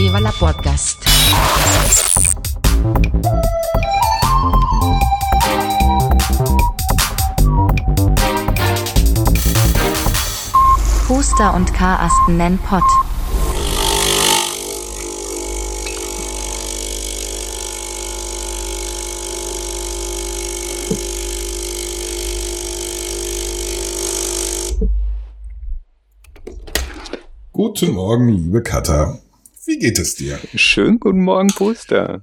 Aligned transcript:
Viva 0.00 0.18
la 0.18 0.32
Podcast. 0.32 0.96
Huster 11.06 11.52
und 11.52 11.74
Karasten 11.74 12.38
nennen 12.38 12.58
Pott. 12.60 12.82
Guten 27.52 27.92
Morgen, 27.92 28.28
liebe 28.28 28.62
Katha. 28.62 29.18
Geht 29.80 29.98
es 29.98 30.14
dir? 30.14 30.38
Schönen 30.56 31.00
guten 31.00 31.22
Morgen, 31.22 31.48
Booster. 31.56 32.22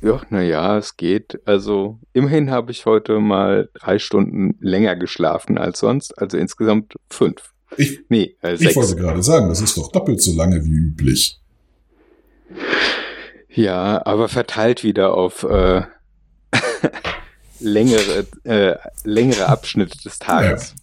Ja, 0.00 0.22
naja, 0.30 0.78
es 0.78 0.96
geht. 0.96 1.40
Also, 1.44 1.98
immerhin 2.12 2.52
habe 2.52 2.70
ich 2.70 2.86
heute 2.86 3.18
mal 3.18 3.68
drei 3.74 3.98
Stunden 3.98 4.56
länger 4.60 4.94
geschlafen 4.94 5.58
als 5.58 5.80
sonst. 5.80 6.16
Also 6.16 6.38
insgesamt 6.38 6.94
fünf. 7.10 7.52
Ich, 7.76 7.98
Nee, 8.08 8.36
äh, 8.42 8.54
ich 8.54 8.76
wollte 8.76 8.94
gerade 8.94 9.24
sagen, 9.24 9.48
das 9.48 9.60
ist 9.60 9.76
doch 9.76 9.90
doppelt 9.90 10.22
so 10.22 10.36
lange 10.36 10.64
wie 10.64 10.70
üblich. 10.70 11.40
Ja, 13.48 14.00
aber 14.06 14.28
verteilt 14.28 14.84
wieder 14.84 15.14
auf 15.14 15.42
äh, 15.42 15.82
längere, 17.58 18.24
äh, 18.44 18.76
längere 19.02 19.48
Abschnitte 19.48 19.98
des 19.98 20.20
Tages. 20.20 20.76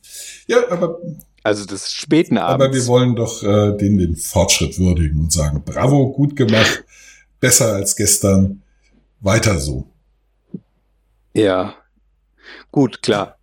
Ja, 0.47 0.69
aber, 0.69 0.99
Also 1.43 1.65
des 1.65 1.91
späten 1.91 2.37
aber 2.37 2.65
wir 2.65 2.69
Abends. 2.69 2.87
wollen 2.87 3.15
doch 3.15 3.41
äh, 3.43 3.75
den, 3.77 3.97
den 3.97 4.15
Fortschritt 4.15 4.77
würdigen 4.77 5.19
und 5.21 5.31
sagen, 5.33 5.63
bravo, 5.65 6.11
gut 6.11 6.35
gemacht, 6.35 6.83
besser 7.39 7.73
als 7.73 7.95
gestern, 7.95 8.61
weiter 9.21 9.57
so. 9.59 9.87
Ja. 11.33 11.75
Gut, 12.71 13.01
klar. 13.01 13.37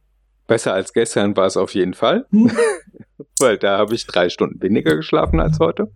Besser 0.47 0.73
als 0.75 0.93
gestern 0.93 1.37
war 1.37 1.47
es 1.47 1.57
auf 1.57 1.75
jeden 1.75 1.95
Fall. 1.95 2.27
Hm. 2.31 2.51
Weil 3.41 3.59
da 3.59 3.79
habe 3.79 3.95
ich 3.95 4.07
drei 4.07 4.29
Stunden 4.29 4.61
weniger 4.63 4.97
geschlafen 4.97 5.41
als 5.41 5.59
heute. 5.59 5.91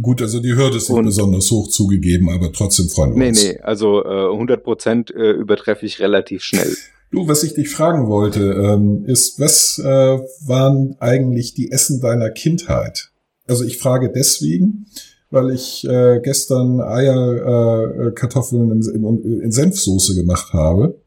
Gut, 0.00 0.20
also 0.20 0.40
die 0.40 0.54
Hürde 0.54 0.76
ist 0.76 0.88
nicht 0.88 0.98
Und- 0.98 1.06
besonders 1.06 1.50
hoch 1.50 1.68
zugegeben, 1.68 2.28
aber 2.30 2.52
trotzdem 2.52 2.88
freuen 2.88 3.12
wir 3.12 3.18
Nee, 3.18 3.28
uns. 3.28 3.42
nee, 3.44 3.58
also 3.60 4.04
äh, 4.04 4.30
100 4.32 4.62
Prozent 4.62 5.10
äh, 5.10 5.30
übertreffe 5.32 5.86
ich 5.86 6.00
relativ 6.00 6.42
schnell. 6.42 6.76
Du, 7.10 7.28
was 7.28 7.42
ich 7.44 7.54
dich 7.54 7.70
fragen 7.70 8.08
wollte, 8.08 8.52
ähm, 8.52 9.04
ist, 9.06 9.38
was 9.38 9.78
äh, 9.78 9.84
waren 9.84 10.96
eigentlich 10.98 11.54
die 11.54 11.70
Essen 11.70 12.00
deiner 12.00 12.30
Kindheit? 12.30 13.10
Also 13.46 13.64
ich 13.64 13.78
frage 13.78 14.10
deswegen, 14.12 14.86
weil 15.30 15.50
ich 15.50 15.86
äh, 15.86 16.20
gestern 16.22 16.80
Eier, 16.80 18.08
äh, 18.08 18.10
Kartoffeln 18.12 18.70
in, 18.70 18.82
in, 18.82 19.42
in 19.42 19.52
Senfsoße 19.52 20.14
gemacht 20.14 20.52
habe. 20.52 20.98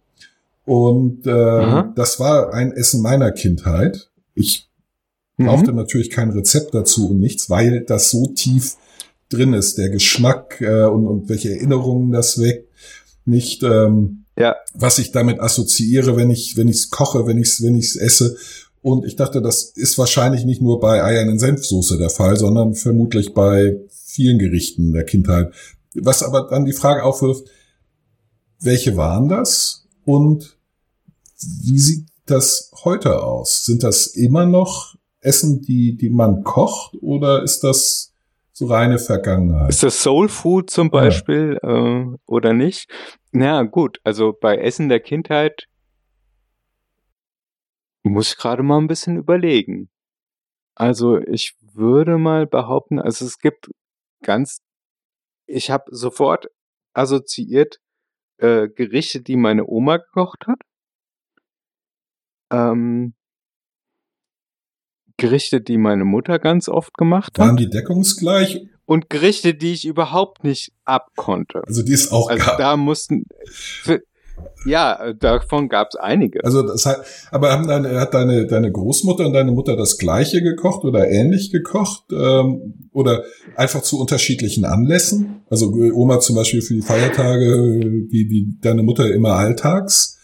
Und 0.66 1.26
äh, 1.26 1.32
Aha. 1.32 1.94
das 1.96 2.20
war 2.20 2.54
ein 2.54 2.72
Essen 2.72 3.02
meiner 3.02 3.32
Kindheit. 3.32 4.10
Ich 4.36 4.70
brauchte 5.38 5.74
natürlich 5.74 6.10
kein 6.10 6.32
Rezept 6.32 6.74
dazu 6.74 7.10
und 7.10 7.20
nichts, 7.20 7.50
weil 7.50 7.82
das 7.82 8.12
so 8.12 8.28
tief 8.28 8.76
drin 9.30 9.54
ist, 9.54 9.78
der 9.78 9.90
Geschmack 9.90 10.62
äh, 10.62 10.84
und, 10.84 11.08
und 11.08 11.30
welche 11.30 11.52
Erinnerungen 11.52 12.12
das 12.12 12.40
weckt. 12.42 12.70
Nicht 13.26 13.64
ähm, 13.64 14.26
Ja, 14.40 14.56
was 14.74 15.00
ich 15.00 15.12
damit 15.12 15.42
assoziiere, 15.42 16.16
wenn 16.16 16.30
ich 16.30 16.56
wenn 16.56 16.70
ich 16.70 16.78
es 16.78 16.90
koche, 16.90 17.28
wenn 17.28 17.38
ich 17.38 17.50
es 17.50 17.62
wenn 17.62 17.76
ich 17.76 17.88
es 17.88 17.96
esse. 17.98 18.38
Und 18.82 19.06
ich 19.06 19.18
dachte, 19.18 19.42
das 19.42 19.64
ist 19.64 19.98
wahrscheinlich 19.98 20.46
nicht 20.46 20.62
nur 20.62 20.80
bei 20.80 21.04
Eiern 21.04 21.28
in 21.28 21.38
Senfsoße 21.38 21.98
der 21.98 22.10
Fall, 22.10 22.38
sondern 22.38 22.76
vermutlich 22.76 23.34
bei 23.34 23.76
vielen 23.90 24.40
Gerichten 24.40 24.94
der 24.94 25.04
Kindheit. 25.04 25.52
Was 25.96 26.24
aber 26.24 26.48
dann 26.50 26.64
die 26.64 26.72
Frage 26.72 27.04
aufwirft, 27.04 27.50
welche 28.62 28.96
waren 28.96 29.28
das 29.28 29.86
und 30.06 30.58
wie 31.40 31.80
sieht 31.80 32.08
das 32.26 32.72
heute 32.86 33.22
aus? 33.22 33.66
Sind 33.66 33.84
das 33.84 34.08
immer 34.08 34.46
noch 34.46 34.96
Essen, 35.20 35.62
die, 35.62 35.98
die 35.98 36.10
man 36.10 36.44
kocht 36.44 36.96
oder 37.02 37.44
ist 37.44 37.66
das 37.66 38.09
so 38.60 38.68
reine 38.68 39.00
Vergangenheit? 39.00 39.70
ist 39.70 39.84
das 39.84 40.04
Soul 40.04 40.28
Food 40.28 40.70
zum 40.70 40.92
Beispiel 40.92 41.58
äh, 41.64 42.18
oder 42.26 42.54
nicht? 42.54 42.92
Na 43.32 43.64
gut, 43.64 44.00
also 44.04 44.34
bei 44.40 44.58
Essen 44.58 44.90
der 44.90 45.00
Kindheit 45.00 45.66
muss 48.04 48.32
ich 48.32 48.38
gerade 48.38 48.62
mal 48.64 48.78
ein 48.78 48.88
bisschen 48.88 49.18
überlegen. 49.18 49.90
Also 50.76 51.20
ich 51.20 51.56
würde 51.74 52.18
mal 52.18 52.48
behaupten, 52.48 53.00
also 53.00 53.26
es 53.26 53.40
gibt 53.40 53.70
ganz, 54.22 54.62
ich 55.46 55.72
habe 55.72 55.86
sofort 55.92 56.48
assoziiert 56.94 57.80
äh, 58.38 58.68
Gerichte, 58.68 59.22
die 59.22 59.38
meine 59.38 59.66
Oma 59.68 59.98
gekocht 59.98 60.48
hat. 60.48 60.60
Ähm, 62.52 63.14
Gerichte, 65.20 65.62
die 65.62 65.78
meine 65.78 66.06
Mutter 66.06 66.40
ganz 66.40 66.68
oft 66.68 66.96
gemacht 66.98 67.38
hat. 67.38 67.46
Waren 67.46 67.58
die 67.58 67.70
deckungsgleich? 67.70 68.68
und 68.90 69.08
Gerichte, 69.12 69.54
die 69.54 69.74
ich 69.74 69.86
überhaupt 69.86 70.44
nicht 70.44 70.72
abkonnte. 70.84 71.62
Also 71.68 71.84
die 71.84 71.94
ist 71.94 72.12
auch 72.12 72.28
Also 72.28 72.44
gab. 72.44 72.58
da 72.58 72.76
mussten, 72.76 73.28
für, 73.48 74.02
ja, 74.66 75.14
davon 75.14 75.70
gab 75.70 75.90
es 75.92 75.96
einige. 75.96 76.44
Also 76.44 76.64
das 76.64 76.88
hat, 76.88 77.06
aber 77.30 77.52
haben 77.52 77.68
deine, 77.68 78.00
hat 78.00 78.16
deine, 78.16 78.48
deine 78.48 78.72
Großmutter 78.72 79.28
und 79.28 79.34
deine 79.34 79.52
Mutter 79.52 79.78
das 79.78 80.00
gleiche 80.00 80.42
gekocht 80.42 80.84
oder 80.86 81.08
ähnlich 81.08 81.52
gekocht? 81.52 82.06
Ähm, 82.12 82.90
oder 82.92 83.24
einfach 83.56 83.84
zu 83.84 84.00
unterschiedlichen 84.00 84.66
Anlässen? 84.66 85.44
Also 85.52 85.72
Oma 85.94 86.20
zum 86.20 86.36
Beispiel 86.36 86.64
für 86.64 86.74
die 86.74 86.82
Feiertage, 86.82 88.08
die, 88.12 88.28
die 88.28 88.58
deine 88.60 88.82
Mutter 88.82 89.14
immer 89.14 89.34
alltags. 89.34 90.19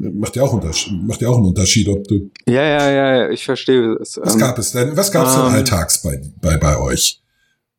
Macht 0.00 0.36
ja 0.36 0.44
auch 0.44 0.52
Unterschied, 0.52 1.02
macht 1.06 1.20
ja 1.22 1.28
auch 1.28 1.36
einen 1.38 1.46
Unterschied, 1.46 1.88
ob 1.88 2.04
du. 2.06 2.30
Ja, 2.46 2.62
ja, 2.62 2.90
ja, 2.90 3.16
ja, 3.16 3.30
ich 3.30 3.44
verstehe 3.44 3.94
es. 4.00 4.16
Was 4.22 4.34
Ähm, 4.34 4.40
gab 4.40 4.56
es 4.58 4.70
denn? 4.72 4.96
Was 4.96 5.10
gab 5.10 5.26
es 5.26 5.34
denn 5.34 5.42
ähm, 5.46 5.52
alltags 5.52 6.02
bei, 6.02 6.22
bei, 6.40 6.56
bei 6.56 6.78
euch? 6.78 7.20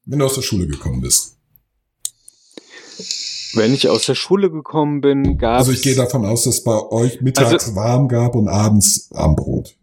Wenn 0.06 0.19
du 0.19 0.25
aus 0.25 0.35
der 0.35 0.41
Schule 0.41 0.68
gekommen 0.68 1.00
bist. 1.02 1.38
wenn 3.53 3.74
ich 3.74 3.88
aus 3.90 4.06
der 4.06 4.16
Schule 4.16 4.52
gekommen 4.52 5.00
bin, 5.02 5.38
gab 5.38 5.59
Also 5.59 5.72
ich 5.72 5.81
gehe 5.81 5.96
davon 5.96 6.25
aus, 6.25 6.44
dass 6.44 6.63
bei 6.63 6.78
euch 6.91 7.22
mittags 7.22 7.52
Also- 7.53 7.75
warm 7.75 8.08
gab 8.09 8.35
und 8.35 8.47
abends 8.50 9.09
Abendbrot. 9.13 9.75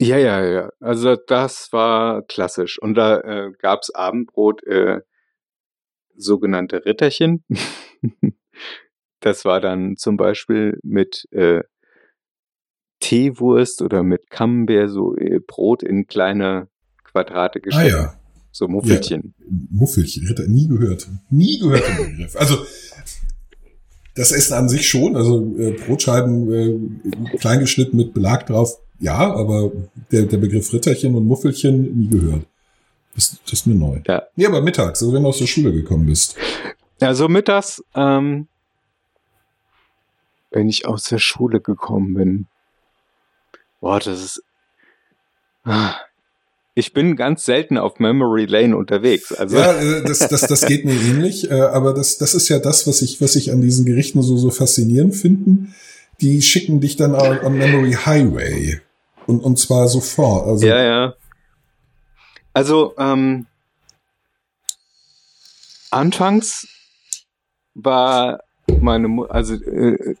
Ja, 0.00 0.16
ja, 0.16 0.44
ja. 0.44 0.70
Also 0.80 1.14
das 1.14 1.72
war 1.72 2.22
klassisch. 2.22 2.80
Und 2.80 2.94
da 2.94 3.20
äh, 3.20 3.52
gab 3.58 3.82
es 3.82 3.90
Abendbrot, 3.94 4.64
äh, 4.64 5.00
sogenannte 6.16 6.84
Ritterchen. 6.84 7.44
das 9.20 9.44
war 9.44 9.60
dann 9.60 9.96
zum 9.96 10.16
Beispiel 10.16 10.78
mit 10.82 11.26
äh, 11.30 11.62
Teewurst 13.00 13.82
oder 13.82 14.02
mit 14.02 14.30
Camembert, 14.30 14.90
so 14.90 15.16
äh, 15.16 15.40
Brot 15.40 15.82
in 15.82 16.06
kleine 16.06 16.68
Quadrate 17.04 17.58
Ah 17.58 17.62
geschnitten. 17.62 17.88
ja. 17.88 18.14
So 18.52 18.66
Muffelchen. 18.66 19.34
Muffelchen, 19.70 20.26
hätte 20.26 20.50
nie 20.50 20.66
gehört. 20.66 21.08
Nie 21.30 21.58
gehört 21.60 21.86
den 21.86 22.16
Begriff. 22.16 22.36
Also 22.36 22.58
das 24.16 24.32
Essen 24.32 24.54
an 24.54 24.68
sich 24.68 24.88
schon, 24.88 25.16
also 25.16 25.54
äh, 25.56 25.70
Brotscheiben 25.72 26.52
äh, 26.52 27.36
kleingeschnitten 27.38 27.96
mit 27.96 28.12
Belag 28.12 28.46
drauf, 28.46 28.76
ja, 28.98 29.32
aber 29.34 29.70
der, 30.10 30.24
der 30.24 30.36
Begriff 30.36 30.72
Ritterchen 30.72 31.14
und 31.14 31.26
Muffelchen 31.26 31.96
nie 31.96 32.08
gehört. 32.08 32.42
Das, 33.14 33.38
das 33.44 33.52
ist 33.52 33.66
mir 33.66 33.74
neu. 33.74 34.00
Ja. 34.06 34.24
Nee, 34.36 34.46
aber 34.46 34.60
mittags, 34.62 35.00
also 35.00 35.12
wenn 35.12 35.22
du 35.22 35.28
aus 35.28 35.38
der 35.38 35.46
Schule 35.46 35.72
gekommen 35.72 36.06
bist. 36.06 36.36
Also 37.00 37.28
mittags, 37.28 37.82
ähm, 37.94 38.48
wenn 40.50 40.68
ich 40.68 40.86
aus 40.86 41.04
der 41.04 41.18
Schule 41.18 41.60
gekommen 41.60 42.14
bin. 42.14 42.46
Boah, 43.80 43.98
das 43.98 44.22
ist. 44.22 44.42
Ah. 45.64 45.94
Ich 46.74 46.92
bin 46.92 47.16
ganz 47.16 47.44
selten 47.44 47.76
auf 47.76 47.98
Memory 47.98 48.46
Lane 48.46 48.76
unterwegs. 48.76 49.32
Also 49.32 49.58
Ja, 49.58 49.72
äh, 49.72 50.02
das, 50.02 50.20
das, 50.20 50.42
das 50.42 50.64
geht 50.66 50.84
mir 50.84 50.94
ähnlich, 50.94 51.50
äh, 51.50 51.60
aber 51.60 51.92
das, 51.92 52.16
das 52.16 52.34
ist 52.34 52.48
ja 52.48 52.58
das, 52.58 52.86
was 52.86 53.02
ich, 53.02 53.20
was 53.20 53.36
ich 53.36 53.52
an 53.52 53.60
diesen 53.60 53.84
Gerichten 53.84 54.22
so, 54.22 54.36
so 54.36 54.50
faszinierend 54.50 55.16
finden. 55.16 55.74
Die 56.20 56.40
schicken 56.42 56.80
dich 56.80 56.96
dann 56.96 57.14
am 57.14 57.38
am 57.38 57.58
Memory 57.58 57.92
Highway. 57.92 58.80
Und, 59.26 59.40
und 59.40 59.58
zwar 59.58 59.88
sofort. 59.88 60.46
Also, 60.46 60.66
ja, 60.66 60.82
ja. 60.82 61.14
Also, 62.52 62.94
ähm, 62.98 63.46
anfangs 65.90 66.68
war 67.74 68.42
meine 68.80 69.08
Mu 69.08 69.24
also 69.24 69.54
äh, 69.54 70.16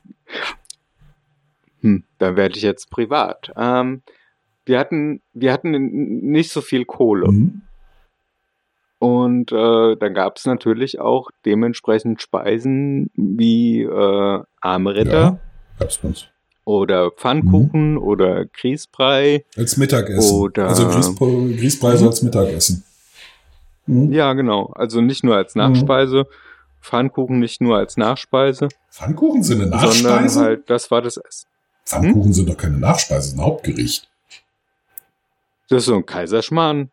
hm, 1.82 2.04
da 2.18 2.36
werde 2.36 2.56
ich 2.56 2.62
jetzt 2.62 2.90
privat. 2.90 3.52
Ähm, 3.56 4.02
wir 4.66 4.78
hatten 4.78 5.20
wir 5.32 5.52
hatten 5.52 5.70
nicht 6.30 6.50
so 6.52 6.60
viel 6.60 6.84
Kohle 6.84 7.28
Mhm. 7.30 7.62
und 8.98 9.50
äh, 9.52 9.96
da 9.96 10.08
gab 10.10 10.36
es 10.36 10.44
natürlich 10.44 11.00
auch 11.00 11.30
dementsprechend 11.46 12.20
Speisen 12.20 13.10
wie 13.14 13.82
äh, 13.82 14.40
Armritter 14.60 15.38
Ja, 15.80 15.86
oder 16.66 17.10
Pfannkuchen 17.10 17.96
oder 17.96 18.44
Grießbrei. 18.44 19.44
Als 19.56 19.76
Mittagessen. 19.78 20.36
Oder- 20.36 20.68
also 20.68 20.86
Grießbrei, 20.88 21.56
Grießbrei 21.58 21.96
so 21.96 22.04
Mhm. 22.04 22.08
als 22.10 22.22
Mittagessen. 22.22 22.84
Hm. 23.86 24.12
Ja, 24.12 24.34
genau. 24.34 24.66
Also 24.74 25.00
nicht 25.00 25.24
nur 25.24 25.34
als 25.36 25.54
Nachspeise, 25.54 26.26
Pfannkuchen 26.80 27.38
nicht 27.38 27.60
nur 27.60 27.76
als 27.76 27.96
Nachspeise, 27.96 28.68
Pfannkuchen 28.90 29.42
sind 29.42 29.60
eine 29.60 29.70
sondern 29.70 29.88
Nachspeise? 29.88 30.40
halt, 30.40 30.70
das 30.70 30.90
war 30.90 31.02
das 31.02 31.16
Essen. 31.16 31.46
Pfannkuchen 31.84 32.32
sind 32.32 32.48
doch 32.48 32.56
keine 32.56 32.78
Nachspeise, 32.78 33.36
ein 33.36 33.40
Hauptgericht. 33.40 34.08
Das 35.68 35.78
ist 35.78 35.86
so 35.86 35.96
ein 35.96 36.06
Kaiserschmarrn. 36.06 36.90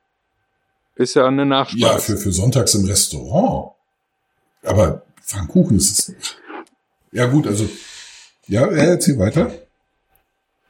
Ist 0.96 1.16
ja 1.16 1.28
eine 1.28 1.46
Nachspeise. 1.46 1.86
Ja, 1.86 1.98
für, 1.98 2.18
für 2.18 2.32
sonntags 2.32 2.74
im 2.76 2.86
Restaurant. 2.86 3.74
Aber 4.64 5.04
Pfannkuchen 5.22 5.78
ist 5.78 5.92
es. 5.92 6.36
Ja, 7.12 7.26
gut, 7.28 7.48
also. 7.48 7.70
Ja, 8.48 8.72
ja, 8.72 8.84
erzähl 8.84 9.18
weiter. 9.20 9.52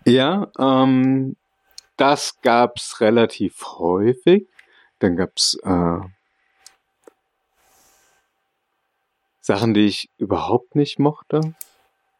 Ja, 0.05 0.51
ähm, 0.57 1.35
das 1.97 2.39
gab's 2.41 3.01
relativ 3.01 3.61
häufig. 3.77 4.47
Dann 4.99 5.15
gab's 5.15 5.57
äh, 5.63 5.99
Sachen, 9.47 9.73
die 9.73 9.85
ich 9.85 10.09
überhaupt 10.17 10.75
nicht 10.75 10.99
mochte, 10.99 11.39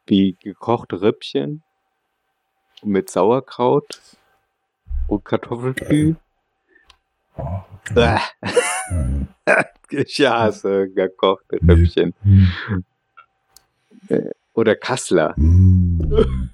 wie 0.06 0.34
gekochte 0.42 1.02
Rippchen 1.02 1.62
mit 2.82 3.10
Sauerkraut 3.10 4.00
und 5.08 5.26
Kartoffelpü. 5.26 6.16
Hm. 7.36 8.16
Ich 9.90 10.20
hasse 10.20 10.88
gekochte. 10.90 11.58
Rippchen. 11.66 12.14
Hm. 12.22 12.50
Oder 14.54 14.74
Kassler. 14.74 15.34
Hm. 15.36 16.48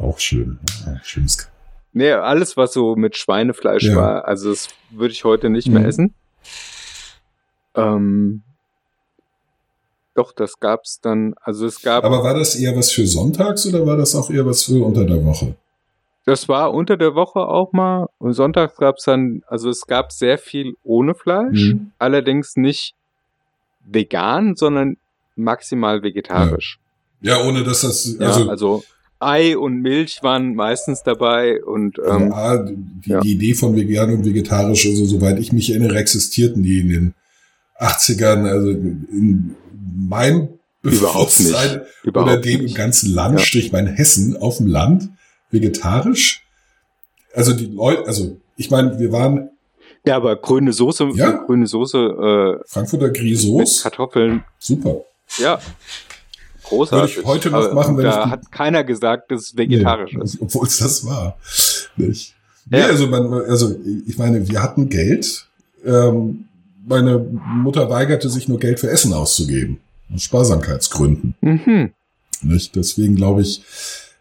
Auch 0.00 0.18
schön. 0.20 0.60
Ja, 0.86 1.00
schönes. 1.02 1.50
Nee, 1.92 2.12
alles, 2.12 2.56
was 2.56 2.72
so 2.72 2.94
mit 2.94 3.16
Schweinefleisch 3.16 3.82
Ja. 3.84 3.96
war, 3.96 4.24
also 4.26 4.50
das 4.50 4.68
würde 4.90 5.12
ich 5.12 5.24
heute 5.24 5.50
nicht 5.50 5.66
mehr 5.68 5.80
Mhm. 5.82 5.86
essen. 5.88 6.14
Ähm, 7.74 8.42
doch, 10.14 10.32
das 10.32 10.58
gab's 10.60 11.00
dann, 11.00 11.34
also 11.40 11.66
es 11.66 11.80
gab, 11.82 12.04
Aber 12.04 12.22
war 12.22 12.34
das 12.34 12.56
eher 12.56 12.76
was 12.76 12.90
für 12.90 13.06
sonntags 13.06 13.66
oder 13.66 13.86
war 13.86 13.96
das 13.96 14.14
auch 14.14 14.30
eher 14.30 14.44
was 14.46 14.64
für 14.64 14.84
unter 14.84 15.04
der 15.04 15.24
Woche? 15.24 15.54
das 16.26 16.48
war 16.48 16.72
unter 16.74 16.96
der 16.96 17.14
Woche 17.14 17.40
auch 17.40 17.72
mal 17.72 18.06
und 18.18 18.34
sonntags 18.34 18.76
gab's 18.76 19.04
dann, 19.04 19.42
also 19.48 19.68
es 19.70 19.86
gab 19.86 20.12
sehr 20.12 20.38
viel 20.38 20.74
ohne 20.84 21.14
Fleisch, 21.14 21.72
Mhm. 21.72 21.92
allerdings 21.98 22.56
nicht 22.56 22.94
vegan, 23.84 24.54
sondern 24.54 24.96
maximal 25.36 26.02
vegetarisch. 26.02 26.78
Ja, 27.20 27.42
ohne 27.44 27.64
dass 27.64 27.80
das, 27.80 28.16
Ja, 28.20 28.26
also, 28.28 28.48
also, 28.50 28.84
Ei 29.18 29.56
und 29.58 29.80
Milch 29.82 30.20
waren 30.22 30.54
meistens 30.54 31.02
dabei 31.02 31.62
und 31.64 31.98
ähm, 32.06 32.32
A, 32.32 32.56
die, 32.58 33.10
ja. 33.10 33.20
die 33.20 33.32
Idee 33.32 33.54
von 33.54 33.74
vegan 33.76 34.12
und 34.14 34.24
vegetarisch, 34.24 34.86
also 34.86 35.04
soweit 35.04 35.38
ich 35.38 35.52
mich 35.52 35.70
erinnere, 35.70 35.96
existierten 35.98 36.62
die 36.62 36.80
in 36.80 36.88
den 36.88 37.14
80ern, 37.78 38.46
also 38.48 38.70
in 38.70 39.56
nicht. 39.80 40.48
Bewusstsein 40.82 41.82
überhaupt 42.04 42.30
oder 42.32 42.40
dem 42.40 42.66
im 42.66 42.74
ganzen 42.74 43.12
Land, 43.12 43.38
Ja. 43.38 43.44
strich 43.44 43.70
mein 43.72 43.86
Hessen, 43.86 44.36
auf 44.38 44.56
dem 44.58 44.66
Land, 44.66 45.10
vegetarisch. 45.50 46.42
Also 47.34 47.52
die 47.52 47.66
Leute, 47.66 48.06
also 48.06 48.36
ich 48.56 48.70
meine, 48.70 48.98
wir 48.98 49.12
waren 49.12 49.50
Ja, 50.06 50.16
aber 50.16 50.36
grüne 50.36 50.72
Soße, 50.72 51.10
Ja. 51.14 51.32
grüne 51.32 51.66
Soße 51.66 51.98
äh, 52.62 52.64
Frankfurter 52.66 53.10
Grisos, 53.10 53.82
Kartoffeln 53.82 54.42
super. 54.58 55.02
Ja. 55.38 55.60
Großartig. 56.64 57.16
Würde 57.16 57.20
ich 57.22 57.26
heute 57.26 57.50
noch 57.50 57.72
machen, 57.74 57.96
wenn 57.98 58.04
Da 58.04 58.18
ich 58.20 58.24
die- 58.24 58.30
hat 58.30 58.52
keiner 58.52 58.82
gesagt, 58.84 59.30
dass 59.30 59.42
es 59.42 59.56
vegetarisch 59.56 60.12
nee, 60.14 60.22
ist. 60.24 60.38
Obwohl 60.40 60.66
es 60.66 60.78
das 60.78 61.04
war. 61.04 61.36
Nicht? 61.96 62.34
Nee, 62.70 62.78
Ja. 62.80 62.86
also, 62.86 63.06
man, 63.08 63.32
also 63.32 63.74
ich 64.06 64.16
meine, 64.18 64.48
wir 64.48 64.62
hatten 64.62 64.88
Geld. 64.88 65.46
Ähm, 65.84 66.46
meine 66.86 67.18
Mutter 67.18 67.90
weigerte 67.90 68.28
sich 68.30 68.48
nur 68.48 68.58
Geld 68.58 68.80
für 68.80 68.90
Essen 68.90 69.12
auszugeben. 69.12 69.78
Aus 70.14 70.22
Sparsamkeitsgründen. 70.22 71.34
Mhm. 71.40 71.90
Nicht? 72.42 72.74
Deswegen 72.74 73.16
glaube 73.16 73.42
ich, 73.42 73.62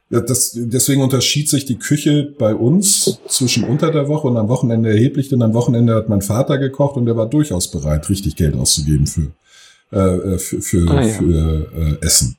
das, 0.09 0.51
deswegen 0.55 1.01
unterschied 1.01 1.49
sich 1.49 1.65
die 1.65 1.77
Küche 1.77 2.33
bei 2.37 2.55
uns 2.55 3.19
zwischen 3.27 3.63
unter 3.63 3.91
der 3.91 4.07
Woche 4.07 4.27
und 4.27 4.37
am 4.37 4.49
Wochenende 4.49 4.89
erheblich, 4.89 5.29
denn 5.29 5.41
am 5.41 5.53
Wochenende 5.53 5.93
hat 5.95 6.09
mein 6.09 6.21
Vater 6.21 6.57
gekocht 6.57 6.97
und 6.97 7.07
er 7.07 7.15
war 7.15 7.29
durchaus 7.29 7.69
bereit, 7.69 8.09
richtig 8.09 8.35
Geld 8.35 8.55
auszugeben 8.55 9.05
für, 9.07 9.31
äh, 9.91 10.37
für, 10.39 10.61
für, 10.61 10.89
Ah, 10.89 11.03
ja. 11.05 11.13
für 11.13 11.71
äh, 12.01 12.05
Essen. 12.05 12.37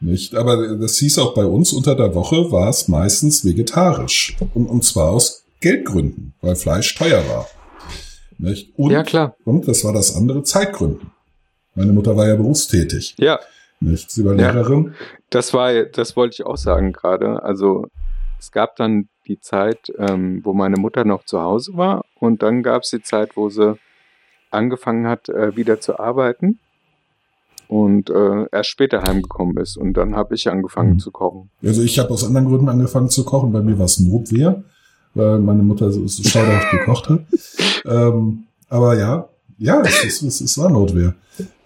Nicht? 0.00 0.34
Aber 0.34 0.76
das 0.76 0.98
hieß 0.98 1.18
auch 1.18 1.34
bei 1.34 1.44
uns 1.44 1.72
unter 1.72 1.94
der 1.94 2.14
Woche 2.14 2.50
war 2.50 2.68
es 2.68 2.88
meistens 2.88 3.44
vegetarisch. 3.44 4.36
Und, 4.54 4.66
und 4.66 4.84
zwar 4.84 5.10
aus 5.10 5.44
Geldgründen, 5.60 6.34
weil 6.40 6.56
Fleisch 6.56 6.94
teuer 6.94 7.22
war. 7.28 7.46
Nicht? 8.42 8.76
Und, 8.76 8.90
Ja, 8.90 9.02
klar. 9.04 9.36
und 9.44 9.68
das 9.68 9.84
war 9.84 9.92
das 9.92 10.16
andere 10.16 10.42
Zeitgründen. 10.42 11.10
Meine 11.74 11.92
Mutter 11.92 12.16
war 12.16 12.26
ja 12.28 12.34
berufstätig. 12.36 13.14
Ja, 13.18 13.38
Nicht? 13.80 14.10
Sie 14.10 14.24
war 14.24 14.34
Ja. 14.34 14.50
Lehrerin. 14.52 14.94
das 15.30 15.54
war, 15.54 15.72
das 15.84 16.16
wollte 16.16 16.34
ich 16.34 16.46
auch 16.46 16.56
sagen 16.56 16.92
gerade. 16.92 17.42
Also 17.42 17.86
es 18.38 18.50
gab 18.52 18.76
dann 18.76 19.08
die 19.26 19.40
Zeit, 19.40 19.92
ähm, 19.98 20.40
wo 20.44 20.52
meine 20.52 20.76
Mutter 20.76 21.04
noch 21.04 21.24
zu 21.24 21.40
Hause 21.40 21.72
war 21.76 22.04
und 22.20 22.42
dann 22.42 22.62
gab 22.62 22.82
es 22.82 22.90
die 22.90 23.02
Zeit, 23.02 23.36
wo 23.36 23.48
sie 23.48 23.76
angefangen 24.50 25.06
hat, 25.06 25.28
äh, 25.28 25.56
wieder 25.56 25.80
zu 25.80 25.98
arbeiten 25.98 26.58
und 27.68 28.10
äh, 28.10 28.46
erst 28.52 28.70
später 28.70 29.02
heimgekommen 29.02 29.56
ist. 29.56 29.76
Und 29.76 29.94
dann 29.94 30.14
habe 30.14 30.34
ich 30.34 30.48
angefangen 30.48 30.94
Mhm. 30.94 30.98
zu 30.98 31.10
kochen. 31.10 31.50
Also 31.64 31.82
ich 31.82 31.98
habe 31.98 32.10
aus 32.10 32.24
anderen 32.24 32.46
Gründen 32.48 32.68
angefangen 32.68 33.08
zu 33.08 33.24
kochen. 33.24 33.52
Bei 33.52 33.62
mir 33.62 33.78
war 33.78 33.86
es 33.86 33.98
Notwehr, 33.98 34.62
weil 35.14 35.38
meine 35.38 35.62
Mutter 35.62 35.90
so, 35.92 36.06
so 36.06 36.22
schauderhaft 36.22 36.70
gekocht 36.70 37.08
hat. 37.08 37.20
Ähm, 37.86 38.44
aber 38.68 38.98
ja, 38.98 39.28
ja, 39.58 39.80
es, 39.82 40.04
ist, 40.04 40.22
es, 40.22 40.40
es 40.40 40.58
war 40.58 40.70
Notwehr. 40.70 41.14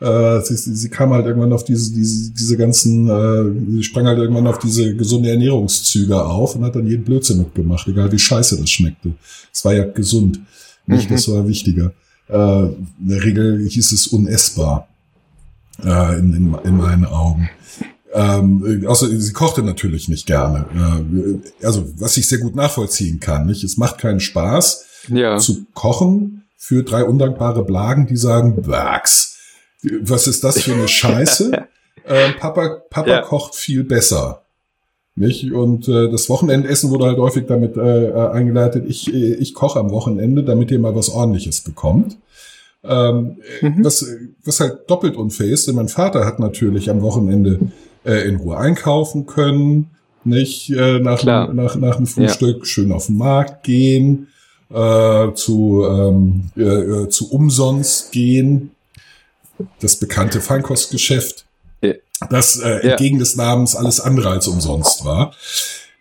Äh, 0.01 0.41
sie, 0.43 0.57
sie 0.57 0.75
sie 0.77 0.89
kam 0.89 1.11
halt 1.11 1.27
irgendwann 1.27 1.53
auf 1.53 1.65
diese, 1.65 1.93
diese, 1.95 2.31
diese 2.33 2.57
ganzen, 2.57 3.09
äh, 3.09 3.73
sie 3.77 3.83
sprang 3.85 4.07
halt 4.07 4.19
irgendwann 4.19 4.47
auf 4.47 4.59
diese 4.59 4.95
gesunde 4.95 5.31
Ernährungszüge 5.31 6.23
auf 6.23 6.57
und 6.57 6.65
hat 6.65 6.77
dann 6.77 6.87
jeden 6.87 7.05
Blödsinn 7.05 7.39
mitgemacht, 7.39 7.87
egal 7.89 8.11
wie 8.13 8.19
scheiße 8.19 8.59
das 8.59 8.69
schmeckte. 8.71 9.13
Es 9.53 9.65
war 9.65 9.75
ja 9.75 9.85
gesund. 9.85 10.41
Nicht, 10.87 11.09
Mhm. 11.11 11.15
das 11.15 11.29
war 11.29 11.49
wichtiger. 11.49 11.93
Äh, 12.29 12.67
in 12.67 12.87
der 13.01 13.25
Regel 13.25 13.67
hieß 13.69 13.93
es 13.93 14.07
unessbar. 14.09 14.89
Äh, 15.85 16.19
in, 16.19 16.33
in, 16.35 16.57
in 16.65 16.77
meinen 16.77 17.05
Augen. 17.05 17.49
Ähm, 18.19 18.83
äh, 18.83 18.87
außer 18.87 19.09
sie 19.09 19.33
kochte 19.35 19.63
natürlich 19.63 20.09
nicht 20.09 20.27
gerne. 20.27 20.65
Äh, 21.61 21.65
also 21.67 21.85
was 21.99 22.17
ich 22.17 22.27
sehr 22.29 22.39
gut 22.39 22.57
nachvollziehen 22.57 23.21
kann. 23.21 23.47
Nicht? 23.47 23.63
Es 23.63 23.77
macht 23.77 23.99
keinen 23.99 24.21
Spaß 24.21 24.87
Ja, 25.09 25.37
zu 25.37 25.67
kochen 25.75 26.45
für 26.57 26.83
drei 26.83 27.05
undankbare 27.05 27.63
Blagen, 27.65 28.07
die 28.07 28.17
sagen, 28.17 28.67
Wachs. 28.67 29.37
Was 30.01 30.27
ist 30.27 30.43
das 30.45 30.63
für 30.63 30.73
eine 30.73 30.89
Scheiße? 30.89 31.53
äh, 32.05 32.33
Papa, 32.33 32.81
Papa 32.89 33.09
Ja. 33.11 33.21
kocht 33.21 33.55
viel 33.55 33.85
besser. 33.85 34.43
Nicht? 35.15 35.53
Und 35.53 35.87
äh, 35.89 36.11
das 36.11 36.29
Wochenendessen 36.31 36.91
wurde 36.91 37.07
halt 37.07 37.19
häufig 37.19 37.45
damit 37.47 37.77
äh, 37.77 38.07
äh, 38.09 38.29
eingeleitet, 38.31 38.85
ich, 38.89 39.13
äh, 39.13 39.35
ich 39.35 39.53
koche 39.55 39.79
am 39.79 39.91
Wochenende, 39.91 40.43
damit 40.43 40.71
ihr 40.71 40.79
mal 40.79 40.95
was 40.95 41.09
ordentliches 41.11 41.61
bekommt. 41.61 42.17
Ähm, 42.83 43.37
äh, 43.61 43.69
Mhm. 43.69 43.85
was, 43.85 44.07
was 44.45 44.61
halt 44.61 44.89
doppelt 44.89 45.17
unfair 45.17 45.49
ist, 45.49 45.69
denn 45.69 45.75
mein 45.75 45.89
Vater 45.89 46.25
hat 46.25 46.39
natürlich 46.39 46.89
am 46.91 47.03
Wochenende 47.03 47.59
äh, 48.07 48.23
in 48.29 48.37
Ruhe 48.37 48.57
einkaufen 48.59 49.27
können, 49.27 49.91
nicht 50.25 50.71
äh, 50.71 50.99
nach, 51.01 51.19
Klar. 51.21 51.47
dem, 51.49 51.57
nach, 51.57 51.77
nach 51.77 51.97
dem 51.97 52.07
Frühstück 52.07 52.67
schön 52.67 52.93
auf 52.93 53.07
den 53.07 53.17
Markt 53.19 53.63
gehen, 53.65 54.29
äh, 54.71 55.33
zu, 55.35 55.85
ähm, 55.89 56.51
äh, 56.57 56.63
äh, 56.63 57.09
zu 57.09 57.31
umsonst 57.31 58.11
gehen, 58.13 58.73
das 59.81 59.97
bekannte 59.97 60.41
Feinkostgeschäft, 60.41 61.45
Ja. 61.83 61.95
das 62.31 62.57
äh, 62.59 62.69
Ja. 62.69 62.91
entgegen 62.93 63.19
des 63.19 63.37
Namens 63.37 63.77
alles 63.77 64.01
andere 64.01 64.31
als 64.31 64.49
umsonst 64.49 65.05
war. 65.05 65.35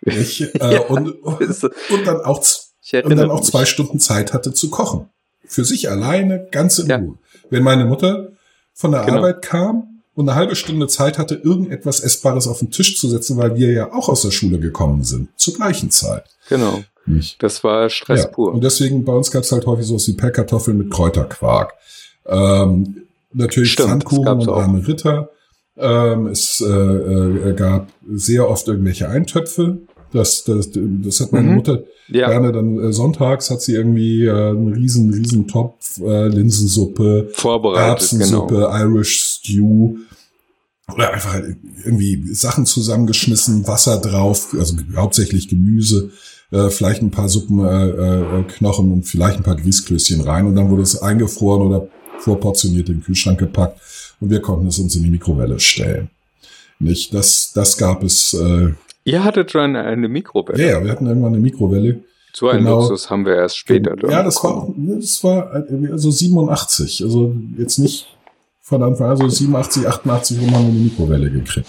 Nicht? 0.04 0.40
Äh, 0.60 0.74
Ja. 0.74 0.80
und, 0.82 1.08
und 1.10 2.06
dann 2.06 2.20
auch 2.22 2.44
ich 2.88 3.04
und 3.04 3.16
dann 3.16 3.30
auch 3.30 3.40
mich. 3.40 3.48
zwei 3.50 3.64
Stunden 3.64 3.98
Zeit 3.98 4.32
hatte 4.32 4.52
zu 4.52 4.70
kochen. 4.70 5.08
Für 5.46 5.64
sich 5.64 5.88
alleine, 5.90 6.46
ganz 6.50 6.78
in 6.78 6.86
Ja. 6.88 6.96
Ruhe. 6.96 7.18
Wenn 7.50 7.62
meine 7.62 7.84
Mutter 7.84 8.28
von 8.74 8.92
der 8.92 9.02
Genau. 9.04 9.18
Arbeit 9.18 9.42
kam 9.42 9.95
und 10.16 10.28
eine 10.28 10.36
halbe 10.36 10.56
Stunde 10.56 10.88
Zeit 10.88 11.18
hatte, 11.18 11.34
irgendetwas 11.34 12.00
Essbares 12.00 12.48
auf 12.48 12.58
den 12.58 12.70
Tisch 12.70 12.98
zu 12.98 13.08
setzen, 13.08 13.36
weil 13.36 13.54
wir 13.54 13.70
ja 13.70 13.92
auch 13.92 14.08
aus 14.08 14.22
der 14.22 14.30
Schule 14.30 14.58
gekommen 14.58 15.04
sind, 15.04 15.28
zur 15.36 15.54
gleichen 15.54 15.90
Zeit. 15.90 16.24
Genau. 16.48 16.82
Nicht? 17.04 17.40
Das 17.42 17.62
war 17.62 17.88
Stress 17.88 18.22
Ja. 18.24 18.28
pur. 18.28 18.52
Und 18.52 18.64
deswegen, 18.64 19.04
bei 19.04 19.12
uns 19.12 19.30
gab 19.30 19.44
es 19.44 19.52
halt 19.52 19.66
häufig 19.66 19.86
sowas 19.86 20.08
wie 20.08 20.14
Pellkartoffeln 20.14 20.76
mit 20.76 20.90
Kräuterquark. 20.90 21.74
Ähm, 22.26 23.02
natürlich 23.32 23.72
Stimmt, 23.72 23.88
das 23.88 23.92
Pfannkuchen 23.98 24.24
gab's 24.24 24.46
und 24.48 24.54
arme 24.54 24.88
Ritter. 24.88 25.30
Ähm, 25.76 26.26
es 26.28 26.60
äh, 26.62 26.66
äh, 26.66 27.52
gab 27.54 27.88
sehr 28.10 28.48
oft 28.48 28.66
irgendwelche 28.66 29.08
Eintöpfe. 29.08 29.78
Das, 30.12 30.44
das, 30.44 30.70
das 30.72 31.20
hat 31.20 31.32
meine 31.32 31.48
Mhm. 31.48 31.54
Mutter 31.56 31.82
ja, 32.08 32.28
gerne 32.28 32.52
dann 32.52 32.78
äh, 32.78 32.92
sonntags 32.92 33.50
hat 33.50 33.60
sie 33.60 33.74
irgendwie 33.74 34.24
äh, 34.24 34.50
einen 34.50 34.72
riesen, 34.72 35.12
riesen 35.12 35.48
Topf, 35.48 35.98
äh, 36.00 36.28
Linsensuppe, 36.28 37.32
Erbsensuppe, 37.76 38.54
genau. 38.54 38.76
Irish 38.76 39.20
Stew. 39.20 39.96
Oder 40.94 41.12
einfach 41.12 41.32
halt 41.32 41.56
irgendwie 41.84 42.32
Sachen 42.32 42.64
zusammengeschmissen, 42.64 43.66
Wasser 43.66 43.98
drauf, 44.00 44.54
also 44.56 44.76
hauptsächlich 44.94 45.48
Gemüse, 45.48 46.10
äh, 46.52 46.70
vielleicht 46.70 47.02
ein 47.02 47.10
paar 47.10 47.28
Suppenknochen 47.28 48.86
äh, 48.86 48.90
äh, 48.90 48.92
und 48.92 49.02
vielleicht 49.02 49.38
ein 49.38 49.42
paar 49.42 49.56
Grießklößchen 49.56 50.20
rein 50.20 50.46
und 50.46 50.54
dann 50.54 50.70
wurde 50.70 50.82
es 50.82 51.02
eingefroren 51.02 51.62
oder 51.62 51.88
vorportioniert 52.20 52.88
in 52.88 52.98
den 52.98 53.02
Kühlschrank 53.02 53.40
gepackt 53.40 53.80
und 54.20 54.30
wir 54.30 54.40
konnten 54.40 54.68
es 54.68 54.78
uns 54.78 54.94
in 54.94 55.02
die 55.02 55.10
Mikrowelle 55.10 55.58
stellen. 55.58 56.08
Nicht, 56.78 57.12
das, 57.12 57.50
das 57.52 57.76
gab 57.76 58.04
es. 58.04 58.34
Äh, 58.34 58.74
Ihr 59.06 59.22
hattet 59.22 59.52
schon 59.52 59.76
eine 59.76 60.08
Mikrowelle. 60.08 60.60
Ja, 60.60 60.78
ja, 60.78 60.84
wir 60.84 60.90
hatten 60.90 61.06
irgendwann 61.06 61.32
eine 61.32 61.40
Mikrowelle. 61.40 62.00
So 62.32 62.48
ein 62.48 62.64
genau. 62.64 62.80
Luxus 62.80 63.08
haben 63.08 63.24
wir 63.24 63.36
erst 63.36 63.56
später. 63.56 63.94
Ja, 64.10 64.24
das 64.24 64.42
war, 64.42 64.68
das 64.76 65.22
war 65.22 65.64
also 65.92 66.10
87. 66.10 67.04
Also 67.04 67.32
jetzt 67.56 67.78
nicht 67.78 68.08
von 68.60 68.82
Anfang 68.82 69.06
an, 69.06 69.12
also 69.12 69.28
87, 69.28 69.86
88 69.86 70.40
rum 70.40 70.50
haben 70.52 70.64
wir 70.64 70.70
eine 70.70 70.80
Mikrowelle 70.80 71.30
gekriegt. 71.30 71.68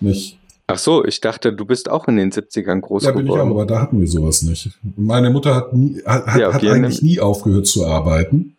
Nicht? 0.00 0.38
Ach 0.66 0.78
so, 0.78 1.04
ich 1.04 1.20
dachte, 1.20 1.52
du 1.52 1.66
bist 1.66 1.90
auch 1.90 2.08
in 2.08 2.16
den 2.16 2.32
70ern 2.32 2.80
groß 2.80 3.04
ja, 3.04 3.10
geworden. 3.10 3.26
Ja, 3.26 3.32
bin 3.34 3.42
ich 3.42 3.48
auch, 3.48 3.50
aber 3.50 3.66
da 3.66 3.82
hatten 3.82 4.00
wir 4.00 4.08
sowas 4.08 4.40
nicht. 4.40 4.70
Meine 4.96 5.28
Mutter 5.28 5.54
hat, 5.54 5.74
nie, 5.74 6.00
hat, 6.06 6.38
ja, 6.38 6.54
hat 6.54 6.64
eigentlich 6.64 7.02
nie 7.02 7.20
aufgehört 7.20 7.66
zu 7.66 7.86
arbeiten. 7.86 8.56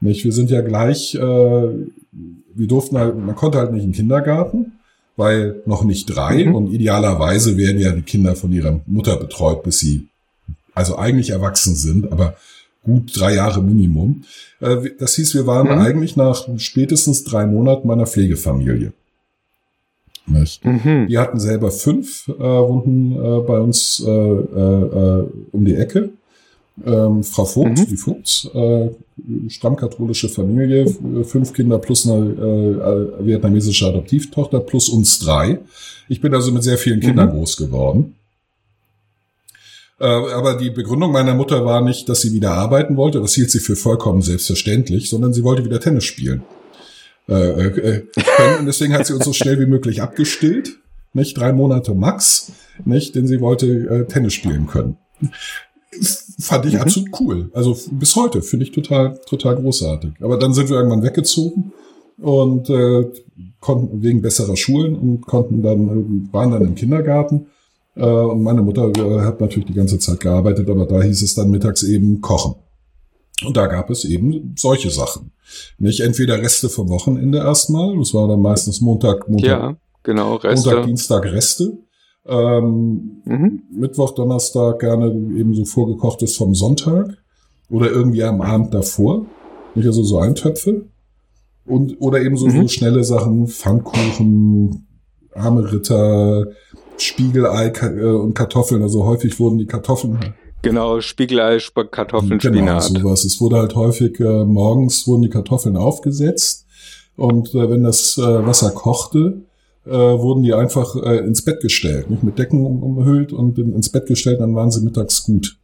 Nicht? 0.00 0.24
Wir 0.26 0.32
sind 0.32 0.50
ja 0.50 0.60
gleich, 0.60 1.14
äh, 1.14 1.18
wir 1.18 2.66
durften 2.68 2.98
halt, 2.98 3.16
man 3.16 3.34
konnte 3.34 3.56
halt 3.56 3.72
nicht 3.72 3.84
in 3.84 3.92
den 3.92 3.96
Kindergarten, 3.96 4.72
weil 5.20 5.62
noch 5.66 5.84
nicht 5.84 6.06
drei 6.06 6.46
mhm. 6.46 6.54
und 6.54 6.72
idealerweise 6.72 7.58
werden 7.58 7.78
ja 7.78 7.92
die 7.92 8.00
Kinder 8.00 8.34
von 8.34 8.50
ihrer 8.52 8.80
Mutter 8.86 9.16
betreut, 9.18 9.62
bis 9.62 9.78
sie 9.78 10.08
also 10.74 10.96
eigentlich 10.96 11.28
erwachsen 11.28 11.74
sind, 11.74 12.10
aber 12.10 12.36
gut 12.82 13.12
drei 13.14 13.34
Jahre 13.34 13.62
Minimum. 13.62 14.24
Äh, 14.60 14.76
das 14.98 15.16
hieß, 15.16 15.34
wir 15.34 15.46
waren 15.46 15.66
mhm. 15.66 15.82
eigentlich 15.84 16.16
nach 16.16 16.48
spätestens 16.56 17.22
drei 17.24 17.44
Monaten 17.44 17.86
meiner 17.86 18.06
Pflegefamilie. 18.06 18.94
Mhm. 20.64 21.08
Die 21.08 21.18
hatten 21.18 21.38
selber 21.38 21.70
fünf, 21.70 22.28
äh, 22.28 22.40
wohnten 22.40 23.12
äh, 23.12 23.40
bei 23.46 23.58
uns 23.58 24.02
äh, 24.04 24.10
äh, 24.10 25.26
um 25.52 25.64
die 25.66 25.76
Ecke. 25.76 26.10
Ähm, 26.84 27.22
Frau 27.22 27.44
Vogt, 27.44 27.78
mhm. 27.78 27.86
die 27.86 27.96
Vogt, 27.96 28.50
äh, 28.54 28.88
stammkatholische 29.48 30.28
Familie, 30.28 30.86
fünf 31.24 31.52
Kinder 31.52 31.78
plus 31.78 32.08
eine 32.08 33.18
äh, 33.20 33.26
vietnamesische 33.26 33.86
Adoptivtochter 33.86 34.60
plus 34.60 34.88
uns 34.88 35.18
drei. 35.18 35.60
Ich 36.08 36.20
bin 36.20 36.34
also 36.34 36.52
mit 36.52 36.62
sehr 36.62 36.78
vielen 36.78 37.00
Kindern 37.00 37.28
mhm. 37.28 37.32
groß 37.32 37.56
geworden. 37.56 38.14
Äh, 40.00 40.06
aber 40.06 40.54
die 40.56 40.70
Begründung 40.70 41.12
meiner 41.12 41.34
Mutter 41.34 41.64
war 41.64 41.82
nicht, 41.82 42.08
dass 42.08 42.22
sie 42.22 42.32
wieder 42.32 42.52
arbeiten 42.52 42.96
wollte, 42.96 43.20
das 43.20 43.34
hielt 43.34 43.50
sie 43.50 43.60
für 43.60 43.76
vollkommen 43.76 44.22
selbstverständlich, 44.22 45.10
sondern 45.10 45.34
sie 45.34 45.44
wollte 45.44 45.64
wieder 45.64 45.80
Tennis 45.80 46.04
spielen. 46.04 46.42
Äh, 47.28 47.34
äh. 47.34 48.02
Und 48.58 48.66
deswegen 48.66 48.94
hat 48.94 49.06
sie 49.06 49.12
uns 49.12 49.24
so 49.24 49.32
schnell 49.32 49.60
wie 49.60 49.66
möglich 49.66 50.00
abgestillt. 50.00 50.78
Nicht 51.12 51.36
drei 51.36 51.52
Monate 51.52 51.94
max, 51.94 52.52
nicht, 52.84 53.14
denn 53.14 53.26
sie 53.26 53.40
wollte 53.40 53.66
äh, 53.66 54.06
Tennis 54.06 54.32
spielen 54.32 54.66
können. 54.66 54.96
Fand 56.40 56.66
ich 56.66 56.74
mhm. 56.74 56.80
absolut 56.80 57.20
cool. 57.20 57.50
Also 57.52 57.76
bis 57.90 58.14
heute 58.16 58.42
finde 58.42 58.64
ich 58.64 58.72
total, 58.72 59.18
total 59.26 59.56
großartig. 59.56 60.12
Aber 60.20 60.38
dann 60.38 60.54
sind 60.54 60.68
wir 60.68 60.76
irgendwann 60.76 61.02
weggezogen 61.02 61.72
und 62.18 62.70
äh, 62.70 63.10
konnten 63.60 64.02
wegen 64.02 64.22
besserer 64.22 64.56
Schulen 64.56 64.94
und 64.94 65.26
konnten 65.26 65.62
dann 65.62 66.28
waren 66.32 66.52
dann 66.52 66.62
im 66.62 66.74
Kindergarten 66.74 67.46
äh, 67.96 68.04
und 68.04 68.42
meine 68.42 68.62
Mutter 68.62 68.90
äh, 68.96 69.20
hat 69.20 69.40
natürlich 69.40 69.66
die 69.66 69.74
ganze 69.74 69.98
Zeit 69.98 70.20
gearbeitet, 70.20 70.68
aber 70.70 70.86
da 70.86 71.02
hieß 71.02 71.22
es 71.22 71.34
dann 71.34 71.50
mittags 71.50 71.82
eben 71.82 72.20
kochen. 72.20 72.54
Und 73.44 73.56
da 73.56 73.66
gab 73.66 73.90
es 73.90 74.04
eben 74.04 74.54
solche 74.56 74.90
Sachen. 74.90 75.32
Nicht 75.78 76.00
entweder 76.00 76.38
Reste 76.38 76.68
vom 76.68 76.88
Wochenende 76.88 77.38
erstmal, 77.38 77.96
das 77.98 78.14
war 78.14 78.28
dann 78.28 78.42
meistens 78.42 78.80
Montag, 78.80 79.28
Montag, 79.28 79.48
ja, 79.48 79.76
genau, 80.02 80.36
Reste. 80.36 80.68
Montag, 80.68 80.86
Dienstag 80.86 81.24
Reste. 81.24 81.78
Ähm, 82.26 83.22
mhm. 83.24 83.62
Mittwoch, 83.72 84.14
Donnerstag 84.14 84.80
gerne 84.80 85.06
eben 85.36 85.54
so 85.54 85.64
vorgekochtes 85.64 86.36
vom 86.36 86.54
Sonntag 86.54 87.16
oder 87.70 87.90
irgendwie 87.90 88.22
am 88.22 88.40
Abend 88.40 88.74
davor. 88.74 89.26
Nicht 89.74 89.86
also 89.86 90.02
so 90.02 90.18
Eintöpfe. 90.18 90.86
Und, 91.66 92.00
oder 92.00 92.20
eben 92.20 92.36
so, 92.36 92.46
mhm. 92.46 92.62
so 92.62 92.68
schnelle 92.68 93.04
Sachen, 93.04 93.46
Pfannkuchen, 93.46 94.86
arme 95.34 95.72
Ritter, 95.72 96.46
Spiegelei 96.96 97.68
äh, 97.68 98.04
und 98.04 98.34
Kartoffeln. 98.34 98.82
Also 98.82 99.04
häufig 99.04 99.38
wurden 99.38 99.58
die 99.58 99.66
Kartoffeln. 99.66 100.34
Genau, 100.62 101.00
Spiegelei, 101.00 101.58
Kartoffeln, 101.90 102.38
genau, 102.38 102.80
Spinat. 102.80 102.82
sowas. 102.82 103.24
Es 103.24 103.40
wurde 103.40 103.56
halt 103.56 103.74
häufig 103.74 104.20
äh, 104.20 104.44
morgens 104.44 105.06
wurden 105.06 105.22
die 105.22 105.30
Kartoffeln 105.30 105.76
aufgesetzt 105.76 106.66
und 107.16 107.54
äh, 107.54 107.70
wenn 107.70 107.82
das 107.82 108.18
äh, 108.18 108.46
Wasser 108.46 108.70
kochte, 108.70 109.42
äh, 109.90 109.92
wurden 109.92 110.42
die 110.42 110.54
einfach 110.54 110.94
äh, 110.96 111.18
ins 111.18 111.42
Bett 111.42 111.60
gestellt, 111.60 112.10
nicht 112.10 112.22
mit 112.22 112.38
Decken 112.38 112.64
um, 112.64 112.82
umhüllt 112.82 113.32
und 113.32 113.58
in, 113.58 113.74
ins 113.74 113.88
Bett 113.88 114.06
gestellt, 114.06 114.40
dann 114.40 114.54
waren 114.54 114.70
sie 114.70 114.82
mittags 114.82 115.24
gut. 115.24 115.58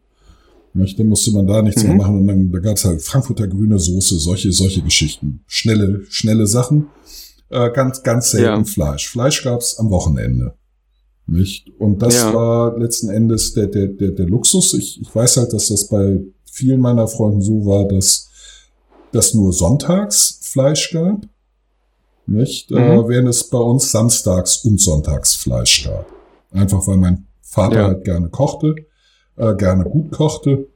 Nicht? 0.74 0.98
Dann 0.98 1.06
musste 1.06 1.30
man 1.30 1.46
da 1.46 1.62
nichts 1.62 1.82
mhm. 1.82 1.90
mehr 1.90 1.98
machen 1.98 2.20
und 2.20 2.26
dann 2.26 2.50
da 2.50 2.58
gab 2.58 2.76
es 2.76 2.84
halt 2.84 3.00
Frankfurter 3.00 3.46
grüne 3.46 3.78
Soße, 3.78 4.18
solche 4.18 4.52
solche 4.52 4.82
Geschichten, 4.82 5.44
schnelle 5.46 6.02
schnelle 6.10 6.46
Sachen, 6.46 6.88
äh, 7.50 7.70
ganz 7.70 8.02
ganz 8.02 8.32
selten 8.32 8.46
ja. 8.46 8.64
Fleisch. 8.64 9.08
Fleisch 9.08 9.42
gab's 9.44 9.78
am 9.78 9.90
Wochenende. 9.90 10.54
Nicht? 11.28 11.70
Und 11.78 12.02
das 12.02 12.14
ja. 12.16 12.34
war 12.34 12.78
letzten 12.78 13.08
Endes 13.08 13.52
der, 13.54 13.66
der, 13.66 13.88
der, 13.88 14.10
der 14.12 14.26
Luxus. 14.26 14.74
Ich, 14.74 15.00
ich 15.00 15.12
weiß 15.12 15.38
halt, 15.38 15.52
dass 15.52 15.68
das 15.68 15.88
bei 15.88 16.20
vielen 16.44 16.80
meiner 16.80 17.08
Freunden 17.08 17.42
so 17.42 17.66
war, 17.66 17.88
dass 17.88 18.28
das 19.12 19.34
nur 19.34 19.52
sonntags 19.52 20.40
Fleisch 20.42 20.92
gab. 20.92 21.26
Nicht? 22.26 22.70
Mhm. 22.70 22.76
Äh, 22.78 23.08
während 23.08 23.28
es 23.28 23.48
bei 23.48 23.58
uns 23.58 23.90
samstags 23.90 24.64
und 24.64 24.80
sonntags 24.80 25.34
Fleisch 25.34 25.84
gab. 25.84 26.06
Einfach 26.50 26.86
weil 26.86 26.96
mein 26.96 27.26
Vater 27.42 27.76
ja. 27.76 27.86
halt 27.86 28.04
gerne 28.04 28.28
kochte, 28.28 28.74
äh, 29.36 29.54
gerne 29.54 29.84
gut 29.84 30.10
kochte. 30.10 30.66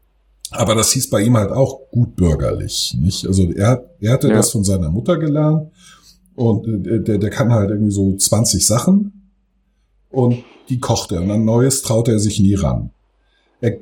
Aber 0.53 0.75
das 0.75 0.93
hieß 0.93 1.11
bei 1.11 1.23
ihm 1.23 1.37
halt 1.37 1.51
auch 1.53 1.91
gut 1.91 2.17
bürgerlich. 2.17 2.97
Nicht? 2.99 3.27
Also 3.27 3.51
er, 3.53 3.91
er 4.01 4.13
hatte 4.13 4.29
ja. 4.29 4.35
das 4.35 4.51
von 4.51 4.65
seiner 4.65 4.91
Mutter 4.91 5.17
gelernt 5.17 5.71
und 6.35 6.67
äh, 6.67 7.01
der, 7.01 7.19
der 7.19 7.31
kann 7.31 7.53
halt 7.53 7.71
irgendwie 7.71 7.93
so 7.93 8.17
20 8.17 8.67
Sachen 8.67 9.33
und 10.11 10.45
die 10.69 10.79
kocht 10.79 11.13
er. 11.13 11.23
Und 11.23 11.31
an 11.31 11.45
Neues 11.45 11.83
traut 11.83 12.09
er 12.09 12.19
sich 12.19 12.41
nie 12.41 12.55
ran. 12.55 12.91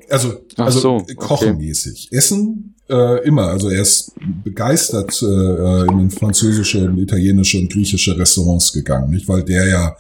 Also 0.08 0.40
also 0.56 0.80
so, 0.80 1.06
kochenmäßig. 1.16 2.08
Okay. 2.08 2.16
Essen 2.16 2.74
äh, 2.88 3.24
immer. 3.26 3.48
Also 3.48 3.68
er 3.68 3.82
ist 3.82 4.12
begeistert 4.44 5.22
äh, 5.22 5.86
in 5.86 6.10
französische, 6.10 6.92
italienische 6.96 7.58
und 7.58 7.72
griechische 7.72 8.18
Restaurants 8.18 8.72
gegangen. 8.72 9.10
Nicht, 9.10 9.28
weil 9.28 9.44
der 9.44 9.66
ja 9.68 9.96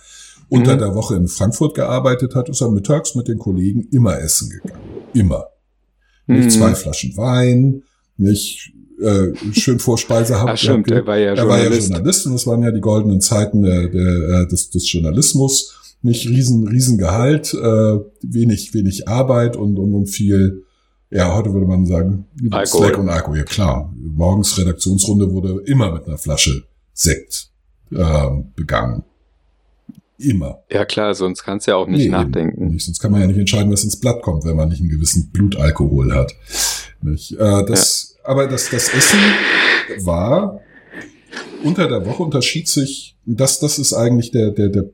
unter 0.48 0.74
mhm. 0.74 0.78
der 0.78 0.94
Woche 0.94 1.16
in 1.16 1.28
Frankfurt 1.28 1.74
gearbeitet 1.74 2.34
hat, 2.34 2.48
ist 2.48 2.60
er 2.60 2.70
mittags 2.70 3.14
mit 3.14 3.28
den 3.28 3.38
Kollegen 3.38 3.86
immer 3.92 4.18
essen 4.18 4.50
gegangen. 4.50 4.82
Immer. 5.12 5.44
Mhm. 6.26 6.36
Nicht 6.36 6.52
zwei 6.52 6.74
Flaschen 6.74 7.16
Wein, 7.16 7.82
nicht 8.16 8.72
äh, 9.00 9.28
schön 9.52 9.78
Vorspeise 9.78 10.36
haben. 10.40 10.50
Ach 10.50 10.56
stimmt, 10.56 10.90
er 10.90 11.06
war 11.06 11.18
ja 11.18 11.30
er 11.30 11.36
Journalist. 11.36 11.48
war 11.48 11.76
ja 11.76 11.80
Journalist 11.80 12.26
und 12.26 12.32
das 12.32 12.46
waren 12.46 12.62
ja 12.62 12.70
die 12.70 12.80
goldenen 12.80 13.20
Zeiten 13.20 13.62
der, 13.62 13.88
der, 13.88 14.40
äh, 14.40 14.48
des, 14.48 14.70
des 14.70 14.90
Journalismus 14.90 15.74
nicht 16.02 16.28
riesen, 16.28 16.66
riesen 16.68 16.98
Gehalt, 16.98 17.54
äh, 17.54 17.98
wenig, 18.22 18.72
wenig 18.74 19.08
Arbeit 19.08 19.56
und, 19.56 19.78
und, 19.78 19.94
und 19.94 20.06
viel, 20.06 20.64
ja, 21.10 21.34
heute 21.34 21.52
würde 21.52 21.66
man 21.66 21.86
sagen, 21.86 22.26
Alkohol. 22.50 22.86
Slack 22.86 22.98
und 22.98 23.08
Alkohol, 23.08 23.38
ja 23.38 23.44
klar. 23.44 23.92
Morgens 23.96 24.58
Redaktionsrunde 24.58 25.30
wurde 25.32 25.62
immer 25.66 25.92
mit 25.92 26.06
einer 26.06 26.18
Flasche 26.18 26.64
Sekt 26.92 27.50
äh, 27.90 28.28
begangen. 28.54 29.04
Immer. 30.18 30.64
Ja 30.70 30.84
klar, 30.84 31.14
sonst 31.14 31.44
kannst 31.44 31.66
du 31.66 31.70
ja 31.70 31.76
auch 31.76 31.86
nicht 31.86 32.04
nee, 32.04 32.08
nachdenken. 32.08 32.68
Nicht. 32.68 32.84
Sonst 32.84 32.98
kann 32.98 33.12
man 33.12 33.20
ja 33.20 33.28
nicht 33.28 33.38
entscheiden, 33.38 33.72
was 33.72 33.84
ins 33.84 34.00
Blatt 34.00 34.20
kommt, 34.22 34.44
wenn 34.44 34.56
man 34.56 34.68
nicht 34.68 34.80
einen 34.80 34.88
gewissen 34.88 35.30
Blutalkohol 35.30 36.12
hat. 36.12 36.34
Nicht? 37.02 37.32
Äh, 37.32 37.64
das, 37.66 38.16
ja. 38.16 38.30
Aber 38.30 38.48
das, 38.48 38.68
das 38.70 38.92
Essen 38.92 39.18
war 40.00 40.60
unter 41.62 41.88
der 41.88 42.04
Woche 42.04 42.22
unterschied 42.22 42.68
sich, 42.68 43.16
das, 43.24 43.60
das 43.60 43.78
ist 43.78 43.92
eigentlich 43.92 44.30
der, 44.30 44.50
der, 44.50 44.68
der 44.68 44.84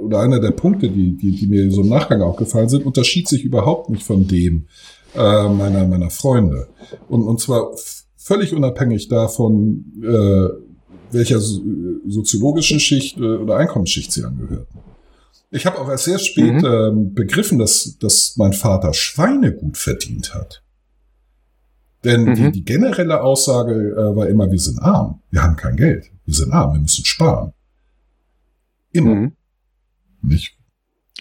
oder 0.00 0.20
einer 0.20 0.40
der 0.40 0.50
Punkte, 0.50 0.88
die, 0.88 1.16
die, 1.16 1.32
die 1.32 1.46
mir 1.46 1.70
so 1.70 1.82
im 1.82 1.88
Nachgang 1.88 2.22
aufgefallen 2.22 2.68
sind, 2.68 2.86
unterschied 2.86 3.28
sich 3.28 3.44
überhaupt 3.44 3.90
nicht 3.90 4.02
von 4.02 4.26
dem 4.26 4.66
äh, 5.14 5.48
meiner, 5.48 5.86
meiner 5.86 6.10
Freunde. 6.10 6.68
Und, 7.08 7.22
und 7.22 7.40
zwar 7.40 7.70
völlig 8.16 8.54
unabhängig 8.54 9.08
davon, 9.08 9.84
äh, 10.02 10.48
welcher 11.12 11.40
soziologischen 11.40 12.80
Schicht 12.80 13.18
äh, 13.18 13.36
oder 13.36 13.56
Einkommensschicht 13.56 14.12
sie 14.12 14.24
angehörten. 14.24 14.80
Ich 15.50 15.66
habe 15.66 15.78
auch 15.78 15.88
erst 15.88 16.04
sehr 16.04 16.18
spät 16.18 16.62
mhm. 16.62 16.64
äh, 16.64 16.90
begriffen, 17.14 17.58
dass, 17.58 17.96
dass 18.00 18.34
mein 18.36 18.52
Vater 18.52 18.92
Schweine 18.92 19.52
gut 19.52 19.76
verdient 19.78 20.34
hat. 20.34 20.62
Denn 22.02 22.24
mhm. 22.24 22.34
die, 22.34 22.52
die 22.52 22.64
generelle 22.64 23.22
Aussage 23.22 23.72
äh, 23.72 24.16
war 24.16 24.26
immer, 24.26 24.50
wir 24.50 24.58
sind 24.58 24.80
arm, 24.80 25.22
wir 25.30 25.42
haben 25.42 25.56
kein 25.56 25.76
Geld, 25.76 26.10
wir 26.24 26.34
sind 26.34 26.52
arm, 26.52 26.74
wir 26.74 26.80
müssen 26.80 27.04
sparen. 27.04 27.52
Immer. 28.92 29.14
Mhm. 29.14 29.32
Nicht? 30.26 30.56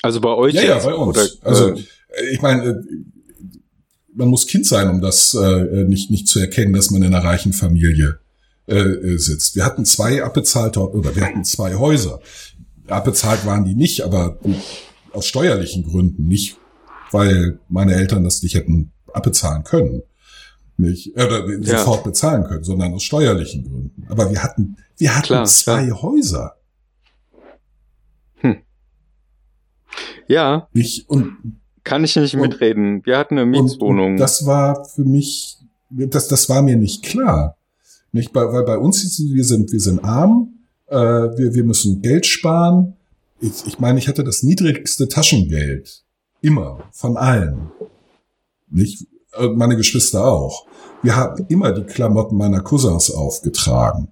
Also 0.01 0.21
bei 0.21 0.33
euch? 0.33 0.53
Ja, 0.53 0.63
ja, 0.63 0.79
bei 0.79 0.93
uns. 0.93 1.17
Oder, 1.17 1.27
also 1.41 1.69
äh, 1.69 1.81
ich 2.31 2.41
meine, 2.41 2.63
äh, 2.63 2.75
man 4.13 4.27
muss 4.27 4.47
Kind 4.47 4.65
sein, 4.65 4.89
um 4.89 5.01
das 5.01 5.33
äh, 5.33 5.83
nicht 5.85 6.11
nicht 6.11 6.27
zu 6.27 6.39
erkennen, 6.39 6.73
dass 6.73 6.91
man 6.91 7.01
in 7.01 7.13
einer 7.13 7.23
reichen 7.23 7.53
Familie 7.53 8.19
äh, 8.67 8.75
äh 8.75 9.17
sitzt. 9.17 9.55
Wir 9.55 9.65
hatten 9.65 9.85
zwei 9.85 10.23
abbezahlte 10.23 10.79
oder 10.81 11.15
wir 11.15 11.25
hatten 11.25 11.43
zwei 11.43 11.75
Häuser. 11.75 12.19
Abbezahlt 12.87 13.45
waren 13.45 13.65
die 13.65 13.75
nicht, 13.75 14.01
aber 14.01 14.39
aus 15.13 15.25
steuerlichen 15.25 15.83
Gründen 15.83 16.27
nicht, 16.27 16.57
weil 17.11 17.59
meine 17.69 17.95
Eltern 17.95 18.23
das 18.23 18.43
nicht 18.43 18.55
hätten 18.55 18.91
abbezahlen 19.13 19.63
können. 19.63 20.01
Nicht, 20.77 21.15
oder 21.15 21.47
Ja. 21.47 21.79
sofort 21.79 22.03
bezahlen 22.03 22.43
können, 22.43 22.63
sondern 22.63 22.93
aus 22.93 23.03
steuerlichen 23.03 23.63
Gründen. 23.63 24.05
Aber 24.09 24.29
wir 24.31 24.41
hatten, 24.41 24.75
wir 24.97 25.15
hatten 25.15 25.27
Klar, 25.27 25.45
zwei 25.45 25.91
Häuser. 25.91 26.55
Ja, 30.27 30.67
Nicht, 30.73 31.09
und 31.09 31.35
kann 31.83 32.03
ich 32.03 32.15
nicht 32.15 32.35
Und- 32.35 32.41
mitreden. 32.41 33.05
Wir 33.05 33.17
hatten 33.17 33.37
eine 33.37 33.45
Mietswohnung. 33.45 34.11
und 34.13 34.17
das 34.17 34.45
war 34.45 34.85
für 34.85 35.03
mich, 35.03 35.57
das, 35.89 36.27
das 36.27 36.47
war 36.49 36.61
mir 36.61 36.77
nicht 36.77 37.03
klar. 37.03 37.57
Nicht, 38.11 38.31
bei, 38.31 38.41
weil 38.51 38.63
bei 38.63 38.77
uns 38.77 39.03
wir 39.19 39.43
sind, 39.43 39.71
wir 39.71 39.79
sind 39.79 40.03
arm, 40.03 40.53
äh, 40.87 40.95
wir, 40.97 41.53
wir 41.55 41.63
müssen 41.63 42.01
Geld 42.01 42.25
sparen. 42.25 42.93
Ich, 43.41 43.65
ich 43.65 43.79
meine, 43.79 43.99
ich 43.99 44.07
hatte 44.07 44.23
das 44.23 44.43
niedrigste 44.43 45.07
Taschengeld. 45.07 46.03
Immer. 46.41 46.83
Von 46.91 47.17
allen. 47.17 47.71
Nicht, 48.69 49.07
äh, 49.33 49.47
meine 49.47 49.75
Geschwister 49.75 50.25
auch. 50.25 50.67
Wir 51.01 51.15
haben 51.15 51.45
immer 51.49 51.71
die 51.73 51.83
Klamotten 51.83 52.37
meiner 52.37 52.61
Cousins 52.61 53.11
aufgetragen. 53.11 54.09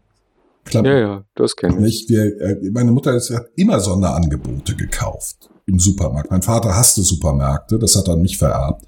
Klam 0.65 0.83
ja, 0.85 0.97
ja, 0.99 1.25
das 1.35 1.55
kenne 1.55 1.75
ich. 1.75 1.81
nicht? 1.81 2.09
Wir, 2.09 2.23
äh, 2.41 2.69
meine 2.71 2.91
Mutter 2.91 3.13
hat 3.13 3.49
immer 3.55 3.79
Sonderangebote 3.79 4.75
gekauft 4.75 5.49
im 5.71 5.79
Supermarkt. 5.79 6.31
Mein 6.31 6.41
Vater 6.41 6.75
hasste 6.75 7.01
Supermärkte, 7.01 7.79
das 7.79 7.95
hat 7.95 8.07
er 8.07 8.13
an 8.13 8.21
mich 8.21 8.37
vererbt. 8.37 8.85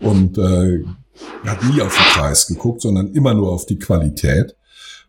Und 0.00 0.38
äh, 0.38 0.84
hat 1.44 1.64
nie 1.64 1.82
auf 1.82 1.96
den 1.96 2.04
Preis 2.12 2.46
geguckt, 2.46 2.82
sondern 2.82 3.12
immer 3.12 3.34
nur 3.34 3.50
auf 3.52 3.66
die 3.66 3.78
Qualität. 3.78 4.54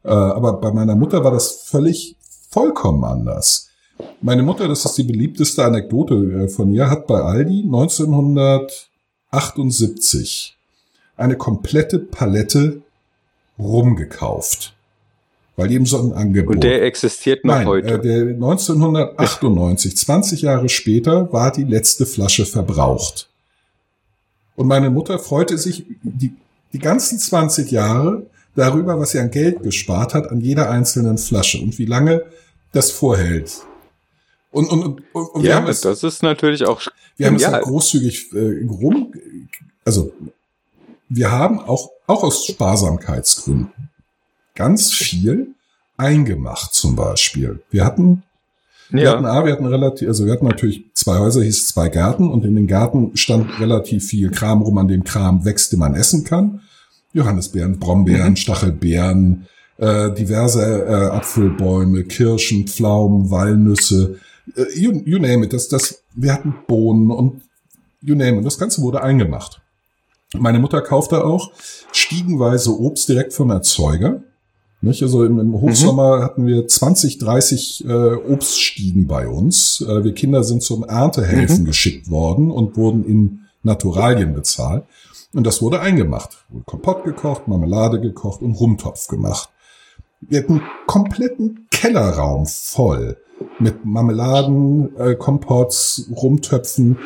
Äh, 0.04 0.10
aber 0.10 0.54
bei 0.54 0.72
meiner 0.72 0.96
Mutter 0.96 1.24
war 1.24 1.30
das 1.32 1.62
völlig 1.66 2.16
vollkommen 2.50 3.04
anders. 3.04 3.70
Meine 4.22 4.44
Mutter, 4.44 4.68
das 4.68 4.86
ist 4.86 4.98
die 4.98 5.04
beliebteste 5.04 5.66
Anekdote 5.66 6.16
äh, 6.16 6.48
von 6.48 6.74
ihr, 6.74 6.90
hat 6.90 7.06
bei 7.06 7.22
Aldi 7.22 7.64
1978 7.64 10.58
eine 11.18 11.36
komplette 11.36 12.00
Palette 12.00 12.82
rumgekauft. 13.60 14.74
Weil 15.60 15.74
eben 15.74 15.86
so 15.86 16.00
ein 16.00 16.14
Angebot. 16.14 16.56
Und 16.56 16.64
der 16.64 16.84
existiert 16.84 17.44
noch 17.44 17.56
Nein, 17.56 17.68
heute. 17.68 17.96
Äh, 17.96 18.00
der 18.00 18.22
1998, 18.28 19.98
20 19.98 20.42
Jahre 20.44 20.70
später, 20.70 21.34
war 21.34 21.52
die 21.52 21.66
letzte 21.66 22.06
Flasche 22.06 22.46
verbraucht. 22.46 23.28
Und 24.56 24.68
meine 24.68 24.90
Mutter 24.90 25.20
freute 25.20 25.58
sich 25.58 25.84
die, 26.02 26.34
die 26.72 26.80
ganzen 26.80 27.20
20 27.20 27.72
Jahre 27.72 28.26
darüber, 28.56 28.98
was 29.00 29.12
sie 29.12 29.20
an 29.20 29.32
Geld 29.32 29.62
gespart 29.62 30.14
hat 30.14 30.32
an 30.32 30.40
jeder 30.40 30.70
einzelnen 30.70 31.18
Flasche 31.18 31.62
und 31.62 31.78
wie 31.78 31.86
lange 31.86 32.24
das 32.72 32.92
vorhält. 32.92 33.52
Und, 34.52 34.72
und, 34.72 34.82
und, 34.86 35.02
und 35.12 35.44
wir 35.44 35.50
ja, 35.50 35.56
haben 35.58 35.68
es, 35.68 35.82
das 35.82 36.04
ist 36.04 36.24
natürlich 36.24 36.66
auch. 36.66 36.80
wir 37.18 37.28
haben 37.28 37.36
es 37.36 37.42
ja, 37.42 37.52
halt 37.52 37.66
großzügig 37.66 38.32
äh, 38.34 38.66
rum, 38.66 39.14
also 39.84 40.14
wir 41.10 41.30
haben 41.32 41.60
auch, 41.60 41.90
auch 42.08 42.24
aus 42.24 42.46
Sparsamkeitsgründen 42.46 43.90
ganz 44.60 44.92
viel 44.92 45.56
eingemacht 45.98 46.74
zum 46.74 46.96
Beispiel. 46.98 47.62
Wir 47.72 47.86
hatten, 47.86 48.24
wir 48.90 49.10
hatten, 49.10 49.24
ja, 49.24 49.32
A, 49.32 49.46
wir 49.46 49.54
hatten 49.54 49.66
relativ, 49.66 50.08
also 50.10 50.26
wir 50.26 50.34
hatten 50.34 50.48
natürlich 50.48 50.84
zwei 50.94 51.18
Häuser, 51.18 51.42
hieß 51.42 51.68
zwei 51.70 51.88
Gärten 51.88 52.30
und 52.30 52.44
in 52.44 52.56
den 52.56 52.68
Gärten 52.68 53.16
stand 53.16 53.58
relativ 53.60 54.06
viel 54.06 54.30
Kram 54.32 54.62
rum, 54.62 54.78
an 54.78 54.90
dem 54.90 55.06
Kram 55.06 55.46
wächst, 55.46 55.72
den 55.72 55.80
man 55.80 55.96
essen 55.96 56.26
kann. 56.26 56.62
Johannisbeeren, 57.14 57.80
Brombeeren, 57.80 58.32
Mhm. 58.32 58.36
Stachelbeeren, 58.36 59.48
äh, 59.78 60.12
diverse 60.12 60.86
äh, 60.86 61.16
Apfelbäume, 61.16 62.04
Kirschen, 62.04 62.68
Pflaumen, 62.68 63.32
Walnüsse, 63.32 64.18
äh, 64.56 64.78
you, 64.78 65.02
you 65.06 65.20
name 65.20 65.46
it. 65.46 65.54
Das, 65.54 65.70
das, 65.70 66.04
wir 66.16 66.34
hatten 66.34 66.54
Bohnen 66.68 67.12
und 67.12 67.42
you 68.02 68.14
name 68.14 68.40
it. 68.40 68.46
Das 68.46 68.60
Ganze 68.60 68.82
wurde 68.82 69.02
eingemacht. 69.02 69.62
Meine 70.38 70.60
Mutter 70.60 70.82
kaufte 70.82 71.24
auch 71.24 71.52
stiegenweise 71.92 72.78
Obst 72.78 73.08
direkt 73.10 73.34
vom 73.34 73.50
Erzeuger. 73.50 74.22
Nicht? 74.82 75.04
Also 75.04 75.26
im, 75.26 75.40
im 75.40 75.60
Hochsommer 75.60 76.22
hatten 76.24 76.46
wir 76.46 76.68
20, 76.68 77.18
30 77.18 77.86
äh, 77.86 78.14
Obststiegen 78.14 79.08
bei 79.08 79.28
uns. 79.28 79.82
Äh, 79.82 80.04
wir 80.04 80.14
Kinder 80.14 80.44
sind 80.44 80.64
zum 80.64 80.84
Erntehelfen 80.84 81.66
geschickt 81.66 82.10
worden 82.10 82.50
und 82.50 82.78
wurden 82.78 83.04
in 83.04 83.40
Naturalien 83.62 84.34
bezahlt. 84.34 84.86
Und 85.34 85.46
das 85.46 85.62
wurde 85.62 85.82
eingemacht. 85.82 86.38
Wurde 86.50 86.64
Kompott 86.66 87.04
gekocht, 87.04 87.48
Marmelade 87.48 88.00
gekocht 88.00 88.42
und 88.42 88.54
Rumtopf 88.54 89.08
gemacht. 89.08 89.50
Wir 90.22 90.40
hatten 90.40 90.54
einen 90.54 90.70
kompletten 90.88 91.68
Kellerraum 91.72 92.46
voll 92.46 93.18
mit 93.60 93.86
Marmeladen, 93.86 94.96
äh, 94.98 95.16
Kompotts, 95.16 96.10
Rumtöpfen 96.16 96.98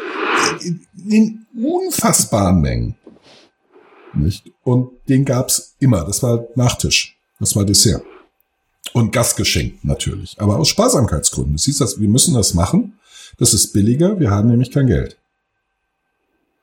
in, 0.61 0.87
in 1.09 1.45
unfassbaren 1.63 2.61
Mengen. 2.61 2.95
Nicht? 4.13 4.51
Und 4.63 4.91
den 5.09 5.25
gab's 5.25 5.75
immer. 5.79 6.03
Das 6.05 6.21
war 6.23 6.45
Nachtisch. 6.55 7.12
Das 7.43 7.57
war 7.57 7.65
Dessert. 7.65 8.03
Und 8.93 9.11
Gastgeschenk 9.11 9.83
natürlich. 9.83 10.39
Aber 10.39 10.59
aus 10.59 10.69
Sparsamkeitsgründen. 10.69 11.57
Das, 11.77 11.99
wir 11.99 12.07
müssen 12.07 12.33
das 12.33 12.53
machen. 12.53 12.93
Das 13.37 13.53
ist 13.53 13.73
billiger. 13.73 14.17
Wir 14.17 14.31
haben 14.31 14.49
nämlich 14.49 14.71
kein 14.71 14.87
Geld. 14.87 15.17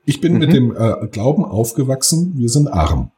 Ich 0.07 0.23
bin 0.23 0.33
Mhm. 0.35 0.39
mit 0.39 0.53
dem 0.55 0.75
äh, 0.75 1.07
Glauben 1.09 1.45
aufgewachsen, 1.45 2.33
wir 2.37 2.49
sind 2.49 2.69
arm. 2.69 3.11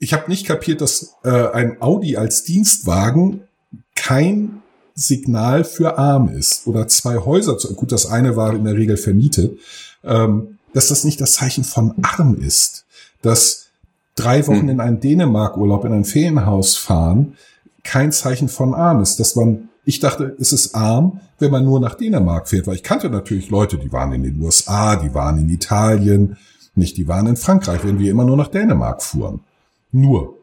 Ich 0.00 0.12
habe 0.12 0.28
nicht 0.28 0.44
kapiert, 0.44 0.80
dass 0.80 1.14
äh, 1.22 1.30
ein 1.30 1.80
Audi 1.80 2.16
als 2.16 2.42
Dienstwagen 2.42 3.42
kein 3.94 4.62
Signal 4.96 5.62
für 5.62 5.98
arm 5.98 6.28
ist. 6.28 6.66
Oder 6.66 6.88
zwei 6.88 7.18
Häuser, 7.18 7.58
zu, 7.58 7.72
gut, 7.74 7.92
das 7.92 8.06
eine 8.06 8.34
war 8.34 8.54
in 8.54 8.64
der 8.64 8.74
Regel 8.74 8.96
vermietet, 8.96 9.56
ähm, 10.02 10.58
dass 10.74 10.88
das 10.88 11.04
nicht 11.04 11.20
das 11.20 11.34
Zeichen 11.34 11.62
von 11.62 11.94
arm 12.02 12.40
ist. 12.40 12.86
Dass 13.22 13.65
drei 14.16 14.46
Wochen 14.46 14.62
Hm. 14.62 14.68
in 14.70 14.80
einen 14.80 15.00
Dänemark-Urlaub, 15.00 15.84
in 15.84 15.92
ein 15.92 16.04
Ferienhaus 16.04 16.76
fahren, 16.76 17.34
kein 17.84 18.10
Zeichen 18.12 18.48
von 18.48 18.74
arm 18.74 19.00
ist. 19.00 19.20
Dass 19.20 19.36
man, 19.36 19.68
ich 19.84 20.00
dachte, 20.00 20.34
es 20.40 20.52
ist 20.52 20.74
arm, 20.74 21.20
wenn 21.38 21.50
man 21.52 21.64
nur 21.64 21.78
nach 21.80 21.94
Dänemark 21.94 22.48
fährt, 22.48 22.66
weil 22.66 22.74
ich 22.76 22.82
kannte 22.82 23.10
natürlich 23.10 23.50
Leute, 23.50 23.76
die 23.78 23.92
waren 23.92 24.12
in 24.12 24.22
den 24.24 24.40
USA, 24.42 24.96
die 24.96 25.12
waren 25.14 25.38
in 25.38 25.48
Italien, 25.50 26.36
nicht, 26.74 26.96
die 26.96 27.06
waren 27.08 27.26
in 27.26 27.36
Frankreich, 27.36 27.80
wenn 27.84 27.98
wir 27.98 28.10
immer 28.10 28.24
nur 28.24 28.36
nach 28.36 28.48
Dänemark 28.48 29.02
fuhren. 29.02 29.40
Nur, 29.92 30.34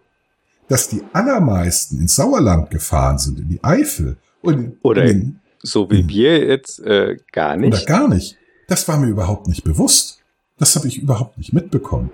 dass 0.67 0.87
die 0.89 1.01
allermeisten 1.13 1.99
ins 1.99 2.15
Sauerland 2.15 2.69
gefahren 2.71 3.17
sind, 3.17 3.39
in 3.39 3.49
die 3.49 3.63
Eifel 3.63 4.17
und 4.41 4.77
Oder 4.83 5.03
in 5.05 5.39
so 5.61 5.89
wie 5.91 6.03
Mhm. 6.03 6.09
wir 6.09 6.45
jetzt 6.47 6.79
äh, 6.79 7.17
gar 7.31 7.55
oder 7.57 7.67
nicht. 7.69 7.87
gar 7.87 8.07
nicht. 8.07 8.37
Das 8.67 8.87
war 8.87 8.97
mir 8.97 9.07
überhaupt 9.07 9.47
nicht 9.47 9.63
bewusst. 9.63 10.19
Das 10.57 10.75
habe 10.75 10.87
ich 10.87 11.01
überhaupt 11.01 11.37
nicht 11.37 11.53
mitbekommen. 11.53 12.09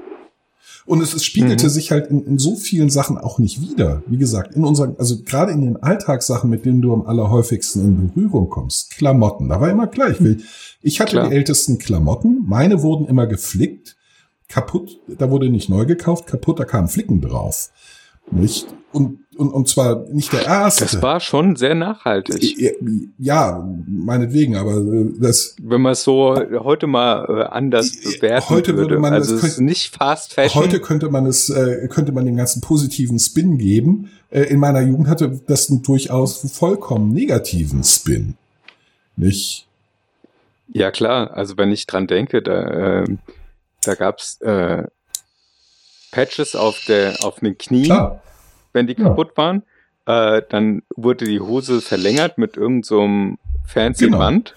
Und 0.90 1.02
es, 1.02 1.14
es 1.14 1.24
spiegelte 1.24 1.68
Mhm. 1.68 1.70
sich 1.70 1.92
halt 1.92 2.08
in, 2.08 2.26
in 2.26 2.40
so 2.40 2.56
vielen 2.56 2.90
Sachen 2.90 3.20
auch 3.20 3.38
nicht 3.38 3.62
wieder. 3.62 4.02
Wie 4.08 4.18
gesagt, 4.18 4.56
in 4.56 4.64
unseren, 4.66 4.96
also 4.98 5.22
gerade 5.22 5.52
in 5.52 5.62
den 5.62 5.78
Alltagssachen, 5.78 6.50
mit 6.50 6.66
denen 6.66 6.82
du 6.82 6.92
am 6.92 7.04
allerhäufigsten 7.06 7.86
in 7.86 8.08
Berührung 8.08 8.50
kommst, 8.50 8.98
Klamotten, 8.98 9.50
da 9.50 9.62
war 9.62 9.70
immer 9.70 9.86
gleich. 9.86 10.20
Ich, 10.20 10.44
ich 10.82 11.00
hatte 11.00 11.12
Klar. 11.12 11.30
die 11.30 11.36
ältesten 11.36 11.78
Klamotten, 11.78 12.44
meine 12.48 12.82
wurden 12.82 13.06
immer 13.06 13.28
geflickt, 13.28 13.98
kaputt, 14.48 15.00
da 15.20 15.30
wurde 15.30 15.50
nicht 15.52 15.70
neu 15.70 15.86
gekauft, 15.86 16.26
kaputt, 16.26 16.60
da 16.60 16.66
kamen 16.66 16.88
Flicken 16.88 17.22
drauf. 17.22 17.70
Nicht? 18.32 18.66
Und, 18.92 19.20
und, 19.40 19.50
und 19.50 19.68
zwar 19.68 20.06
nicht 20.10 20.32
der 20.34 20.46
erste. 20.46 20.84
Das 20.86 21.02
war 21.02 21.20
schon 21.20 21.56
sehr 21.56 21.74
nachhaltig. 21.76 22.74
ja, 23.18 23.68
meinetwegen, 23.88 24.56
aber 24.56 24.78
äh, 24.78 25.06
das, 25.20 25.56
Wenn 25.62 25.82
man 25.82 25.94
es 25.94 26.04
so 26.04 26.36
heute 26.60 26.88
mal 26.88 27.26
äh, 27.30 27.44
anders 27.46 27.96
Äh, 27.96 28.18
bewerten 28.20 28.50
heute 28.50 28.76
würde 28.76 28.90
würde. 28.92 29.00
man 29.00 29.14
also 29.14 29.34
das 29.34 29.42
könnte- 29.42 29.64
nicht 29.64 29.96
Fast 29.96 30.34
Fashion. 30.34 30.62
Heute 30.64 30.80
könnte 30.82 31.10
man 31.10 31.26
es, 31.26 31.50
äh, 31.50 31.88
könnte 31.90 32.12
man 32.12 32.26
den 32.26 32.36
ganzen 32.36 32.62
positiven 32.62 33.18
Spin 33.18 33.58
geben. 33.58 34.12
Äh, 34.30 34.44
in 34.44 34.60
meiner 34.60 34.82
Jugend 34.82 35.08
hatte 35.08 35.40
das 35.48 35.70
einen 35.70 35.82
durchaus 35.82 36.40
vollkommen 36.52 37.12
negativen 37.14 37.84
Spin. 37.84 38.36
Nicht? 39.16 39.66
Ja 40.72 40.92
klar, 40.92 41.32
also 41.34 41.58
wenn 41.58 41.72
ich 41.72 41.88
dran 41.88 42.06
denke, 42.06 42.42
da, 42.44 43.02
ähm, 43.04 43.20
da 43.84 43.96
gab's 43.96 44.40
äh, 44.42 44.84
Patches 46.12 46.56
auf 46.56 46.80
der 46.88 47.16
auf 47.24 47.40
den 47.40 47.58
Knien, 47.58 47.86
Klar. 47.86 48.22
Wenn 48.74 48.88
die 48.88 48.96
kaputt 48.96 49.36
waren. 49.38 49.64
Äh, 50.06 50.42
dann 50.50 50.82
wurde 50.96 51.26
die 51.26 51.40
Hose 51.40 51.82
verlängert 51.82 52.38
mit 52.38 52.58
irgendeinem 52.58 53.38
so 53.38 53.68
fancy 53.68 54.06
Genau. 54.06 54.18
Band. 54.20 54.56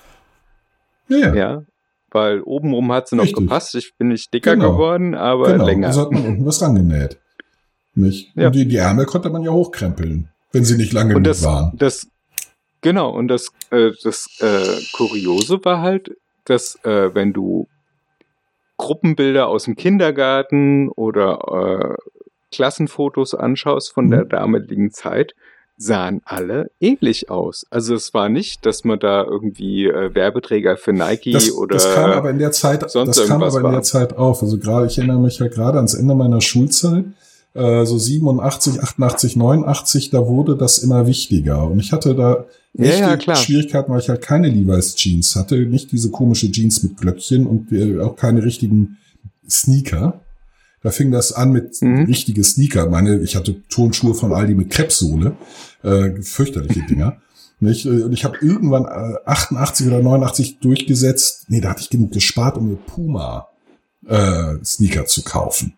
Ja, 1.09 1.18
ja. 1.18 1.35
Ja. 1.35 1.62
Weil 2.11 2.40
obenrum 2.42 2.92
hat 2.92 3.09
sie 3.09 3.16
noch 3.16 3.25
Richtig. 3.25 3.44
gepasst. 3.44 3.75
Ich 3.75 3.94
bin 3.96 4.09
nicht 4.09 4.33
dicker 4.33 4.55
Genau. 4.55 4.72
geworden, 4.72 5.14
aber 5.14 5.53
genau. 5.53 5.66
länger. 5.66 5.87
Also 5.88 6.03
hat 6.03 6.11
man 6.12 6.25
unten 6.27 6.46
was 6.46 6.61
rangenäht. 6.62 7.18
Nicht? 7.94 8.33
Ja. 8.37 8.46
Und 8.46 8.55
die, 8.55 8.66
die 8.66 8.77
Ärmel 8.77 9.05
konnte 9.07 9.29
man 9.31 9.42
ja 9.42 9.51
hochkrempeln, 9.51 10.29
wenn 10.53 10.64
sie 10.64 10.77
nicht 10.77 10.92
lange 10.92 11.14
und 11.16 11.22
genug 11.25 11.35
das, 11.37 11.44
waren. 11.44 11.72
das 11.77 12.07
genau 12.81 13.11
und 13.11 13.29
das 13.29 13.48
äh, 13.70 13.90
das 14.03 14.29
äh, 14.40 14.81
Kuriose 14.96 15.62
war 15.64 15.83
halt, 15.83 16.16
dass 16.44 16.77
äh, 16.85 17.14
wenn 17.14 17.33
du 17.35 17.68
Gruppenbilder 18.79 19.46
aus 19.48 19.64
dem 19.64 19.77
Kindergarten 19.77 20.88
oder 20.88 21.96
äh, 21.98 22.11
Klassenfotos 22.53 23.35
anschaust 23.35 23.93
von 23.93 24.07
Mhm. 24.07 24.11
der 24.11 24.25
damaligen 24.27 24.93
Zeit, 24.93 25.35
sahen 25.79 26.21
alle 26.25 26.71
ähnlich 26.81 27.29
aus. 27.31 27.67
Also 27.71 27.95
es 27.97 28.15
war 28.15 28.29
nicht, 28.29 28.65
dass 28.67 28.85
man 28.85 29.01
da 29.01 29.25
irgendwie 29.25 29.87
äh, 29.87 30.15
Werbeträger 30.15 30.77
für 30.77 30.93
Nike 30.93 31.33
das, 31.33 31.51
oder 31.51 31.75
das 31.75 31.93
kam 31.95 32.11
aber 32.12 32.31
in 32.31 32.38
der 32.38 32.53
Zeit, 32.53 32.83
das 32.83 33.27
kam 33.27 33.43
aber 33.43 33.61
in 33.61 33.73
der 33.73 33.83
Zeit 33.83 34.17
auf. 34.17 34.43
Also 34.43 34.59
gerade, 34.59 34.87
ich 34.87 34.99
erinnere 34.99 35.19
mich 35.19 35.38
ja 35.38 35.49
gerade 35.49 35.79
ans 35.79 35.95
Ende 35.95 36.15
meiner 36.15 36.41
Schulzeit, 36.41 37.07
äh, 37.55 37.85
so 37.85 37.99
87, 37.99 38.81
88, 38.81 39.37
89, 39.37 40.11
da 40.11 40.27
wurde 40.27 40.57
das 40.57 40.79
immer 40.79 41.07
wichtiger. 41.09 41.67
Und 41.69 41.81
ich 41.81 41.91
hatte 41.93 42.15
da 42.15 42.45
echt 42.79 43.01
ja, 43.01 43.17
ja, 43.17 43.37
Schwierigkeiten, 43.37 43.91
weil 43.93 44.01
ich 44.01 44.09
halt 44.09 44.23
keine 44.23 44.49
Levi's 44.49 44.95
Jeans 44.95 45.35
hatte, 45.37 45.57
nicht 45.67 45.91
diese 45.91 46.11
komische 46.11 46.51
Jeans 46.53 46.83
mit 46.85 46.97
Glöckchen 46.99 47.47
und 47.47 47.73
äh, 47.73 47.99
auch 48.01 48.15
keine 48.17 48.45
richtigen 48.45 48.99
Sneaker. 49.49 50.21
Da 50.83 50.90
fing 50.90 51.11
das 51.11 51.33
an 51.33 51.53
mit 51.53 51.81
mhm. 51.81 52.05
richtige 52.05 52.42
Sneaker. 52.42 52.88
Meine, 52.88 53.21
ich 53.21 53.37
hatte 53.37 53.62
Turnschuhe 53.68 54.14
von 54.14 54.33
Aldi 54.33 54.55
mit 54.55 54.71
Krebssohle, 54.71 55.37
äh, 55.83 56.21
fürchterliche 56.23 56.83
Dinger. 56.88 57.18
Nicht? 57.61 57.87
Äh, 57.87 58.03
und 58.03 58.12
ich 58.12 58.25
habe 58.25 58.38
irgendwann 58.40 58.85
äh, 58.85 59.18
88 59.25 59.87
oder 59.87 60.01
89 60.01 60.59
durchgesetzt. 60.59 61.45
Nee, 61.49 61.61
da 61.61 61.71
hatte 61.71 61.83
ich 61.83 61.90
genug 61.90 62.12
gespart, 62.12 62.57
um 62.57 62.68
mir 62.68 62.77
Puma 62.77 63.49
äh, 64.07 64.55
Sneaker 64.64 65.07
zu 65.07 65.23
kaufen. 65.23 65.75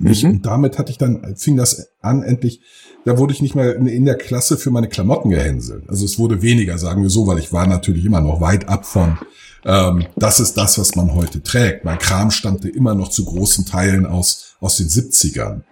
Nicht? 0.00 0.24
Mhm. 0.24 0.30
Und 0.30 0.46
damit 0.46 0.78
hatte 0.78 0.90
ich 0.90 0.98
dann, 0.98 1.36
fing 1.36 1.56
das 1.56 1.88
an, 2.00 2.22
endlich, 2.22 2.60
da 3.04 3.18
wurde 3.18 3.32
ich 3.32 3.42
nicht 3.42 3.54
mehr 3.54 3.76
in 3.76 4.04
der 4.04 4.16
Klasse 4.16 4.56
für 4.56 4.70
meine 4.70 4.88
Klamotten 4.88 5.30
gehänselt. 5.30 5.88
Also 5.88 6.04
es 6.04 6.18
wurde 6.18 6.42
weniger, 6.42 6.78
sagen 6.78 7.02
wir 7.02 7.10
so, 7.10 7.26
weil 7.26 7.38
ich 7.38 7.52
war 7.52 7.66
natürlich 7.66 8.04
immer 8.04 8.20
noch 8.20 8.40
weit 8.40 8.68
ab 8.68 8.86
von 8.86 9.18
ähm, 9.64 10.06
das 10.16 10.40
ist 10.40 10.56
das, 10.56 10.78
was 10.78 10.96
man 10.96 11.14
heute 11.14 11.42
trägt. 11.42 11.84
Mein 11.84 11.98
Kram 11.98 12.30
stammte 12.30 12.68
immer 12.68 12.94
noch 12.94 13.08
zu 13.08 13.24
großen 13.24 13.66
Teilen 13.66 14.06
aus, 14.06 14.54
aus 14.60 14.78
den 14.78 14.88
70ern. 14.88 15.62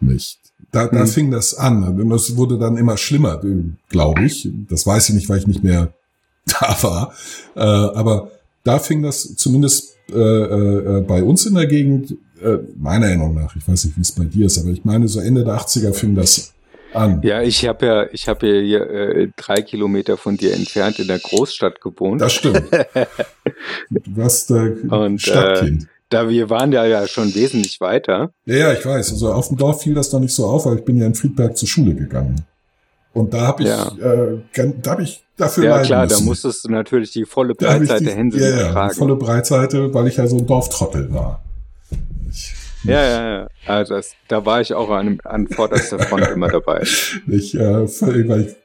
Nicht? 0.00 0.40
Da, 0.72 0.88
da 0.88 1.00
hm. 1.00 1.06
fing 1.06 1.30
das 1.30 1.54
an. 1.54 2.00
Und 2.00 2.10
das 2.10 2.36
wurde 2.36 2.58
dann 2.58 2.76
immer 2.76 2.96
schlimmer, 2.96 3.40
glaube 3.88 4.24
ich. 4.24 4.48
Das 4.68 4.86
weiß 4.86 5.10
ich 5.10 5.14
nicht, 5.14 5.28
weil 5.28 5.38
ich 5.38 5.46
nicht 5.46 5.62
mehr 5.62 5.92
da 6.46 6.76
war. 6.82 7.14
Äh, 7.54 7.60
aber 7.60 8.32
da 8.64 8.80
fing 8.80 9.02
das 9.02 9.36
zumindest 9.36 9.94
äh, 10.12 10.18
äh, 10.18 11.00
bei 11.02 11.22
uns 11.22 11.46
in 11.46 11.54
der 11.54 11.66
Gegend, 11.66 12.16
äh, 12.42 12.58
meiner 12.76 13.06
Erinnerung 13.06 13.34
nach, 13.34 13.54
ich 13.56 13.66
weiß 13.66 13.84
nicht, 13.84 13.96
wie 13.96 14.02
es 14.02 14.12
bei 14.12 14.24
dir 14.24 14.46
ist, 14.46 14.58
aber 14.58 14.70
ich 14.70 14.84
meine, 14.84 15.08
so 15.08 15.20
Ende 15.20 15.44
der 15.44 15.54
80er 15.54 15.92
fing 15.92 16.14
das 16.14 16.52
an. 16.94 17.20
Ja, 17.22 17.42
ich 17.42 17.66
habe 17.66 17.86
ja, 17.86 18.06
ich 18.12 18.28
habe 18.28 18.46
ja 18.46 18.60
hier 18.60 18.90
äh, 18.90 19.28
drei 19.36 19.62
Kilometer 19.62 20.16
von 20.16 20.36
dir 20.36 20.54
entfernt 20.54 20.98
in 20.98 21.08
der 21.08 21.18
Großstadt 21.18 21.80
gewohnt. 21.80 22.20
Das 22.20 22.32
stimmt. 22.32 22.62
du 23.90 24.16
warst 24.16 24.50
äh, 24.50 24.74
Und, 24.88 25.20
Stadtkind. 25.20 25.84
Äh, 25.84 25.86
da 26.10 26.28
wir 26.28 26.50
waren 26.50 26.70
ja, 26.70 26.84
ja 26.84 27.08
schon 27.08 27.34
wesentlich 27.34 27.80
weiter. 27.80 28.30
Ja, 28.46 28.56
ja, 28.56 28.72
ich 28.72 28.84
weiß. 28.84 29.12
Also 29.12 29.32
auf 29.32 29.48
dem 29.48 29.56
Dorf 29.56 29.82
fiel 29.82 29.94
das 29.94 30.12
noch 30.12 30.20
nicht 30.20 30.34
so 30.34 30.46
auf, 30.46 30.66
weil 30.66 30.78
ich 30.78 30.84
bin 30.84 30.96
ja 30.98 31.06
in 31.06 31.14
Friedberg 31.14 31.56
zur 31.56 31.66
Schule 31.66 31.94
gegangen. 31.94 32.44
Und 33.12 33.32
da 33.32 33.42
habe 33.42 33.62
ich, 33.62 33.68
ja. 33.68 33.88
äh, 34.00 34.38
da 34.82 34.90
habe 34.90 35.04
ich 35.04 35.24
dafür 35.36 35.64
Ja 35.64 35.82
klar, 35.82 36.04
müssen. 36.04 36.18
da 36.18 36.24
musstest 36.24 36.64
du 36.64 36.68
natürlich 36.70 37.12
die 37.12 37.24
volle 37.24 37.54
Breitseite 37.54 38.10
Hänsel 38.10 38.40
ja, 38.42 38.48
ja, 38.48 38.72
tragen. 38.72 38.94
volle 38.94 39.16
Breitseite, 39.16 39.94
weil 39.94 40.08
ich 40.08 40.16
ja 40.16 40.26
so 40.26 40.36
ein 40.36 40.46
Dorftrottel 40.46 41.12
war. 41.12 41.43
Ja, 42.84 43.02
ja, 43.02 43.38
ja. 43.38 43.48
Also 43.66 43.94
das, 43.94 44.14
da 44.28 44.44
war 44.44 44.60
ich 44.60 44.74
auch 44.74 44.90
an, 44.90 45.18
an 45.24 45.48
vorderster 45.48 45.98
Front 45.98 46.28
immer 46.28 46.48
dabei. 46.48 46.82
Ich, 47.26 47.54
äh, 47.54 47.84
ich 47.84 48.56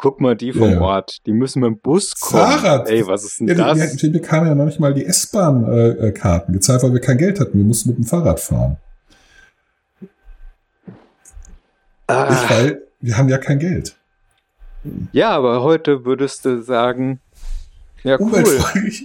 Guck 0.00 0.20
mal, 0.20 0.36
die 0.36 0.52
vom 0.52 0.70
ja. 0.70 0.80
Ort, 0.80 1.26
die 1.26 1.32
müssen 1.32 1.60
mit 1.60 1.70
dem 1.70 1.78
Bus 1.80 2.14
kommen. 2.20 2.42
Fahrrad. 2.42 2.88
Ey, 2.88 3.04
was 3.06 3.24
ist 3.24 3.40
denn 3.40 3.48
ja, 3.48 3.54
das? 3.54 3.78
Wir, 3.78 4.02
wir 4.02 4.20
bekamen 4.20 4.48
ja 4.48 4.54
noch 4.54 4.66
nicht 4.66 4.78
mal 4.78 4.94
die 4.94 5.04
S-Bahn-Karten 5.04 6.52
gezahlt, 6.52 6.84
weil 6.84 6.92
wir 6.92 7.00
kein 7.00 7.18
Geld 7.18 7.40
hatten. 7.40 7.58
Wir 7.58 7.64
mussten 7.64 7.88
mit 7.88 7.98
dem 7.98 8.04
Fahrrad 8.04 8.38
fahren. 8.38 8.76
Ah. 12.06 12.28
Ich, 12.30 12.50
weil 12.50 12.82
wir 13.00 13.18
haben 13.18 13.28
ja 13.28 13.38
kein 13.38 13.58
Geld. 13.58 13.96
Ja, 15.10 15.30
aber 15.30 15.62
heute 15.62 16.04
würdest 16.04 16.44
du 16.44 16.62
sagen, 16.62 17.20
ja, 18.04 18.18
cool. 18.20 18.44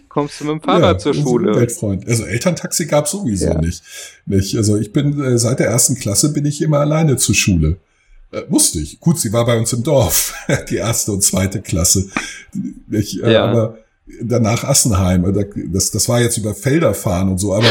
Kommst 0.07 0.39
du 0.39 0.45
mit 0.45 0.53
dem 0.53 0.61
Fahrrad 0.61 0.95
ja, 0.95 0.97
zur 0.97 1.13
Schule? 1.13 1.51
Umweltfreund. 1.51 2.07
Also 2.07 2.25
Elterntaxi 2.25 2.85
gab 2.85 3.07
sowieso 3.07 3.47
ja. 3.47 3.59
nicht. 3.59 3.83
nicht. 4.25 4.55
Also 4.55 4.77
ich 4.77 4.93
bin 4.93 5.19
äh, 5.21 5.37
seit 5.37 5.59
der 5.59 5.67
ersten 5.67 5.95
Klasse 5.95 6.31
bin 6.31 6.45
ich 6.45 6.61
immer 6.61 6.79
alleine 6.79 7.17
zur 7.17 7.35
Schule. 7.35 7.77
Äh, 8.31 8.43
musste 8.49 8.79
ich. 8.79 8.99
Gut, 8.99 9.19
sie 9.19 9.33
war 9.33 9.45
bei 9.45 9.57
uns 9.57 9.73
im 9.73 9.83
Dorf, 9.83 10.33
die 10.69 10.77
erste 10.77 11.11
und 11.11 11.23
zweite 11.23 11.61
Klasse. 11.61 12.09
Ich, 12.91 13.21
äh, 13.23 13.33
ja. 13.33 13.45
Aber 13.45 13.77
danach 14.21 14.63
Assenheim. 14.63 15.25
Äh, 15.25 15.45
das, 15.71 15.91
das 15.91 16.09
war 16.09 16.21
jetzt 16.21 16.37
über 16.37 16.53
Felder 16.53 16.93
fahren 16.93 17.29
und 17.29 17.39
so. 17.39 17.53
Aber 17.53 17.67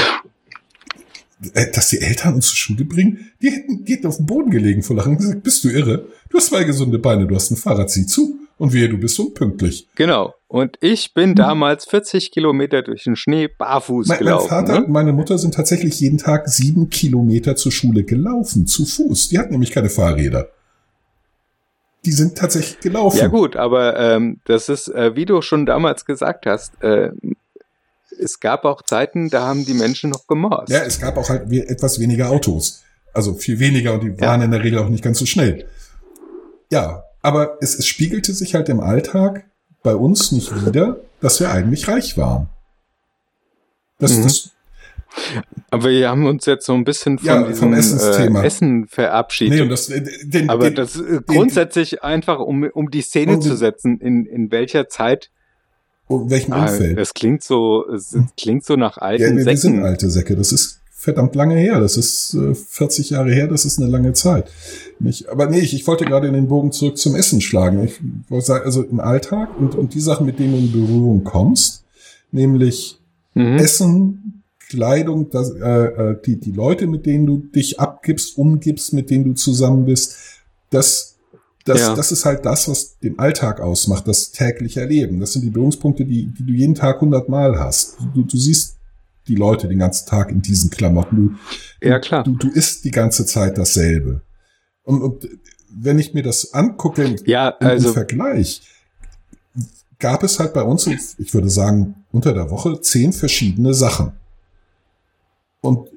äh, 1.55 1.71
dass 1.73 1.89
die 1.89 2.01
Eltern 2.01 2.35
uns 2.35 2.49
zur 2.49 2.57
Schule 2.57 2.85
bringen, 2.85 3.31
die 3.41 3.51
hätten, 3.51 3.85
die 3.85 3.95
hätten 3.95 4.07
auf 4.07 4.17
dem 4.17 4.27
Boden 4.27 4.51
gelegen 4.51 4.83
vor 4.83 4.97
Lachen 4.97 5.13
und 5.13 5.19
gesagt, 5.19 5.43
bist 5.43 5.65
du 5.65 5.69
irre? 5.69 6.07
Du 6.31 6.39
hast 6.39 6.47
zwei 6.47 6.65
gesunde 6.65 6.99
Beine, 6.99 7.27
du 7.27 7.35
hast 7.35 7.51
ein 7.51 7.57
Fahrrad, 7.57 7.91
sieh 7.91 8.07
zu. 8.07 8.39
Und 8.62 8.72
wehe, 8.72 8.88
du 8.88 8.96
bist 8.96 9.18
unpünktlich. 9.18 9.88
Genau. 9.96 10.37
Und 10.46 10.79
ich 10.81 11.14
bin 11.14 11.31
hm. 11.31 11.35
damals 11.35 11.85
40 11.85 12.31
Kilometer 12.31 12.83
durch 12.83 13.03
den 13.03 13.16
Schnee 13.16 13.48
barfuß 13.48 14.07
mein, 14.07 14.18
gelaufen. 14.20 14.46
Mein 14.48 14.66
Vater 14.66 14.79
ne? 14.79 14.87
und 14.87 14.92
meine 14.92 15.12
Mutter 15.12 15.37
sind 15.37 15.55
tatsächlich 15.55 15.98
jeden 15.98 16.18
Tag 16.18 16.48
sieben 16.48 16.88
Kilometer 16.88 17.57
zur 17.57 17.72
Schule 17.72 18.05
gelaufen, 18.05 18.68
zu 18.68 18.87
Fuß. 18.87 19.31
Die 19.31 19.38
hatten 19.40 19.51
nämlich 19.51 19.72
keine 19.72 19.90
Fahrräder. 19.90 20.46
Die 22.05 22.12
sind 22.12 22.38
tatsächlich 22.38 22.79
gelaufen. 22.79 23.18
Ja 23.18 23.27
gut, 23.27 23.57
aber 23.57 23.98
ähm, 23.98 24.38
das 24.44 24.68
ist, 24.68 24.87
äh, 24.87 25.16
wie 25.16 25.25
du 25.25 25.42
schon 25.42 25.66
damals 25.66 26.05
gesagt 26.05 26.46
hast, 26.46 26.81
äh, 26.85 27.11
es 28.16 28.38
gab 28.38 28.64
auch 28.64 28.83
Zeiten, 28.83 29.29
da 29.29 29.44
haben 29.44 29.66
die 29.66 29.75
Menschen 29.75 30.11
noch 30.11 30.29
gemorst. 30.29 30.70
Ja, 30.72 30.85
es 30.85 31.01
gab 31.01 31.16
auch 31.16 31.29
halt 31.29 31.51
etwas 31.51 31.98
weniger 31.98 32.31
Autos. 32.31 32.85
Also 33.12 33.35
viel 33.35 33.59
weniger 33.59 33.94
und 33.94 34.05
die 34.05 34.20
waren 34.20 34.38
ja. 34.38 34.44
in 34.44 34.53
der 34.53 34.62
Regel 34.62 34.79
auch 34.79 34.88
nicht 34.88 35.03
ganz 35.03 35.18
so 35.18 35.27
schnell. 35.27 35.66
Ja, 36.70 37.03
aber 37.23 37.59
es, 37.61 37.75
es 37.79 37.87
spiegelte 37.87 38.35
sich 38.35 38.55
halt 38.55 38.69
im 38.69 38.81
Alltag 38.81 39.45
bei 39.83 39.95
uns 39.95 40.33
nicht 40.33 40.67
wieder, 40.67 41.01
dass 41.21 41.41
wir 41.41 41.51
eigentlich 41.51 41.89
reich 41.89 42.19
waren. 42.19 42.49
Das, 43.99 44.17
mhm. 44.17 44.23
das, 44.25 44.51
aber 45.71 45.91
wir 45.91 46.09
haben 46.09 46.27
uns 46.27 46.47
jetzt 46.47 46.67
so 46.67 46.75
ein 46.75 46.85
bisschen 46.85 47.19
von 47.19 47.27
ja, 47.27 47.43
diesem 47.47 47.73
äh, 47.73 48.45
Essen 48.45 48.87
verabschiedet. 48.89 49.61
Nee, 49.61 49.69
das, 49.69 49.87
den, 50.25 50.51
Aber 50.51 50.65
den, 50.65 50.75
das 50.75 50.97
äh, 50.97 51.21
grundsätzlich 51.27 51.91
den, 51.91 52.03
einfach, 52.03 52.41
um, 52.41 52.65
um 52.65 52.91
die 52.91 53.03
Szene 53.03 53.39
zu 53.41 53.57
setzen, 53.57 53.99
in, 54.01 54.27
in 54.27 54.51
welcher 54.51 54.89
Zeit. 54.89 55.31
In 56.09 56.29
welchem 56.29 56.53
ah, 56.53 56.63
Umfeld? 56.63 56.99
Das 56.99 57.15
klingt 57.15 57.43
so, 57.43 57.89
es 57.89 58.17
klingt 58.37 58.65
so 58.65 58.77
nach 58.77 58.99
alten 58.99 59.23
ja, 59.23 59.29
wir, 59.31 59.45
Säcken. 59.45 59.47
Wir 59.47 59.57
sind 59.57 59.83
alte 59.83 60.11
Säcke. 60.11 60.37
Das 60.37 60.53
ist 60.53 60.82
verdammt 61.03 61.35
lange 61.35 61.57
her. 61.57 61.81
Das 61.81 61.97
ist 61.97 62.35
äh, 62.35 62.55
40 62.55 63.11
Jahre 63.11 63.33
her, 63.33 63.49
das 63.49 63.65
ist 63.65 63.81
eine 63.81 63.91
lange 63.91 64.12
Zeit. 64.12 64.49
Nicht, 65.01 65.29
aber 65.29 65.47
nee, 65.49 65.59
ich, 65.59 65.75
ich 65.75 65.85
wollte 65.88 66.05
gerade 66.05 66.29
in 66.29 66.33
den 66.33 66.47
Bogen 66.47 66.71
zurück 66.71 66.97
zum 66.97 67.17
Essen 67.17 67.41
schlagen. 67.41 67.83
Ich 67.83 68.01
wollte 68.31 68.47
sagen, 68.47 68.65
also 68.65 68.85
im 68.85 69.01
Alltag 69.01 69.49
und, 69.59 69.75
und 69.75 69.95
die 69.95 70.01
Sachen, 70.01 70.27
mit 70.27 70.38
denen 70.38 70.53
du 70.53 70.59
in 70.59 70.73
Berührung 70.73 71.25
kommst, 71.25 71.83
nämlich 72.31 73.01
mhm. 73.35 73.57
Essen, 73.57 74.45
Kleidung, 74.69 75.29
das, 75.29 75.51
äh, 75.51 75.61
äh, 75.61 76.17
die, 76.25 76.38
die 76.38 76.53
Leute, 76.53 76.87
mit 76.87 77.05
denen 77.05 77.27
du 77.27 77.38
dich 77.38 77.81
abgibst, 77.81 78.38
umgibst, 78.38 78.93
mit 78.93 79.11
denen 79.11 79.25
du 79.25 79.33
zusammen 79.33 79.85
bist, 79.85 80.17
das, 80.71 81.17
das, 81.65 81.81
ja. 81.81 81.97
das 81.97 82.12
ist 82.12 82.25
halt 82.25 82.47
das, 82.47 82.69
was 82.69 83.01
den 83.01 83.19
Alltag 83.19 83.61
ausmacht, 83.61 84.07
das 84.07 84.31
tägliche 84.31 84.81
Erleben. 84.81 85.19
Das 85.19 85.33
sind 85.33 85.43
die 85.43 85.51
Berührungspunkte, 85.51 86.05
die, 86.05 86.27
die 86.27 86.47
du 86.47 86.53
jeden 86.53 86.77
Tag 86.77 87.01
hundertmal 87.01 87.59
hast. 87.59 87.97
Du, 88.15 88.23
du 88.23 88.37
siehst 88.37 88.77
die 89.29 89.35
Leute 89.35 89.69
den 89.69 89.79
ganzen 89.79 90.09
Tag 90.09 90.31
in 90.31 90.43
diesen 90.43 90.71
Klamotten. 90.71 91.39
Du, 91.81 91.89
ja, 91.89 91.99
klar. 91.99 92.25
Du, 92.25 92.37
du 92.37 92.49
isst 92.49 92.85
die 92.85 92.91
ganze 92.91 93.27
Zeit 93.27 93.59
dasselbe. 93.59 94.23
Und, 94.83 95.03
und 95.03 95.29
wenn 95.71 95.99
ich 95.99 96.15
mir 96.15 96.23
das 96.23 96.53
angucke 96.55 97.17
ja, 97.25 97.57
also, 97.59 97.89
im 97.89 97.95
Vergleich, 97.95 98.63
gab 99.99 100.23
es 100.23 100.39
halt 100.39 100.53
bei 100.53 100.63
uns, 100.63 100.87
ich 100.87 101.33
würde 101.33 101.49
sagen, 101.49 102.05
unter 102.11 102.35
der 102.35 102.51
Woche 102.51 102.81
zehn 102.81 103.13
verschiedene 103.13 103.73
Sachen. 103.75 104.13
Und 105.61 105.89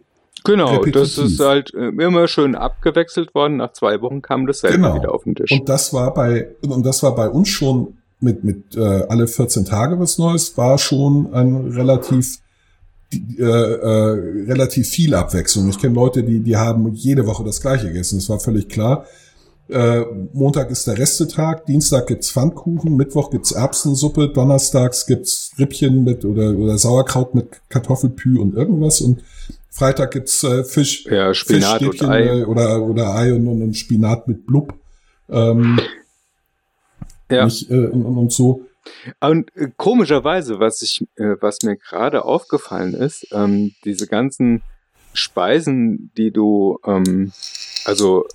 Genau, 0.45 0.75
repetitiv. 0.75 1.01
das 1.01 1.17
ist 1.17 1.39
halt 1.39 1.73
äh, 1.73 1.87
immer 1.87 2.27
schön 2.27 2.53
abgewechselt 2.53 3.33
worden. 3.33 3.57
Nach 3.57 3.73
zwei 3.73 3.99
Wochen 4.01 4.21
kam 4.21 4.45
das 4.45 4.59
selber 4.59 4.75
genau. 4.77 4.95
wieder 4.95 5.11
auf 5.11 5.23
den 5.23 5.33
Tisch. 5.33 5.51
Und 5.51 5.67
das 5.67 5.91
war 5.91 6.13
bei, 6.13 6.49
und 6.61 6.85
das 6.85 7.01
war 7.01 7.15
bei 7.15 7.29
uns 7.29 7.49
schon 7.49 7.97
mit, 8.19 8.43
mit 8.43 8.75
äh, 8.75 9.05
alle 9.09 9.27
14 9.27 9.65
Tage 9.65 9.99
was 9.99 10.19
Neues, 10.19 10.55
war 10.55 10.77
schon 10.77 11.33
ein 11.33 11.71
relativ 11.71 12.37
äh, 13.37 13.43
äh, 13.43 14.45
relativ 14.47 14.87
viel 14.89 15.13
Abwechslung. 15.13 15.69
Ich 15.69 15.79
kenne 15.79 15.95
Leute, 15.95 16.23
die, 16.23 16.39
die 16.39 16.57
haben 16.57 16.93
jede 16.93 17.25
Woche 17.25 17.43
das 17.43 17.61
gleiche 17.61 17.87
gegessen. 17.87 18.19
Das 18.19 18.29
war 18.29 18.39
völlig 18.39 18.69
klar. 18.69 19.05
Äh, 19.67 20.01
Montag 20.33 20.69
ist 20.69 20.85
der 20.85 20.97
Restetag, 20.97 21.65
Dienstag 21.65 22.07
gibt's 22.07 22.31
Pfannkuchen, 22.31 22.95
Mittwoch 22.95 23.31
gibt's 23.31 23.51
Erbsensuppe, 23.51 24.29
Donnerstags 24.29 25.07
gibt's 25.07 25.51
Rippchen 25.57 26.03
mit 26.03 26.23
oder, 26.23 26.55
oder 26.55 26.77
Sauerkraut 26.77 27.33
mit 27.33 27.47
Kartoffelpü 27.69 28.37
und 28.37 28.53
irgendwas 28.53 29.01
und 29.01 29.23
Freitag 29.71 30.11
gibt's 30.11 30.43
äh, 30.43 30.63
Fisch, 30.63 31.05
ja, 31.05 31.33
Spinat 31.33 31.81
und 31.81 32.03
Ei. 32.03 32.27
Äh, 32.27 32.43
oder, 32.45 32.81
oder 32.81 33.15
Ei 33.15 33.33
und, 33.33 33.47
und, 33.47 33.61
und 33.61 33.75
Spinat 33.75 34.27
mit 34.27 34.45
Blub. 34.45 34.73
Ähm, 35.29 35.79
ja. 37.29 37.45
Nicht, 37.45 37.69
äh, 37.69 37.87
und, 37.87 38.05
und 38.05 38.31
so. 38.31 38.61
Und 39.19 39.55
äh, 39.55 39.69
komischerweise, 39.77 40.59
was 40.59 40.81
ich, 40.81 41.05
äh, 41.15 41.35
was 41.41 41.59
mir 41.63 41.75
gerade 41.75 42.23
aufgefallen 42.25 42.93
ist, 42.93 43.27
ähm, 43.31 43.73
diese 43.83 44.07
ganzen 44.07 44.61
Speisen, 45.13 46.11
die 46.17 46.31
du, 46.31 46.79
ähm, 46.85 47.31
also 47.85 48.25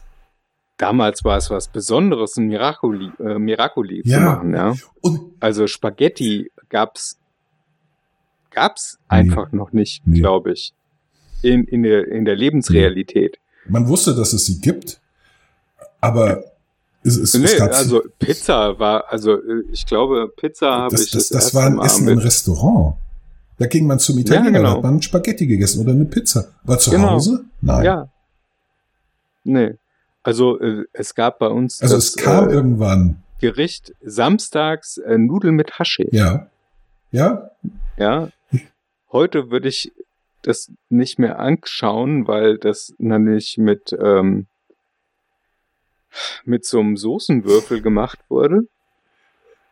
damals 0.77 1.25
war 1.25 1.37
es 1.37 1.51
was 1.51 1.69
Besonderes, 1.69 2.37
ein 2.37 2.47
Miracoli, 2.47 3.11
äh, 3.21 3.39
Miracoli 3.39 4.03
Ja. 4.05 4.17
zu 4.19 4.25
machen, 4.25 4.55
ja. 4.55 4.75
Und 5.01 5.21
Also 5.41 5.67
Spaghetti 5.67 6.51
gab's 6.69 7.19
gab's 8.51 8.99
Nee. 9.03 9.19
einfach 9.19 9.53
noch 9.53 9.73
nicht, 9.73 10.03
Nee. 10.07 10.19
glaube 10.21 10.53
ich. 10.53 10.73
In, 11.43 11.65
in, 11.65 11.83
der, 11.85 12.09
in 12.09 12.25
der 12.25 12.35
Lebensrealität. 12.37 13.39
man 13.69 13.87
wusste, 13.89 14.15
dass 14.15 14.33
es 14.33 14.47
sie 14.47 14.61
gibt, 14.61 15.01
aber 16.01 16.45
es, 17.03 17.17
es, 17.17 17.35
es 17.35 17.53
nee, 17.53 17.59
gab 17.59 17.73
also 17.73 18.03
Pizza 18.19 18.79
war, 18.79 19.05
also 19.11 19.35
äh, 19.35 19.65
ich 19.73 19.87
glaube, 19.87 20.33
Pizza 20.37 20.71
habe 20.71 20.95
das, 20.95 21.07
ich 21.07 21.11
das, 21.13 21.29
das, 21.29 21.55
war 21.55 21.67
ein 21.67 21.81
Essen 21.81 22.09
im 22.09 22.19
Restaurant. 22.19 22.97
Da 23.59 23.67
ging 23.67 23.87
man 23.87 23.99
zum 23.99 24.19
Italiener, 24.19 24.59
genau. 24.59 24.71
da 24.71 24.77
hat 24.77 24.83
man 24.83 25.03
Spaghetti 25.03 25.47
gegessen 25.47 25.83
oder 25.83 25.93
eine 25.93 26.07
Pizza. 26.07 26.49
Aber 26.65 26.79
zu 26.79 26.91
Genau. 26.91 27.11
Hause? 27.11 27.45
Nein. 27.61 27.85
Ja. 27.85 28.09
Nee. 29.45 29.75
Also 30.23 30.61
äh, 30.61 30.85
es 30.93 31.15
gab 31.15 31.39
bei 31.39 31.49
uns 31.49 31.81
also 31.83 31.97
das 31.97 32.09
es 32.11 32.17
kam 32.17 32.49
äh, 32.49 32.53
irgendwann, 32.53 33.23
Gericht 33.41 33.95
samstags 34.03 34.99
äh, 34.99 35.17
Nudeln 35.17 35.55
mit 35.55 35.79
Hasche. 35.79 36.07
ja. 36.13 36.47
Ja, 37.13 37.51
Ja. 37.97 38.29
Heute 39.11 39.51
würde 39.51 39.69
ich 39.69 39.91
das 40.43 40.71
nicht 40.89 41.19
mehr 41.19 41.41
anschauen, 41.41 42.29
weil 42.29 42.57
das 42.57 42.95
nämlich 42.99 43.59
mit, 43.59 43.93
ähm, 44.01 44.47
mit 46.45 46.65
so 46.65 46.81
einem 46.81 46.97
Soßenwürfel 46.97 47.81
gemacht 47.83 48.19
wurde. 48.29 48.63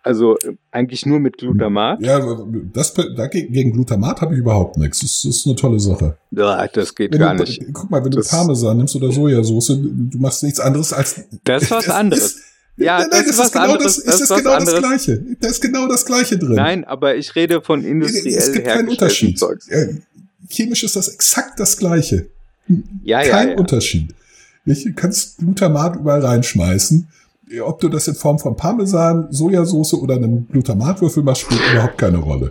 Also 0.03 0.39
äh, 0.39 0.55
eigentlich 0.71 1.05
nur 1.07 1.19
mit 1.21 1.39
Glutamat. 1.39 2.01
ja, 2.01 2.21
das, 2.73 2.95
gegen 2.95 3.73
Glutamat 3.73 4.21
habe 4.21 4.35
ich 4.35 4.41
überhaupt 4.41 4.77
nichts. 4.79 5.01
Das, 5.01 5.23
das 5.23 5.37
ist 5.37 5.47
eine 5.47 5.57
tolle 5.57 5.81
Sache. 5.81 6.17
Ja, 6.31 6.67
das 6.69 6.95
geht 6.95 7.13
Wenn 7.13 7.19
gar 7.19 7.35
du, 7.35 7.43
nicht. 7.43 7.63
Guck 7.73 7.91
mal, 7.91 8.03
wenn 8.05 8.13
du 8.13 8.19
Das- 8.19 8.29
Parmesan 8.29 8.77
nimmst 8.79 8.95
oder 8.97 9.11
Sojasauce, 9.13 9.67
du 9.83 10.19
machst 10.19 10.43
nichts 10.45 10.61
anderes 10.61 10.93
als. 10.93 11.23
Das 11.45 11.65
ist 11.65 11.71
was 11.71 11.85
Das 11.87 11.95
anderes. 11.95 12.25
ist- 12.37 12.39
ja, 12.81 13.01
nein, 13.01 13.09
das, 13.11 13.21
nein, 13.37 13.47
ist 13.47 13.53
genau 13.53 13.65
anderes. 13.73 13.97
Das, 13.97 14.05
das 14.05 14.15
es 14.15 14.21
ist 14.31 14.37
genau 14.37 14.51
das 14.51 14.59
anderes. 14.61 14.81
Gleiche. 15.05 15.25
Da 15.41 15.49
ist 15.49 15.61
genau 15.63 15.89
das 15.89 16.07
Gleiche 16.07 16.39
drin. 16.39 16.53
Nein, 16.55 16.85
aber 16.85 17.17
ich 17.17 17.35
rede 17.35 17.61
von 17.61 17.85
industriell 17.85 18.39
es 18.39 18.53
gibt 18.53 18.67
keinen 18.69 18.89
Unterschied. 18.89 19.37
Zeugs. 19.37 19.67
Äh, 19.69 19.97
Chemisch 20.49 20.85
ist 20.85 20.95
das 20.95 21.09
exakt 21.09 21.59
das 21.59 21.77
Gleiche. 21.77 22.29
Ja, 23.03 23.21
ja, 23.23 23.31
Kein 23.31 23.49
ja. 23.51 23.57
Unterschied. 23.57 24.15
Du 24.75 24.93
kannst 24.95 25.39
Glutamat 25.39 25.97
überall 25.97 26.25
reinschmeißen. 26.25 27.09
Ob 27.65 27.81
du 27.81 27.89
das 27.89 28.07
in 28.09 28.15
Form 28.15 28.39
von 28.39 28.57
Parmesan, 28.57 29.29
Sojasauce 29.31 29.95
oder 29.95 30.17
einem 30.17 30.47
Glutamatwürfel 30.49 31.23
machst, 31.23 31.43
spielt 31.43 31.61
überhaupt 31.73 31.97
keine 31.97 32.19
Rolle. 32.19 32.51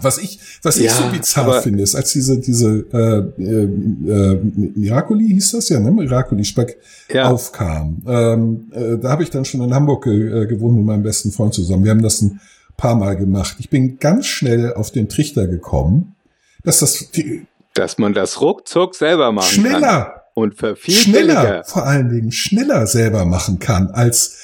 Was 0.00 0.18
ich, 0.18 0.38
was 0.62 0.76
ich 0.76 0.84
Ja, 0.86 0.92
so 0.92 1.04
bizarr 1.10 1.62
finde, 1.62 1.82
ist, 1.82 1.94
als 1.94 2.12
diese, 2.12 2.38
diese 2.38 2.84
äh, 2.92 3.42
äh, 3.42 3.64
äh, 3.64 4.40
Miracoli 4.74 5.26
hieß 5.28 5.52
das 5.52 5.68
ja, 5.70 5.80
ne? 5.80 5.90
Miracoli-Speck 5.90 6.76
Ja. 7.12 7.30
aufkam. 7.30 8.02
Ähm, 8.06 8.70
äh, 8.72 8.98
da 8.98 9.08
habe 9.10 9.22
ich 9.22 9.30
dann 9.30 9.44
schon 9.44 9.62
in 9.62 9.72
Hamburg 9.74 10.04
ge 10.04 10.42
äh, 10.42 10.46
gewohnt 10.46 10.76
mit 10.76 10.84
meinem 10.84 11.02
besten 11.02 11.32
Freund 11.32 11.54
zusammen. 11.54 11.84
Wir 11.84 11.92
haben 11.92 12.02
das 12.02 12.20
ein 12.20 12.40
paar 12.76 12.94
Mal 12.94 13.16
gemacht. 13.16 13.56
Ich 13.58 13.70
bin 13.70 13.98
ganz 13.98 14.26
schnell 14.26 14.74
auf 14.74 14.90
den 14.90 15.08
Trichter 15.08 15.46
gekommen, 15.46 16.14
dass 16.62 16.80
das 16.80 16.96
viel, 16.96 17.46
Dass 17.74 17.96
man 17.96 18.12
das 18.12 18.40
ruckzuck 18.42 18.94
selber 18.94 19.32
machen 19.32 19.46
kann. 19.62 19.64
schneller 19.72 20.15
Und 20.38 20.58
für 20.58 20.76
viel 20.76 20.92
schneller, 20.94 21.64
vor 21.64 21.86
allen 21.86 22.10
Dingen 22.10 22.30
schneller 22.30 22.86
selber 22.86 23.24
machen 23.24 23.58
kann, 23.58 23.90
als 23.90 24.36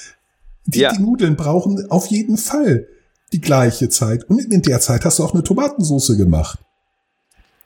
die, 0.65 0.79
Ja. 0.79 0.91
die 0.91 0.99
Nudeln 1.03 1.35
brauchen 1.35 1.85
auf 1.91 2.07
jeden 2.07 2.37
Fall 2.37 2.87
die 3.31 3.41
gleiche 3.41 3.89
Zeit. 3.89 4.23
Und 4.23 4.51
in 4.51 4.63
der 4.63 4.79
Zeit 4.79 5.05
hast 5.05 5.19
du 5.19 5.23
auch 5.23 5.33
eine 5.35 5.43
Tomatensauce 5.43 6.17
gemacht. 6.17 6.57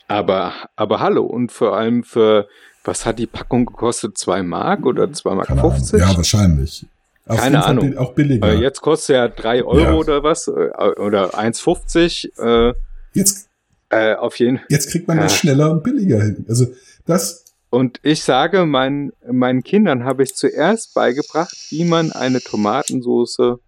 Aber, 0.10 0.54
aber 0.76 1.00
hallo, 1.00 1.26
und 1.26 1.52
vor 1.54 1.78
allem 1.78 2.04
für, 2.04 2.48
was 2.84 3.06
hat 3.06 3.18
die 3.20 3.28
Packung 3.28 3.66
gekostet? 3.66 4.18
Zwei 4.18 4.44
Mark 4.44 4.86
oder 4.86 5.12
zwei 5.14 5.34
Mark 5.36 5.48
Keine 5.48 5.62
Ahnung. 5.62 5.74
50? 5.76 6.00
Ja, 6.00 6.16
wahrscheinlich. 6.18 6.86
Auf 7.28 7.40
Keine 7.40 7.66
Ahnung. 7.66 7.98
Auch 7.98 8.14
billiger. 8.14 8.48
Äh, 8.50 8.56
jetzt 8.62 8.82
kostet 8.82 9.16
ja 9.16 9.28
drei 9.30 9.64
Euro 9.64 9.80
Ja. 9.82 9.94
oder 9.94 10.24
was? 10.24 10.48
Äh, 10.48 10.52
Oder 10.52 11.38
1,50. 11.38 12.30
Äh, 12.40 12.74
jetzt, 13.14 13.50
äh, 13.90 14.16
auf 14.16 14.38
jeden 14.40 14.60
jetzt 14.70 14.90
kriegt 14.90 15.08
man 15.10 15.18
das 15.18 15.34
Ja. 15.34 15.38
schneller 15.40 15.72
und 15.72 15.84
billiger 15.84 16.22
hin. 16.22 16.46
Also 16.48 16.68
das, 17.06 17.44
Und 17.70 18.00
ich 18.04 18.24
sage 18.24 18.66
meinen, 18.66 19.12
meinen 19.30 19.62
Kindern 19.64 20.06
habe 20.06 20.24
ich 20.24 20.36
zuerst 20.36 20.94
beigebracht, 20.94 21.56
wie 21.70 21.84
man 21.84 22.12
eine 22.14 22.40
Tomatensauce 22.40 23.60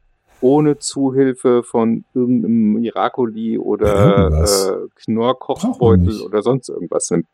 ohne 0.41 0.77
Zuhilfe 0.79 1.63
von 1.63 2.05
irgendeinem 2.13 2.73
Miracoli 2.75 3.57
oder 3.57 4.29
äh, 4.45 4.87
Knorrkochbeutel 5.03 6.21
oder 6.21 6.41
sonst 6.41 6.69
irgendwas 6.69 7.09
nimmt. 7.11 7.27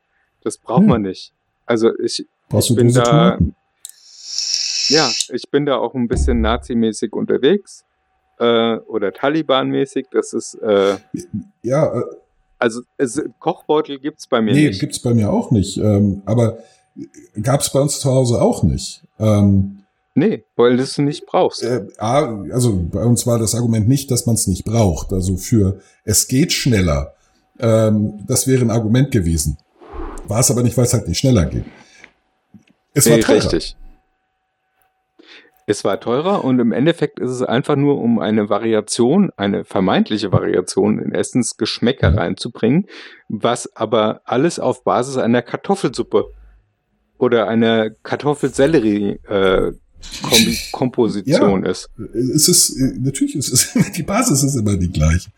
Das 0.43 0.57
braucht 0.57 0.81
Ja. 0.81 0.87
man 0.87 1.01
nicht. 1.03 1.31
Also 1.67 1.91
ich, 1.99 2.25
ich 2.51 2.75
bin 2.75 2.91
da, 2.93 3.03
Tomaten. 3.03 3.55
ja, 4.89 5.07
ich 5.29 5.49
bin 5.51 5.65
da 5.67 5.77
auch 5.77 5.93
ein 5.93 6.07
bisschen 6.07 6.41
Nazi-mäßig 6.41 7.13
unterwegs 7.13 7.85
äh, 8.39 8.77
oder 8.77 9.11
Taliban-mäßig. 9.13 10.07
Das 10.11 10.33
ist, 10.33 10.55
äh, 10.55 10.97
Ja, 11.61 11.93
äh, 11.99 12.03
also 12.59 12.81
es, 12.97 13.21
Kochbeutel 13.39 13.99
gibt's 13.99 14.27
bei 14.27 14.41
mir 14.41 14.53
nee, 14.53 14.67
nicht. 14.69 14.79
gibt's 14.79 14.99
bei 14.99 15.13
mir 15.13 15.31
auch 15.31 15.51
nicht. 15.51 15.77
Ähm, 15.77 16.21
aber 16.25 16.57
gab's 17.41 17.71
bei 17.71 17.79
uns 17.79 17.99
zu 17.99 18.09
Hause 18.11 18.41
auch 18.41 18.63
nicht. 18.63 19.03
Ähm, 19.19 19.79
Nee, 20.17 20.45
weil 20.55 20.77
du 20.77 20.83
es 20.83 20.97
nicht 20.97 21.25
brauchst. 21.25 21.61
äh, 21.61 21.85
also 21.97 22.79
bei 22.89 23.03
uns 23.03 23.27
war 23.27 23.37
das 23.37 23.53
Argument 23.53 23.89
nicht, 23.89 24.09
dass 24.11 24.25
man 24.25 24.35
es 24.35 24.47
nicht 24.47 24.63
braucht. 24.63 25.11
Also 25.11 25.35
für 25.35 25.81
es 26.05 26.29
geht 26.29 26.53
schneller. 26.53 27.13
Ähm, 27.59 28.23
das 28.25 28.47
wäre 28.47 28.61
ein 28.61 28.71
Argument 28.71 29.11
gewesen. 29.11 29.57
War 30.29 30.39
es 30.39 30.49
aber 30.49 30.63
nicht, 30.63 30.77
weil 30.77 30.85
es 30.85 30.93
halt 30.93 31.09
nicht 31.09 31.17
schneller 31.19 31.45
geht. 31.45 31.65
Es 32.93 33.09
war 33.09 33.17
Nee, 33.17 33.23
teurer. 33.23 33.43
richtig. 33.43 33.75
Es 35.67 35.83
war 35.83 35.99
teurer 35.99 36.43
und 36.43 36.59
im 36.59 36.71
Endeffekt 36.71 37.19
ist 37.19 37.31
es 37.31 37.41
einfach 37.41 37.75
nur, 37.75 37.99
um 37.99 38.19
eine 38.19 38.49
Variation, 38.49 39.31
eine 39.35 39.65
vermeintliche 39.65 40.31
Variation 40.31 40.99
in 40.99 41.11
Essensgeschmäcker 41.11 42.11
Mhm. 42.11 42.17
reinzubringen, 42.19 42.85
was 43.29 43.75
aber 43.75 44.21
alles 44.25 44.59
auf 44.59 44.83
Basis 44.83 45.17
einer 45.17 45.41
Kartoffelsuppe 45.41 46.25
oder 47.17 47.47
einer 47.47 47.89
Kartoffelsellerie 47.89 49.19
äh, 49.27 49.71
Komposition 50.71 51.65
ist. 51.65 51.89
Es 52.13 52.47
ist, 52.47 52.77
äh, 52.79 52.93
natürlich 52.99 53.35
ist 53.35 53.51
es, 53.51 53.73
die 53.95 54.03
Basis 54.03 54.43
ist 54.43 54.55
immer 54.55 54.75
die 54.75 54.91
gleiche. 54.91 55.29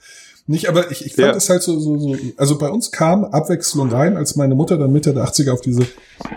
Nicht, 0.49 0.69
aber 0.69 0.89
ich, 0.91 1.05
ich 1.05 1.13
fand 1.15 1.27
Ja. 1.27 1.35
es 1.35 1.49
halt 1.49 1.61
so, 1.61 1.77
so, 1.77 1.97
so, 1.99 2.15
also 2.37 2.57
bei 2.57 2.69
uns 2.69 2.91
kam 2.91 3.25
Abwechslung 3.25 3.89
rein, 3.91 4.15
als 4.15 4.37
meine 4.37 4.55
Mutter 4.55 4.77
dann 4.77 4.93
Mitte 4.93 5.13
der 5.13 5.25
80er 5.25 5.51
auf 5.51 5.59
diese, 5.59 5.85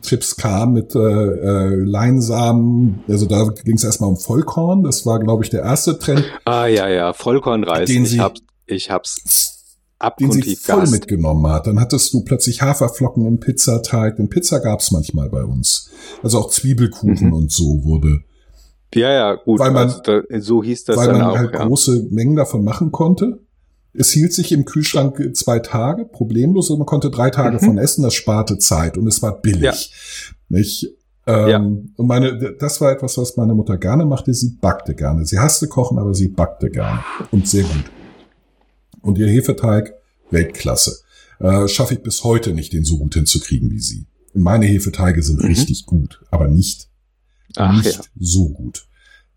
Trips 0.01 0.35
kam 0.37 0.73
mit 0.73 0.95
äh, 0.95 0.99
äh, 0.99 1.75
Leinsamen, 1.75 3.03
also 3.07 3.25
da 3.27 3.47
ging 3.63 3.75
es 3.75 3.83
erstmal 3.83 4.09
um 4.09 4.17
Vollkorn, 4.17 4.83
das 4.83 5.05
war, 5.05 5.19
glaube 5.19 5.43
ich, 5.43 5.49
der 5.49 5.61
erste 5.61 5.99
Trend, 5.99 6.23
Ah 6.45 6.65
ja, 6.65 6.87
ja, 6.89 7.13
Vollkornreis. 7.13 7.87
Den 7.87 8.03
ich 8.03 8.09
sie- 8.11 8.19
hab's, 8.19 8.41
ich 8.65 8.89
hab's 8.89 9.17
den 10.19 10.31
sie 10.31 10.55
voll 10.55 10.75
gehasst. 10.77 10.91
mitgenommen 10.93 11.47
hat. 11.51 11.65
Dann 11.67 11.79
hattest 11.79 12.13
du 12.13 12.21
plötzlich 12.23 12.61
Haferflocken 12.61 13.25
im 13.25 13.39
Pizzateig, 13.39 14.17
den 14.17 14.29
Pizza 14.29 14.59
gab's 14.59 14.91
manchmal 14.91 15.29
bei 15.29 15.43
uns. 15.43 15.89
Also 16.21 16.37
auch 16.39 16.49
Zwiebelkuchen 16.51 17.27
Mhm. 17.27 17.33
und 17.33 17.51
so 17.51 17.83
wurde 17.83 18.19
Ja, 18.95 19.11
ja, 19.11 19.35
gut. 19.35 19.59
Weil 19.59 19.71
man- 19.71 19.83
also 19.89 20.01
da, 20.01 20.21
so 20.39 20.63
hieß 20.63 20.85
das 20.85 20.97
weil 20.97 21.07
dann 21.07 21.17
man 21.19 21.27
auch. 21.31 21.37
halt 21.37 21.53
ja. 21.53 21.65
große 21.65 22.07
Mengen 22.09 22.35
davon 22.35 22.63
machen 22.63 22.91
konnte. 22.91 23.39
Es 23.93 24.11
hielt 24.11 24.31
sich 24.33 24.51
im 24.51 24.63
Kühlschrank 24.65 25.35
zwei 25.35 25.59
Tage, 25.59 26.05
problemlos, 26.05 26.69
und 26.69 26.77
man 26.79 26.85
konnte 26.85 27.09
drei 27.09 27.29
Tage 27.31 27.55
Mhm. 27.57 27.61
von 27.65 27.77
essen, 27.79 28.03
das 28.03 28.13
sparte 28.13 28.57
Zeit 28.59 28.97
und 28.97 29.07
es 29.07 29.21
war 29.21 29.41
billig. 29.41 29.61
Ja. 29.63 29.73
Nicht? 30.49 30.93
Ähm, 31.25 31.47
Ja. 31.49 31.57
Und 31.59 32.07
meine, 32.07 32.55
das 32.59 32.79
war 32.79 32.91
etwas, 32.91 33.17
was 33.17 33.35
meine 33.37 33.53
Mutter 33.55 33.77
gerne 33.77 34.05
machte. 34.05 34.33
Sie 34.33 34.51
backte 34.61 34.93
gerne. 34.95 35.25
Sie 35.25 35.39
hasste 35.39 35.67
kochen, 35.67 35.97
aber 35.99 36.13
sie 36.13 36.27
backte 36.29 36.69
gerne 36.69 36.99
und 37.31 37.47
sehr 37.47 37.63
gut. 37.63 37.85
Und 39.01 39.17
ihr 39.17 39.27
Hefeteig, 39.27 39.93
Weltklasse. 40.31 40.99
Äh, 41.39 41.67
Schaffe 41.67 41.95
ich 41.95 42.01
bis 42.03 42.23
heute 42.23 42.53
nicht, 42.53 42.73
den 42.73 42.83
so 42.83 42.97
gut 42.97 43.13
hinzukriegen 43.15 43.71
wie 43.71 43.79
sie. 43.79 44.05
Meine 44.33 44.65
Hefeteige 44.65 45.21
sind 45.23 45.41
Mhm. 45.41 45.47
richtig 45.47 45.85
gut, 45.85 46.21
aber 46.31 46.47
nicht 46.47 46.87
Ach 47.59 47.75
nicht 47.83 47.95
ja. 47.97 48.01
so 48.19 48.49
gut. 48.49 48.87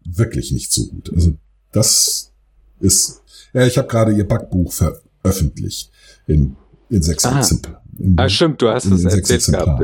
Wirklich 0.04 0.52
nicht 0.52 0.72
so 0.72 0.86
gut. 0.86 1.12
Also 1.14 1.32
das 1.72 2.32
ist, 2.80 3.22
ja, 3.52 3.66
ich 3.66 3.76
habe 3.78 3.88
gerade 3.88 4.12
ihr 4.12 4.26
Backbuch 4.26 4.72
veröffentlicht 4.72 5.90
in, 6.26 6.56
in 6.88 7.02
sechs. 7.02 7.24
Exemplaren. 7.24 7.76
In- 7.98 8.18
Ah, 8.18 8.28
stimmt, 8.28 8.62
du 8.62 8.68
hast 8.68 8.86
in 8.86 8.92
es 8.94 9.02
den 9.02 9.10
erzählt 9.10 9.44
gehabt. 9.46 9.82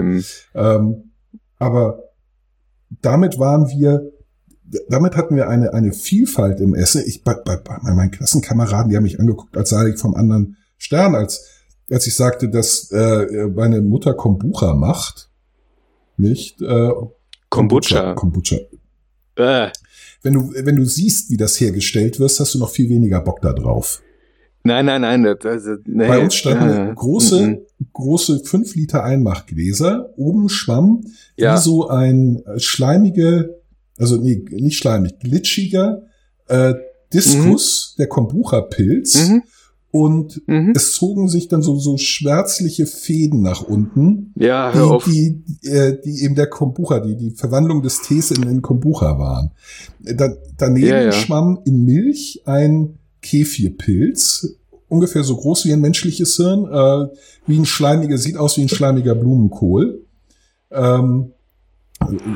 Ähm, 0.55 1.11
aber 1.59 2.03
damit 3.03 3.39
waren 3.39 3.69
wir, 3.69 4.11
damit 4.89 5.17
hatten 5.17 5.37
wir 5.37 5.49
eine, 5.49 5.75
eine 5.75 5.93
Vielfalt 5.93 6.61
im 6.61 6.75
Essen. 6.75 7.03
Ich, 7.07 7.23
bei, 7.23 7.35
bei, 7.35 7.57
bei 7.57 7.79
meinen 7.95 8.11
Klassenkameraden, 8.11 8.91
die 8.91 8.97
haben 8.97 9.03
mich 9.03 9.21
angeguckt, 9.21 9.57
als 9.57 9.71
sei 9.71 9.91
ich 9.91 9.99
vom 10.01 10.15
anderen 10.15 10.57
Stern, 10.79 11.15
als, 11.15 11.45
als 11.91 12.07
ich 12.07 12.17
sagte, 12.17 12.49
dass 12.49 12.91
äh, 12.91 13.47
meine 13.55 13.83
Mutter 13.83 14.15
Kombucha 14.15 14.75
macht. 14.75 15.29
Nicht? 16.17 16.63
Äh, 16.63 16.91
Kombucha. 17.57 18.15
Kombucha. 18.15 18.57
äh, 19.37 19.69
Wenn 20.23 20.35
du, 20.35 20.53
wenn 20.55 20.77
du 20.77 20.85
siehst, 20.85 21.31
wie 21.31 21.37
das 21.37 21.61
hergestellt 21.61 22.19
wird, 22.21 22.39
hast 22.39 22.55
du 22.55 22.59
noch 22.59 22.71
viel 22.71 22.89
weniger 22.89 23.21
Bock 23.21 23.41
da 23.43 23.53
drauf. 23.53 24.03
nein, 24.65 24.87
nein, 24.87 25.01
nein. 25.03 25.23
Das, 25.25 25.45
also, 25.45 25.77
nee, 25.85 26.07
Bei 26.09 26.19
uns 26.23 26.35
standen 26.35 26.91
äh, 26.91 26.95
große 26.95 27.47
mhm. 27.47 27.59
große 27.93 28.41
5 28.45 28.75
Liter 28.75 29.05
Einmachgläser, 29.05 30.11
oben 30.17 30.49
Schwamm, 30.49 31.05
Ja. 31.37 31.55
wie 31.57 31.61
so 31.61 31.89
ein 31.89 32.43
äh, 32.47 32.59
schleimige, 32.59 33.61
also 33.99 34.17
nee, 34.17 34.45
nicht 34.51 34.79
schleimig, 34.79 35.19
glitschiger 35.21 36.03
äh, 36.49 36.75
Diskus, 37.13 37.95
der 37.99 38.09
Kombucha-Pilz. 38.09 39.29
Mhm. 39.29 39.43
Und 39.99 40.43
Mhm. 40.47 40.73
es 40.77 40.93
zogen 40.93 41.29
sich 41.29 41.49
dann 41.49 41.63
so, 41.63 41.79
so 41.79 41.97
schwärzliche 41.97 42.87
Fäden 42.87 43.41
nach 43.43 43.63
unten, 43.63 44.33
Ja, 44.37 44.71
hör 44.75 44.91
auf. 44.91 45.05
die, 45.05 45.43
die, 45.47 45.69
äh, 45.69 46.01
die 46.05 46.23
eben 46.23 46.35
der 46.35 46.49
Kombucha, 46.49 47.01
die, 47.01 47.17
die 47.17 47.31
Verwandlung 47.31 47.83
des 47.83 48.03
Tees 48.03 48.31
in 48.31 48.43
den 48.43 48.61
Kombucha 48.63 49.19
waren. 49.19 49.53
Da, 50.01 50.35
daneben 50.59 50.87
Ja, 50.89 51.01
ja. 51.03 51.13
schwamm 51.13 51.61
in 51.65 51.85
Milch 51.85 52.43
ein 52.45 52.99
Kefirpilz, 53.23 54.57
ungefähr 54.89 55.25
so 55.25 55.37
groß 55.37 55.65
wie 55.65 55.73
ein 55.73 55.81
menschliches 55.81 56.37
Hirn, 56.37 56.65
äh, 56.67 57.09
wie 57.47 57.59
ein 57.59 57.65
schleimiger, 57.67 58.19
sieht 58.19 58.37
aus 58.37 58.57
wie 58.57 58.63
ein 58.63 58.69
schleimiger 58.69 59.15
Blumenkohl. 59.15 60.05
Ähm, 60.71 61.33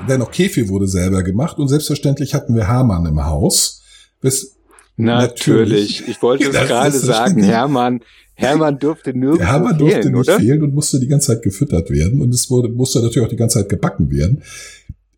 dennoch 0.08 0.30
Kefir 0.30 0.68
wurde 0.68 0.88
selber 0.88 1.22
gemacht 1.22 1.58
und 1.58 1.68
selbstverständlich 1.68 2.32
hatten 2.34 2.54
wir 2.54 2.68
Hamann 2.68 3.06
im 3.06 3.24
Haus. 3.26 3.82
Wes, 4.22 4.56
Natürlich. 5.04 6.00
Natürlich. 6.00 6.08
Ich 6.08 6.22
wollte 6.22 6.44
es 6.44 6.52
gerade 6.52 6.96
sagen. 6.98 7.42
Hermann. 7.42 8.00
Hermann 8.34 8.78
durfte 8.78 9.10
nirgendwo 9.12 9.36
Der 9.38 9.52
Hammer 9.52 9.74
durfte 9.74 10.00
fehlen, 10.02 10.14
nicht 10.14 10.28
oder? 10.28 10.38
fehlen 10.38 10.62
und 10.62 10.74
musste 10.74 10.98
die 10.98 11.08
ganze 11.08 11.28
Zeit 11.28 11.42
gefüttert 11.42 11.90
werden. 11.90 12.22
Und 12.22 12.32
es 12.34 12.48
wurde, 12.50 12.70
musste 12.70 13.00
natürlich 13.02 13.26
auch 13.26 13.30
die 13.30 13.36
ganze 13.36 13.58
Zeit 13.58 13.68
gebacken 13.68 14.10
werden. 14.10 14.42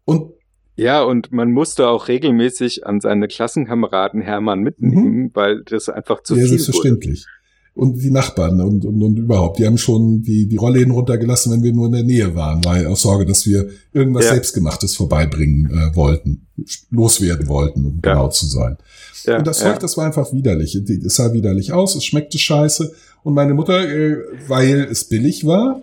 Und 0.04 0.32
Ja, 0.74 1.02
und 1.02 1.30
man 1.30 1.52
musste 1.52 1.86
auch 1.86 2.08
regelmäßig 2.08 2.84
an 2.86 3.00
seine 3.00 3.28
Klassenkameraden 3.28 4.22
Hermann 4.22 4.60
mitnehmen, 4.60 5.30
weil 5.34 5.62
das 5.64 5.88
einfach 5.88 6.22
zu 6.24 6.34
ja, 6.34 6.40
viel 6.42 6.50
wurde. 6.50 6.58
selbstverständlich. 6.62 7.26
Und 7.74 8.02
die 8.02 8.10
Nachbarn 8.10 8.60
und, 8.60 8.84
und, 8.84 9.00
und 9.02 9.16
überhaupt, 9.18 9.58
die 9.58 9.66
haben 9.66 9.78
schon 9.78 10.20
die, 10.22 10.46
die 10.46 10.56
Rollläden 10.56 10.90
runtergelassen, 10.92 11.52
wenn 11.52 11.62
wir 11.62 11.72
nur 11.72 11.86
in 11.86 11.92
der 11.92 12.02
Nähe 12.02 12.34
waren, 12.34 12.62
weil 12.64 12.86
aus 12.86 13.00
Sorge, 13.02 13.24
dass 13.24 13.46
wir 13.46 13.68
irgendwas 13.94 14.24
Ja. 14.26 14.32
Selbstgemachtes 14.32 14.94
vorbeibringen 14.96 15.70
äh, 15.70 15.96
wollten, 15.96 16.48
loswerden 16.90 17.48
wollten, 17.48 17.86
um 17.86 18.00
Ja. 18.04 18.12
genau 18.12 18.28
zu 18.28 18.46
sein. 18.46 18.76
Ja, 19.24 19.38
und 19.38 19.46
das 19.46 19.60
ja. 19.60 19.70
Zeug, 19.72 19.80
das 19.80 19.96
war 19.96 20.06
einfach 20.06 20.32
widerlich. 20.32 20.74
Es 20.74 21.16
sah 21.16 21.32
widerlich 21.32 21.72
aus, 21.72 21.94
es 21.94 22.04
schmeckte 22.04 22.38
scheiße. 22.38 22.92
Und 23.22 23.34
meine 23.34 23.54
Mutter, 23.54 23.88
äh, 23.88 24.16
weil 24.48 24.88
es 24.90 25.04
billig 25.04 25.46
war, 25.46 25.82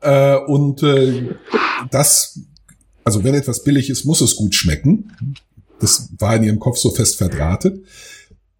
äh, 0.00 0.36
und 0.36 0.82
äh, 0.82 1.34
das, 1.90 2.40
also 3.04 3.24
wenn 3.24 3.34
etwas 3.34 3.64
billig 3.64 3.90
ist, 3.90 4.04
muss 4.04 4.20
es 4.20 4.36
gut 4.36 4.54
schmecken. 4.54 5.12
Das 5.80 6.10
war 6.18 6.36
in 6.36 6.44
ihrem 6.44 6.60
Kopf 6.60 6.78
so 6.78 6.90
fest 6.90 7.16
verdrahtet. 7.16 7.82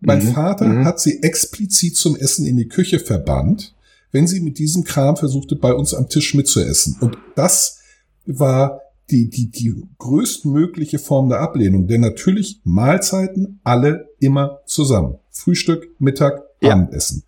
Mein 0.01 0.25
Mhm, 0.25 0.33
Vater 0.33 0.67
mhm. 0.67 0.85
hat 0.85 1.01
sie 1.01 1.23
explizit 1.23 1.97
zum 1.97 2.17
Essen 2.17 2.47
in 2.47 2.57
die 2.57 2.69
Küche 2.69 2.99
verbannt, 2.99 3.75
wenn 4.13 4.27
sie 4.27 4.41
mit 4.41 4.59
diesem 4.59 4.85
Kram 4.85 5.17
versuchte, 5.17 5.57
bei 5.57 5.73
uns 5.73 5.95
am 5.95 6.09
Tisch 6.09 6.35
mitzuessen. 6.35 6.97
Und 7.01 7.17
das 7.37 7.79
war 8.27 8.81
die, 9.11 9.29
die, 9.29 9.51
die 9.51 9.75
größtmögliche 9.99 10.99
Form 10.99 11.29
der 11.29 11.40
Ablehnung. 11.40 11.87
Denn 11.87 12.01
natürlich 12.01 12.61
Mahlzeiten 12.64 13.61
alle 13.64 14.09
immer 14.19 14.61
zusammen. 14.67 15.19
Frühstück, 15.31 15.88
Mittag, 15.99 16.43
Ja. 16.61 16.73
Abendessen. 16.73 17.25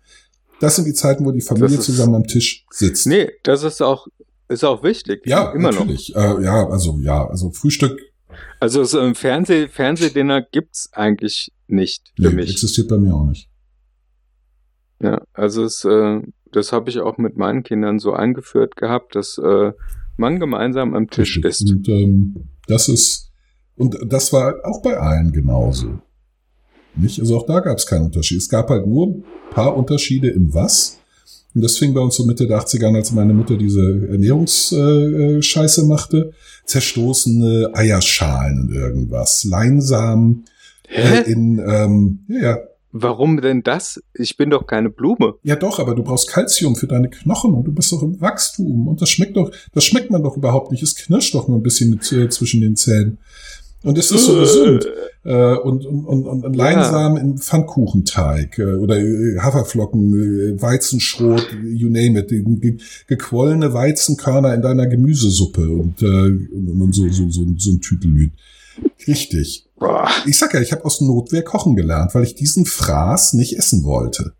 Das 0.59 0.75
sind 0.75 0.85
die 0.85 0.93
Zeiten, 0.93 1.23
wo 1.25 1.31
die 1.31 1.41
Familie 1.41 1.77
ist- 1.77 1.83
zusammen 1.85 2.15
am 2.15 2.25
Tisch 2.27 2.65
sitzt. 2.71 3.05
Nee, 3.05 3.29
das 3.43 3.61
ist 3.63 3.81
auch, 3.81 4.07
ist 4.47 4.63
auch 4.63 4.81
wichtig. 4.81 5.21
Ja, 5.25 5.51
immer 5.51 5.71
noch. 5.71 5.79
natürlich. 5.81 6.15
Äh, 6.15 6.43
ja, 6.43 6.67
also 6.67 6.97
ja, 6.99 7.27
also 7.27 7.51
Frühstück 7.51 7.99
Also 8.59 8.83
so 8.83 8.99
ein 8.99 9.13
Fernseh, 9.13 9.67
Fernsehdinner 9.67 10.41
gibt's 10.41 10.89
eigentlich 10.93 11.51
nicht 11.67 12.11
für 12.19 12.29
nee, 12.29 12.35
mich. 12.35 12.51
existiert 12.51 12.87
bei 12.87 12.97
mir 12.97 13.13
auch 13.13 13.25
nicht. 13.25 13.49
Ja, 14.99 15.21
also 15.33 15.63
es, 15.63 15.85
äh, 15.85 16.21
das 16.51 16.71
habe 16.71 16.89
ich 16.89 16.99
auch 17.01 17.17
mit 17.19 17.37
meinen 17.37 17.61
Kindern 17.63 17.99
so 17.99 18.13
eingeführt 18.13 18.75
gehabt, 18.75 19.15
dass 19.15 19.37
äh, 19.37 19.73
man 20.17 20.39
gemeinsam 20.39 20.93
am 20.93 21.09
Tisch 21.09 21.37
isst. 21.37 21.69
Und 21.69 21.87
ähm, 21.89 22.35
das 22.67 22.89
ist, 22.89 23.31
und 23.75 23.97
das 24.07 24.33
war 24.33 24.55
auch 24.63 24.81
bei 24.81 24.97
allen 24.97 25.31
genauso. 25.31 25.99
Nicht? 26.95 27.19
Also 27.19 27.37
auch 27.37 27.45
da 27.45 27.59
gab 27.59 27.77
es 27.77 27.85
keinen 27.85 28.05
Unterschied. 28.05 28.39
Es 28.39 28.49
gab 28.49 28.69
halt 28.69 28.87
nur 28.87 29.07
ein 29.07 29.23
paar 29.51 29.75
Unterschiede 29.77 30.29
im 30.29 30.53
Was. 30.53 30.99
Und 31.53 31.63
das 31.63 31.77
fing 31.77 31.93
bei 31.93 32.01
uns 32.01 32.15
so 32.15 32.25
Mitte 32.25 32.47
der 32.47 32.59
80er 32.59 32.87
an, 32.87 32.95
als 32.95 33.11
meine 33.11 33.33
Mutter 33.33 33.57
diese 33.57 34.07
Ernährungsscheiße 34.09 35.37
äh, 35.37 35.41
Scheiße 35.41 35.85
machte. 35.85 36.33
Zerstoßene 36.65 37.71
Eierschalen 37.73 38.61
und 38.61 38.73
irgendwas. 38.73 39.43
Leinsamen 39.43 40.45
äh, 40.89 41.31
in, 41.31 41.59
ähm, 41.59 42.19
ja, 42.27 42.41
ja, 42.41 42.57
Warum 42.99 43.41
denn 43.41 43.61
das? 43.61 44.01
Ich 44.13 44.37
bin 44.37 44.49
doch 44.49 44.65
keine 44.65 44.89
Blume. 44.89 45.35
Ja 45.43 45.55
doch, 45.55 45.79
aber 45.79 45.93
du 45.93 46.03
brauchst 46.03 46.29
Kalzium 46.29 46.75
für 46.75 46.87
deine 46.87 47.09
Knochen 47.09 47.53
und 47.53 47.65
du 47.65 47.71
bist 47.71 47.91
doch 47.91 48.01
im 48.01 48.19
Wachstum 48.19 48.87
und 48.87 49.01
das 49.01 49.09
schmeckt 49.09 49.37
doch, 49.37 49.51
das 49.73 49.83
schmeckt 49.83 50.09
man 50.09 50.23
doch 50.23 50.35
überhaupt 50.35 50.71
nicht. 50.71 50.81
Es 50.81 50.95
knirscht 50.95 51.35
doch 51.35 51.47
nur 51.47 51.59
ein 51.59 51.63
bisschen 51.63 51.99
äh, 52.11 52.29
zwischen 52.29 52.61
den 52.61 52.75
Zellen. 52.75 53.19
Und 53.83 53.97
es 53.97 54.11
ist 54.11 54.25
so 54.25 54.39
gesund. 54.39 54.87
Äh, 55.23 55.55
und, 55.57 55.85
und, 55.85 56.05
und, 56.05 56.25
und 56.25 56.45
und 56.45 56.55
Ja. 56.55 56.71
Leinsamen 56.71 57.21
im 57.21 57.37
Pfannkuchenteig 57.37 58.57
äh, 58.57 58.73
oder 58.73 58.97
äh, 58.97 59.37
Haferflocken, 59.39 60.57
äh, 60.57 60.61
Weizenschrot, 60.61 61.47
you 61.63 61.89
name 61.89 62.19
it, 62.19 62.33
gequollene 63.07 63.73
Weizenkörner 63.73 64.55
in 64.55 64.61
deiner 64.61 64.87
Gemüsesuppe 64.87 65.69
und, 65.69 66.01
äh, 66.01 66.05
und, 66.05 66.81
und 66.81 66.95
so, 66.95 67.07
so, 67.09 67.29
so, 67.29 67.45
so 67.57 67.71
ein 67.71 67.81
Tütelüt. 67.81 68.31
Richtig. 69.07 69.69
Ich 70.25 70.37
sag 70.39 70.53
ja, 70.53 70.61
ich 70.61 70.71
habe 70.71 70.85
aus 70.85 71.01
Notwehr 71.01 71.43
kochen 71.43 71.75
gelernt, 71.75 72.13
weil 72.15 72.23
ich 72.23 72.35
diesen 72.35 72.65
Fraß 72.65 73.33
nicht 73.33 73.57
essen 73.57 73.83
wollte. 73.83 74.33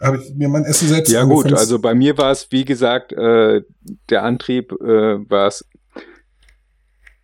Habe 0.00 0.18
ich 0.18 0.34
mir 0.34 0.48
mein 0.48 0.64
Essen 0.64 0.88
selbst 0.88 1.10
Ja 1.10 1.24
gut, 1.24 1.52
also 1.52 1.78
bei 1.78 1.94
mir 1.94 2.16
war 2.18 2.30
es, 2.30 2.48
wie 2.50 2.64
gesagt, 2.64 3.12
äh, 3.12 3.62
der 4.10 4.22
Antrieb 4.22 4.72
äh, 4.72 5.28
war 5.28 5.48
es, 5.48 5.64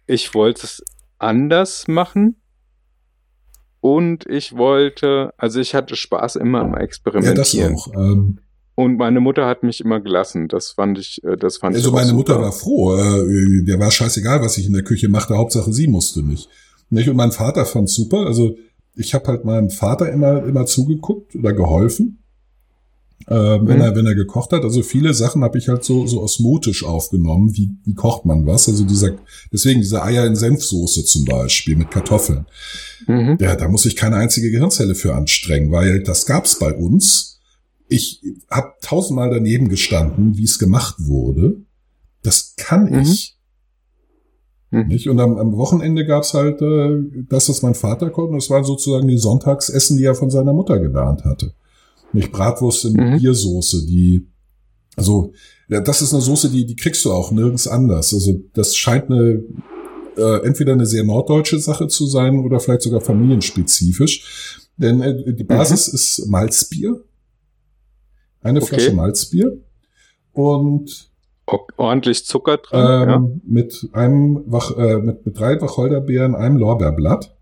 ich 0.07 0.35
wollte 0.35 0.65
es 0.65 0.83
anders 1.19 1.87
machen 1.87 2.37
und 3.81 4.27
ich 4.27 4.57
wollte, 4.57 5.33
also 5.37 5.61
ich 5.61 5.75
hatte 5.75 5.95
Spaß 5.95 6.37
immer 6.37 6.61
am 6.61 6.73
ja, 6.73 6.79
das 6.79 6.85
Experimentieren. 6.85 7.75
auch. 7.75 7.93
Ähm, 7.95 8.39
Und 8.77 8.97
meine 8.97 9.21
Mutter 9.21 9.47
hat 9.47 9.63
mich 9.63 9.81
immer 9.81 10.01
gelassen. 10.01 10.49
Das 10.49 10.71
fand 10.71 10.99
ich, 10.99 11.23
äh, 11.23 11.37
das 11.37 11.59
fand 11.59 11.77
also 11.77 11.89
ich 11.89 11.95
auch 11.95 11.99
meine 12.01 12.13
Mutter 12.13 12.41
war 12.41 12.53
froh. 12.53 12.97
Äh, 12.97 13.63
der 13.65 13.79
war 13.79 13.91
scheißegal, 13.91 14.41
was 14.41 14.59
ich 14.59 14.67
in 14.67 14.73
der 14.73 14.83
Küche 14.83 15.09
machte. 15.09 15.37
Hauptsache 15.37 15.73
sie 15.73 15.87
musste 15.87 16.23
nicht. 16.23 16.49
Nicht? 16.91 17.09
Und 17.09 17.17
mein 17.17 17.31
Vater 17.33 17.67
fand 17.67 17.89
super. 17.89 18.27
Also 18.27 18.57
ich 18.97 19.15
habe 19.15 19.27
halt 19.29 19.45
meinem 19.45 19.71
Vater 19.71 20.13
immer 20.13 20.45
immer 20.45 20.67
zugeguckt 20.67 21.35
oder 21.37 21.53
geholfen, 21.53 22.19
äh, 23.27 23.35
wenn 23.35 23.77
Mhm. 23.77 23.81
er 23.81 23.97
wenn 23.97 24.07
er 24.07 24.15
gekocht 24.17 24.53
hat. 24.53 24.65
Also 24.65 24.83
viele 24.83 25.15
Sachen 25.15 25.45
habe 25.45 25.57
ich 25.59 25.69
halt 25.69 25.85
so 25.85 26.07
so 26.09 26.21
osmotisch 26.21 26.85
aufgenommen. 26.85 27.55
Wie 27.57 27.71
wie 27.85 27.95
kocht 27.95 28.25
man 28.25 28.45
was? 28.45 28.69
Also 28.69 28.85
dieser 28.85 29.13
deswegen 29.53 29.81
diese 29.83 30.03
Eier 30.03 30.27
in 30.27 30.35
Senfsoße 30.35 31.05
zum 31.05 31.25
Beispiel 31.25 31.77
mit 31.77 31.91
Kartoffeln. 31.93 32.47
Mhm. 33.07 33.39
Ja, 33.41 33.55
da 33.55 33.69
muss 33.69 33.87
ich 33.87 33.95
keine 33.97 34.17
einzige 34.17 34.51
Gehirnzelle 34.51 34.95
für 34.97 35.15
anstrengen, 35.15 35.71
weil 35.71 36.03
das 36.03 36.27
gab's 36.27 36.59
bei 36.59 36.73
uns. 36.75 37.34
Ich 37.89 38.23
habe 38.51 38.73
tausendmal 38.81 39.31
daneben 39.31 39.69
gestanden, 39.69 40.37
wie 40.37 40.45
es 40.45 40.59
gemacht 40.59 40.97
wurde. 40.99 41.63
Das 42.23 42.55
kann 42.57 42.91
Mhm. 42.91 43.01
ich. 43.01 43.37
Mhm. 44.71 44.87
Nicht? 44.89 45.09
Und 45.09 45.21
am, 45.21 45.37
am 45.37 45.57
Wochenende 45.57 46.05
gab's 46.07 46.35
halt 46.35 46.61
äh, 46.63 46.99
das, 47.29 47.49
was 47.49 47.63
mein 47.63 47.75
Vater 47.75 48.11
konnte. 48.11 48.31
Und 48.33 48.43
das 48.43 48.51
waren 48.51 48.65
sozusagen 48.65 49.07
die 49.07 49.19
Sonntagsessen, 49.19 49.97
die 49.99 50.05
er 50.05 50.15
von 50.15 50.31
seiner 50.31 50.53
Mutter 50.53 50.79
gelernt 50.81 51.25
hatte. 51.25 51.53
Nicht 52.13 52.33
Bratwurst 52.33 52.85
in 52.87 52.93
Mhm. 52.95 53.19
Biersoße, 53.19 53.87
die, 53.87 54.27
also, 54.97 55.33
ja, 55.69 55.81
das 55.81 56.01
ist 56.03 56.13
eine 56.13 56.23
Soße, 56.23 56.51
die, 56.51 56.65
die 56.67 56.77
kriegst 56.77 57.05
du 57.05 57.13
auch 57.13 57.31
nirgends 57.33 57.67
anders. 57.69 58.13
Also, 58.15 58.41
das 58.55 58.77
scheint 58.77 59.11
eine, 59.11 59.43
äh, 60.17 60.47
entweder 60.47 60.73
eine 60.73 60.87
sehr 60.87 61.05
norddeutsche 61.05 61.59
Sache 61.59 61.89
zu 61.89 62.07
sein 62.07 62.39
oder 62.39 62.61
vielleicht 62.61 62.83
sogar 62.83 63.01
familienspezifisch. 63.01 64.61
Denn 64.77 65.01
äh, 65.03 65.35
die 65.35 65.45
Basis 65.45 65.89
ist 65.89 66.27
Malzbier. 66.29 67.03
Eine 68.45 68.61
Okay. 68.61 68.69
Flasche 68.77 68.93
Malzbier. 68.93 69.57
Und 70.33 71.11
Ordentlich 71.77 72.25
Zucker 72.25 72.57
drin. 72.57 72.81
ähm, 72.81 73.09
ja. 73.09 73.31
mit 73.45 73.89
einem 73.93 74.45
Wach, 74.47 74.77
äh, 74.79 74.97
mit, 74.99 75.27
mit 75.27 75.39
drei 75.39 75.61
Wacholderbeeren, 75.61 76.35
einem 76.35 76.57
Lorbeerblatt, 76.57 77.35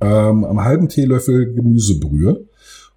ähm, 0.00 0.44
einem 0.44 0.64
halben 0.64 0.88
Teelöffel 0.88 1.54
Gemüsebrühe 1.54 2.46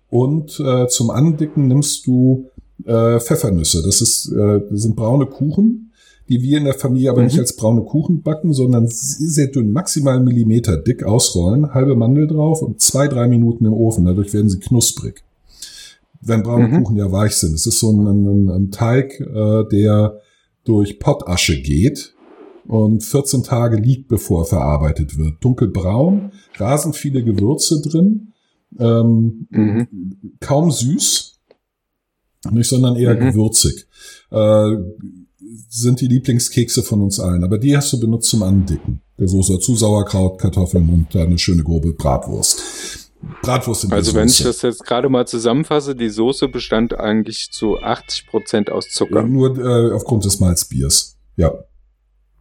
und 0.09 0.59
äh, 0.59 0.87
zum 0.87 1.09
Andicken 1.11 1.67
nimmst 1.67 2.07
du 2.07 2.49
äh, 2.85 3.19
Pfeffernüsse. 3.19 3.83
Das 3.83 4.01
ist, 4.01 4.31
äh, 4.31 4.61
das 4.69 4.81
sind 4.81 4.95
braune 4.95 5.27
Kuchen, 5.27 5.91
die 6.27 6.41
wir 6.41 6.57
in 6.57 6.65
der 6.65 6.73
Familie 6.73 7.11
aber 7.11 7.19
Mhm. 7.21 7.27
nicht 7.27 7.39
als 7.39 7.55
braune 7.55 7.83
Kuchen 7.83 8.23
backen, 8.23 8.53
sondern 8.53 8.87
sehr, 8.87 9.29
sehr 9.29 9.47
dünn, 9.47 9.71
maximal 9.71 10.15
einen 10.15 10.25
Millimeter 10.25 10.77
dick 10.77 11.03
ausrollen, 11.03 11.73
halbe 11.73 11.95
Mandel 11.95 12.27
drauf 12.27 12.61
und 12.63 12.81
zwei, 12.81 13.07
drei 13.07 13.27
Minuten 13.27 13.65
im 13.65 13.73
Ofen. 13.73 14.05
Dadurch 14.05 14.33
werden 14.33 14.49
sie 14.49 14.59
knusprig. 14.59 15.23
Wenn 16.21 16.43
braune 16.43 16.67
Mhm. 16.67 16.83
Kuchen 16.83 16.97
ja 16.97 17.11
weich 17.11 17.33
sind. 17.33 17.53
Es 17.53 17.65
ist 17.65 17.79
so 17.79 17.91
ein, 17.91 18.05
ein, 18.07 18.49
ein 18.49 18.71
Teig, 18.71 19.19
äh, 19.19 19.63
der 19.71 20.19
durch 20.63 20.99
Pottasche 20.99 21.61
geht 21.61 22.13
und 22.67 23.03
14 23.03 23.43
Tage 23.43 23.77
liegt, 23.77 24.07
bevor 24.09 24.41
er 24.43 24.45
verarbeitet 24.45 25.17
wird. 25.17 25.35
Dunkelbraun, 25.43 26.31
rasend 26.57 26.95
viele 26.95 27.23
Gewürze 27.23 27.81
drin, 27.81 28.33
ähm, 28.79 29.47
Mhm. 29.49 29.87
kaum 30.39 30.71
süß. 30.71 31.33
nicht, 32.51 32.69
sondern 32.69 32.95
eher 32.95 33.15
Mhm. 33.15 33.19
gewürzig. 33.31 33.87
Äh, 34.31 34.75
sind 35.69 35.99
die 36.01 36.07
Lieblingskekse 36.07 36.81
von 36.83 37.01
uns 37.01 37.19
allen. 37.19 37.43
Aber 37.43 37.57
die 37.57 37.75
hast 37.75 37.91
du 37.93 37.99
benutzt 37.99 38.29
zum 38.29 38.43
Andicken. 38.43 39.01
Der 39.19 39.27
Soße 39.27 39.53
dazu 39.53 39.75
Sauerkraut, 39.75 40.39
Kartoffeln 40.39 40.87
und 40.89 41.15
eine 41.15 41.37
schöne 41.37 41.63
grobe 41.63 41.93
Bratwurst. 41.93 43.06
Bratwurst 43.41 43.83
in 43.85 43.91
Also 43.91 44.13
wenn 44.13 44.27
ich 44.27 44.43
das 44.43 44.61
jetzt 44.61 44.85
gerade 44.85 45.09
mal 45.09 45.25
zusammenfasse, 45.27 45.95
die 45.95 46.09
Soße 46.09 46.47
bestand 46.47 46.97
eigentlich 46.99 47.49
zu 47.51 47.77
80 47.79 48.27
Prozent 48.27 48.69
aus 48.71 48.89
Zucker. 48.89 49.23
Nur 49.23 49.57
äh, 49.57 49.91
aufgrund 49.93 50.25
des 50.25 50.39
Malzbiers. 50.39 51.17
Ja. 51.35 51.53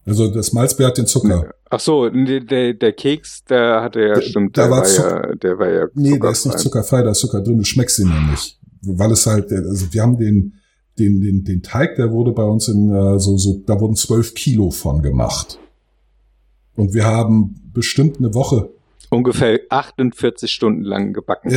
Also 0.05 0.29
das 0.29 0.53
Malzbier 0.53 0.87
hat 0.87 0.99
den 0.99 1.07
Zucker. 1.07 1.51
Ach 1.69 1.81
so, 1.81 2.09
der, 2.09 2.75
der 2.75 2.93
Keks, 2.93 3.45
der 3.45 3.83
hatte 3.83 4.01
ja, 4.01 4.15
Der- 4.15 4.23
stimmt, 4.23 4.57
der 4.57 4.71
war 4.71 4.83
war, 4.83 4.89
ja, 4.89 5.35
der 5.35 5.59
war 5.59 5.69
ja 5.69 5.87
Nee, 5.95 6.19
der 6.19 6.31
ist 6.31 6.47
nicht 6.47 6.59
zuckerfrei. 6.59 6.63
zuckerfrei, 6.63 7.03
da 7.03 7.11
ist 7.11 7.19
Zucker 7.21 7.41
drin, 7.43 7.59
du 7.59 7.65
schmeckst 7.65 7.99
ihn 7.99 8.09
ja 8.09 8.31
nicht. 8.31 8.61
Weil 8.83 9.11
es 9.11 9.27
halt, 9.27 9.51
also 9.51 9.93
wir 9.93 10.03
haben 10.03 10.17
den, 10.17 10.55
den, 10.99 11.21
den, 11.21 11.43
den 11.43 11.63
Teig, 11.63 11.97
der 11.97 12.13
wurde 12.13 12.31
bei 12.33 12.45
uns 12.45 12.69
in 12.69 12.89
äh, 12.95 13.19
so, 13.19 13.37
so, 13.37 13.63
da 13.67 13.81
wurden 13.81 13.97
zwölf 13.97 14.35
Kilo 14.35 14.71
von 14.71 15.03
gemacht. 15.03 15.59
Und 16.77 16.95
wir 16.95 17.05
haben 17.05 17.57
bestimmt 17.73 18.19
eine 18.19 18.33
Woche, 18.35 18.71
Ungefähr 19.11 19.61
48 19.71 20.51
Stunden 20.51 20.83
lang 20.83 21.13
gebacken. 21.13 21.51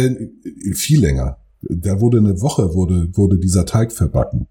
äh, 0.44 0.74
viel 0.74 1.02
länger. 1.02 1.38
Da 1.62 2.00
wurde 2.00 2.20
eine 2.20 2.42
Woche, 2.42 2.74
wurde, 2.74 3.10
wurde 3.14 3.38
dieser 3.38 3.66
Teig 3.66 3.92
verbacken. 3.92 4.48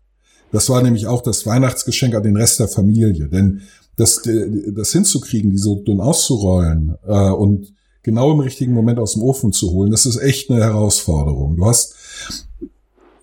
Das 0.52 0.68
war 0.68 0.82
nämlich 0.82 1.06
auch 1.06 1.22
das 1.22 1.46
Weihnachtsgeschenk 1.46 2.14
an 2.14 2.22
den 2.22 2.36
Rest 2.36 2.60
der 2.60 2.68
Familie. 2.68 3.28
Denn 3.28 3.62
das, 3.96 4.26
äh, 4.26 4.72
das 4.72 4.92
hinzukriegen, 4.92 5.50
die 5.50 5.58
so 5.58 5.82
dünn 5.82 6.00
auszurollen 6.00 6.96
äh, 7.06 7.30
und 7.30 7.72
genau 8.02 8.32
im 8.32 8.40
richtigen 8.40 8.72
Moment 8.72 8.98
aus 8.98 9.14
dem 9.14 9.22
Ofen 9.22 9.52
zu 9.52 9.70
holen, 9.70 9.90
das 9.90 10.06
ist 10.06 10.18
echt 10.18 10.50
eine 10.50 10.62
Herausforderung. 10.62 11.56
Du 11.56 11.66
hast 11.66 11.94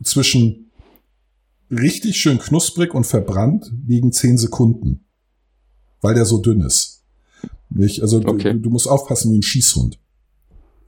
zwischen 0.04 0.72
richtig 1.72 2.18
schön 2.18 2.38
knusprig 2.38 2.94
und 2.94 3.06
verbrannt 3.06 3.72
liegen 3.88 4.12
zehn 4.12 4.38
Sekunden, 4.38 5.06
weil 6.02 6.14
der 6.14 6.26
so 6.26 6.40
dünn 6.40 6.62
ist. 6.62 6.95
Nicht? 7.70 8.02
Also 8.02 8.20
du- 8.20 8.28
Okay. 8.30 8.54
du, 8.54 8.60
du 8.60 8.70
musst 8.70 8.88
aufpassen 8.88 9.32
wie 9.32 9.38
ein 9.40 9.44
Schießhund. 9.44 10.00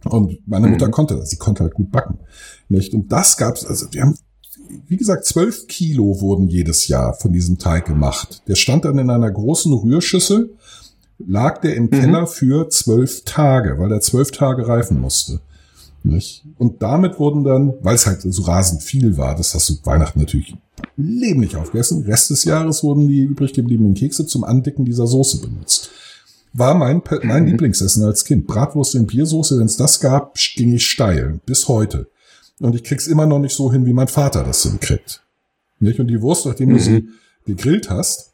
Und 0.05 0.47
meine 0.47 0.67
Mhm. 0.67 0.73
Mutter 0.73 0.89
konnte 0.89 1.15
das, 1.15 1.30
sie 1.30 1.38
konnte 1.38 1.63
halt 1.63 1.73
gut 1.73 1.91
backen. 1.91 2.19
Nicht? 2.69 2.93
Und 2.93 3.11
das 3.11 3.36
gab's, 3.38 3.65
also 3.65 3.88
wir 3.91 4.03
haben, 4.03 4.15
wie 4.88 4.97
gesagt, 4.97 5.25
zwölf 5.25 5.67
Kilo 5.67 6.21
wurden 6.21 6.47
jedes 6.47 6.88
Jahr 6.88 7.13
von 7.15 7.34
diesem 7.34 7.57
Teig 7.57 7.86
gemacht. 7.86 8.43
Der 8.47 8.55
stand 8.55 8.86
dann 8.86 8.97
in 8.99 9.09
einer 9.09 9.32
großen 9.32 9.73
Rührschüssel, 9.73 10.55
lag 11.25 11.61
der 11.61 11.75
im 11.75 11.86
Mhm. 11.86 11.89
Keller 11.89 12.28
für 12.28 12.69
zwölf 12.69 13.23
Tage, 13.25 13.80
weil 13.80 13.91
er 13.91 14.01
zwölf 14.01 14.32
Tage 14.32 14.67
reifen 14.67 15.01
musste. 15.01 15.41
Nicht? 16.03 16.45
Und 16.57 16.82
damit 16.84 17.19
wurden 17.19 17.43
dann, 17.43 17.73
weil 17.82 17.95
es 17.95 18.05
halt 18.05 18.21
so 18.21 18.43
rasend 18.43 18.84
viel 18.84 19.17
war, 19.17 19.36
das 19.36 19.53
hast 19.55 19.67
du 19.69 19.73
Weihnachten 19.84 20.19
natürlich 20.19 20.55
lebendig 20.95 21.55
aufgegessen, 21.55 22.03
Rest 22.03 22.30
des 22.30 22.43
Jahres 22.43 22.84
wurden 22.84 23.07
die 23.07 23.23
übrig 23.23 23.51
gebliebenen 23.53 23.95
Kekse 23.95 24.25
zum 24.28 24.43
Andicken 24.43 24.86
dieser 24.86 25.07
Soße 25.07 25.41
benutzt. 25.41 25.89
War 26.53 26.73
mein, 26.73 27.01
mein 27.23 27.43
Mhm. 27.43 27.49
Lieblingsessen 27.51 28.03
als 28.03 28.25
Kind. 28.25 28.47
Bratwurst 28.47 28.95
in 28.95 29.05
Biersoße, 29.07 29.59
wenn 29.59 29.65
es 29.67 29.77
das 29.77 29.99
gab, 29.99 30.35
ging 30.55 30.73
ich 30.73 30.87
steil. 30.87 31.39
Bis 31.45 31.67
heute. 31.67 32.07
Und 32.59 32.73
ich 32.75 32.83
krieg's 32.83 33.05
immer 33.07 33.25
noch 33.27 33.39
nicht 33.39 33.55
so 33.55 33.71
hin, 33.71 33.85
wie 33.85 33.93
mein 33.93 34.07
Vater 34.07 34.43
das 34.43 34.63
hinkriegt. 34.63 35.23
Nicht? 35.79 35.99
Und 35.99 36.07
die 36.07 36.21
Wurst, 36.21 36.45
nachdem 36.45 36.69
du 36.69 36.75
Mhm. 36.75 36.79
sie 36.79 37.09
gegrillt 37.45 37.89
hast, 37.89 38.31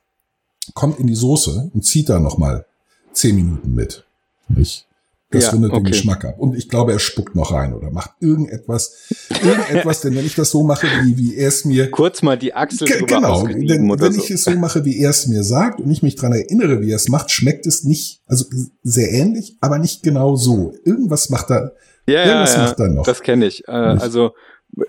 kommt 0.73 0.99
in 0.99 1.07
die 1.07 1.15
Soße 1.15 1.71
und 1.73 1.83
zieht 1.83 2.07
da 2.09 2.19
noch 2.19 2.37
mal 2.37 2.65
zehn 3.11 3.35
Minuten 3.35 3.73
mit. 3.73 4.05
Nicht? 4.47 4.87
Das 5.33 5.45
Ja, 5.45 5.49
rundet 5.51 5.71
den 5.71 5.77
okay. 5.79 5.89
Geschmack 5.91 6.25
ab. 6.25 6.35
Und 6.37 6.55
ich 6.55 6.69
glaube, 6.69 6.91
er 6.93 6.99
spuckt 6.99 7.35
noch 7.35 7.51
rein 7.51 7.73
oder 7.73 7.89
macht 7.91 8.11
irgendetwas, 8.19 9.07
irgendetwas, 9.43 10.01
denn 10.01 10.15
wenn 10.15 10.25
ich 10.25 10.35
das 10.35 10.51
so 10.51 10.63
mache, 10.63 10.87
wie, 11.03 11.17
wie 11.17 11.35
er 11.35 11.47
es 11.47 11.65
mir 11.65 11.89
Kurz 11.91 12.21
mal 12.21 12.37
die 12.37 12.53
Achsel 12.53 12.87
drüber 12.87 13.07
Genau, 13.07 13.47
denn 13.47 13.89
oder 13.89 14.05
wenn 14.05 14.13
so. 14.13 14.21
ich 14.23 14.29
es 14.31 14.43
so 14.43 14.51
mache, 14.51 14.85
wie 14.85 14.99
er 14.99 15.09
es 15.09 15.27
mir 15.27 15.43
sagt 15.43 15.81
und 15.81 15.89
ich 15.89 16.03
mich 16.03 16.15
dran 16.15 16.33
erinnere, 16.33 16.81
wie 16.81 16.91
er 16.91 16.97
es 16.97 17.09
macht, 17.09 17.31
schmeckt 17.31 17.65
es 17.65 17.83
nicht, 17.83 18.21
also 18.27 18.45
sehr 18.83 19.11
ähnlich, 19.11 19.57
aber 19.59 19.79
nicht 19.79 20.03
genau 20.03 20.35
so. 20.35 20.73
Irgendwas 20.85 21.29
macht 21.29 21.49
er, 21.49 21.73
ja, 22.07 22.25
irgendwas 22.25 22.53
ja, 22.55 22.63
macht 22.63 22.79
er 22.79 22.89
noch. 22.89 23.03
das 23.05 23.21
kenne 23.21 23.45
ich. 23.47 23.67
Äh, 23.67 23.71
also 23.71 24.31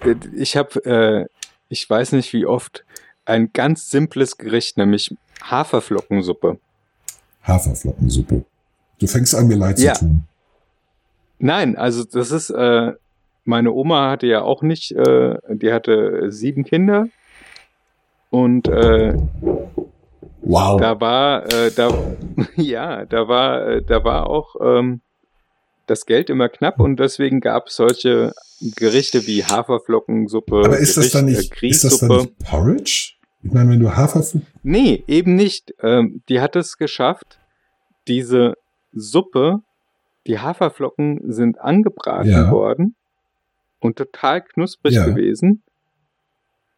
äh, 0.02 0.14
ich 0.36 0.56
habe, 0.56 0.84
äh, 0.84 1.26
ich 1.70 1.88
weiß 1.88 2.12
nicht 2.12 2.32
wie 2.34 2.44
oft, 2.46 2.84
ein 3.24 3.50
ganz 3.54 3.90
simples 3.90 4.36
Gericht, 4.36 4.76
nämlich 4.76 5.14
Haferflockensuppe. 5.42 6.58
Haferflockensuppe. 7.42 8.44
Du 8.98 9.06
fängst 9.06 9.34
an, 9.34 9.46
mir 9.48 9.56
leid 9.56 9.78
Ja. 9.78 9.94
zu 9.94 10.00
tun. 10.06 10.22
Nein, 11.38 11.76
also 11.76 12.04
das 12.04 12.30
ist, 12.30 12.50
äh, 12.50 12.92
meine 13.44 13.72
Oma 13.72 14.10
hatte 14.10 14.26
ja 14.26 14.42
auch 14.42 14.62
nicht, 14.62 14.92
äh, 14.92 15.36
die 15.48 15.72
hatte 15.72 16.30
sieben 16.30 16.64
Kinder 16.64 17.08
und 18.30 18.68
äh, 18.68 19.14
Wow. 20.46 20.78
da 20.80 21.00
war, 21.00 21.46
äh, 21.52 21.70
da, 21.74 21.90
ja, 22.56 23.04
da 23.06 23.28
war, 23.28 23.66
äh, 23.66 23.82
da 23.82 24.04
war 24.04 24.28
auch 24.28 24.56
ähm, 24.60 25.00
das 25.86 26.06
Geld 26.06 26.30
immer 26.30 26.48
knapp 26.48 26.80
und 26.80 26.96
deswegen 26.98 27.40
gab 27.40 27.68
es 27.68 27.76
solche 27.76 28.32
Gerichte 28.76 29.26
wie 29.26 29.44
Haferflockensuppe, 29.44 30.56
aber 30.64 30.78
ist 30.78 30.96
das 30.96 31.12
Gericht, 31.12 31.14
dann 31.14 31.28
äh, 31.28 31.30
nicht, 31.32 31.62
ist 31.62 31.84
das 31.84 31.98
dann 31.98 32.16
nicht 32.16 32.38
Porridge? 32.38 33.12
Ich 33.42 33.52
meine, 33.52 33.70
wenn 33.70 33.80
du 33.80 33.94
Haferflocken, 33.94 34.46
Nee, 34.62 35.04
eben 35.06 35.34
nicht. 35.34 35.74
Ähm, 35.82 36.22
die 36.28 36.40
hat 36.40 36.56
es 36.56 36.78
geschafft, 36.78 37.38
diese 38.08 38.54
Suppe, 38.92 39.60
die 40.26 40.38
Haferflocken 40.38 41.32
sind 41.32 41.60
angebraten 41.60 42.30
Ja. 42.30 42.50
worden 42.50 42.94
und 43.80 43.96
total 43.96 44.42
knusprig 44.42 44.94
Ja. 44.94 45.06
gewesen. 45.06 45.62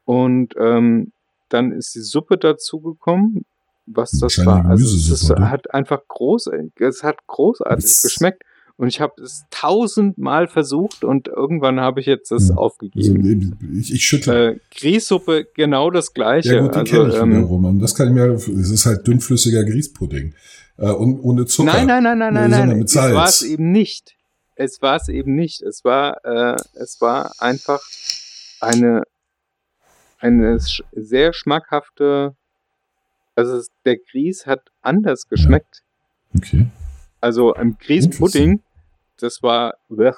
Und 0.05 0.55
ähm, 0.59 1.12
dann 1.49 1.72
ist 1.72 1.94
die 1.94 2.01
Suppe 2.01 2.38
dazugekommen. 2.38 3.44
Was 3.88 4.11
das 4.18 4.44
war, 4.44 4.66
also 4.66 4.84
es 5.12 5.30
hat 5.30 5.72
einfach 5.72 6.01
groß, 6.09 6.51
es 6.80 7.05
hat 7.05 7.24
großartig 7.28 7.84
Das- 7.84 8.03
geschmeckt. 8.03 8.42
Und 8.78 8.88
ich 8.88 9.01
habe 9.01 9.22
es 9.22 9.44
tausendmal 9.51 10.49
versucht 10.49 11.03
und 11.03 11.28
irgendwann 11.28 11.80
habe 11.80 12.01
ich 12.01 12.05
jetzt 12.07 12.30
das 12.30 12.42
Hm. 12.49 12.51
also 12.51 12.61
aufgegeben. 12.61 13.57
ich, 13.80 13.94
ich 13.94 14.05
schüttle. 14.05 14.55
Äh, 14.55 14.59
Grießsuppe 14.78 15.47
genau 15.55 15.90
das 15.90 16.12
gleiche. 16.12 16.57
ja 16.57 16.61
gut, 16.61 16.74
die 16.74 16.78
also, 16.80 16.92
kenne 16.94 17.09
ich 17.09 17.14
ähm, 17.18 17.30
wiederum. 17.36 17.64
Und 17.64 17.78
das 17.78 17.94
kann 17.94 18.09
ich 18.09 18.12
mir, 18.14 18.26
es 18.32 18.49
ist 18.49 18.84
halt 18.84 19.07
dünnflüssiger 19.07 19.64
Grießpudding. 19.64 20.34
Äh, 20.79 20.91
und 20.91 21.20
ohne 21.20 21.47
Zucker. 21.47 21.72
Nein, 21.72 21.87
nein, 21.87 22.03
nein, 22.03 22.18
nein, 22.18 22.35
nein, 22.35 22.51
nein. 22.68 22.83
Es 22.83 22.95
war 22.95 23.24
es 23.27 23.43
eben 23.43 23.72
nicht. 23.72 24.16
Es 24.55 24.81
war 24.83 24.97
es 24.97 25.09
eben 25.09 25.35
nicht. 25.35 25.62
Es 25.62 25.85
war, 25.85 26.24
äh, 26.24 26.57
es 26.74 27.01
war 27.01 27.33
einfach 27.39 27.81
eine, 28.61 29.03
eine 30.18 30.59
sehr 30.93 31.33
schmackhafte, 31.33 32.35
also 33.35 33.57
es, 33.57 33.68
der 33.85 33.99
Grieß 33.99 34.47
hat 34.47 34.62
anders 34.83 35.29
geschmeckt. 35.29 35.83
Okay. 36.37 36.66
Also 37.20 37.55
ein 37.55 37.77
Grießpudding, 37.79 38.62
das 39.18 39.43
war, 39.43 39.74
blech. 39.89 40.16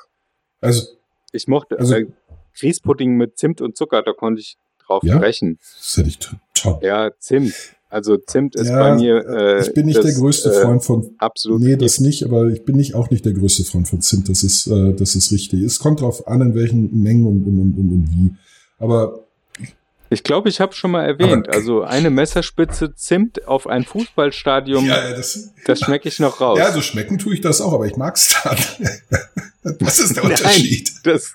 Also, 0.60 0.86
ich 1.32 1.46
mochte, 1.48 1.78
Also- 1.78 1.94
äh, 1.94 2.06
Grießpudding 2.58 3.14
mit 3.16 3.38
Zimt 3.38 3.60
und 3.60 3.76
Zucker, 3.76 4.02
da 4.02 4.12
konnte 4.12 4.40
ich 4.40 4.56
drauf 4.84 5.02
Ja? 5.04 5.18
brechen. 5.18 5.58
das 5.76 5.96
hätte 5.96 6.08
ich 6.08 6.18
top. 6.54 6.82
Ja, 6.82 7.10
Zimt. 7.18 7.54
Also 7.90 8.16
Zimt 8.18 8.54
ist 8.54 8.68
Ja, 8.68 8.78
bei 8.90 8.94
mir, 8.96 9.26
äh, 9.26 9.60
ich 9.62 9.72
bin 9.72 9.86
nicht 9.86 9.96
das, 9.98 10.04
der 10.04 10.14
größte 10.14 10.50
äh, 10.50 10.60
Freund 10.62 10.84
von 10.84 11.10
Absolut. 11.18 11.60
Nee, 11.62 11.76
das 11.76 12.00
nicht, 12.00 12.22
aber 12.24 12.48
ich 12.48 12.64
bin 12.64 12.76
nicht 12.76 12.94
auch 12.94 13.08
nicht 13.10 13.24
der 13.24 13.32
größte 13.32 13.64
Freund 13.64 13.88
von 13.88 14.00
Zimt. 14.02 14.28
Das 14.28 14.42
ist, 14.42 14.66
äh, 14.66 14.92
das 14.92 15.14
ist 15.14 15.32
richtig. 15.32 15.62
Es 15.62 15.78
kommt 15.78 16.00
drauf 16.02 16.28
an, 16.28 16.40
in 16.42 16.54
welchen 16.54 17.02
Mengen 17.02 17.24
und, 17.26 17.46
und, 17.46 17.58
und, 17.60 17.78
und, 17.78 17.90
und 17.92 18.08
wie. 18.12 18.34
Aber 18.78 19.24
Ich 20.10 20.22
glaube, 20.22 20.50
ich 20.50 20.60
habe 20.60 20.74
schon 20.74 20.90
mal 20.90 21.04
erwähnt, 21.04 21.48
Aber- 21.48 21.56
also 21.56 21.82
eine 21.82 22.10
Messerspitze 22.10 22.94
Zimt 22.94 23.48
auf 23.48 23.66
ein 23.66 23.84
Fußballstadion, 23.84 24.84
ja, 24.84 25.10
das, 25.12 25.50
das 25.64 25.80
schmecke 25.80 26.08
ich 26.08 26.18
noch 26.18 26.40
raus. 26.42 26.58
ja, 26.58 26.70
so 26.72 26.82
schmecken 26.82 27.16
tue 27.18 27.32
ich 27.34 27.40
das 27.40 27.60
auch, 27.62 27.72
aber 27.72 27.86
ich 27.86 27.96
mag's 27.96 28.34
dann. 28.44 28.56
Was 29.80 29.98
ist 29.98 30.14
der 30.16 30.24
Nein. 30.24 30.32
Unterschied? 30.32 30.92
das, 31.04 31.34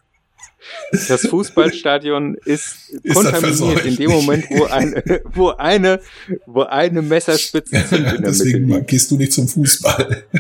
das 0.92 1.28
Fußballstadion 1.28 2.36
ist, 2.46 2.90
Ist 3.04 3.14
kontaminiert 3.16 3.86
in 3.86 3.96
dem 3.96 4.12
Moment, 4.12 4.46
wo 4.50 4.66
eine, 4.66 5.04
wo 5.34 5.50
eine, 5.50 6.00
wo 6.46 6.62
eine 6.62 7.02
Messerspitze 7.02 7.82
der 7.92 8.12
Mitte 8.12 8.24
Deswegen 8.24 8.68
liegt. 8.68 8.88
gehst 8.88 9.12
du 9.12 9.18
nicht 9.18 9.34
zum 9.34 9.48
Fußball. 9.48 10.24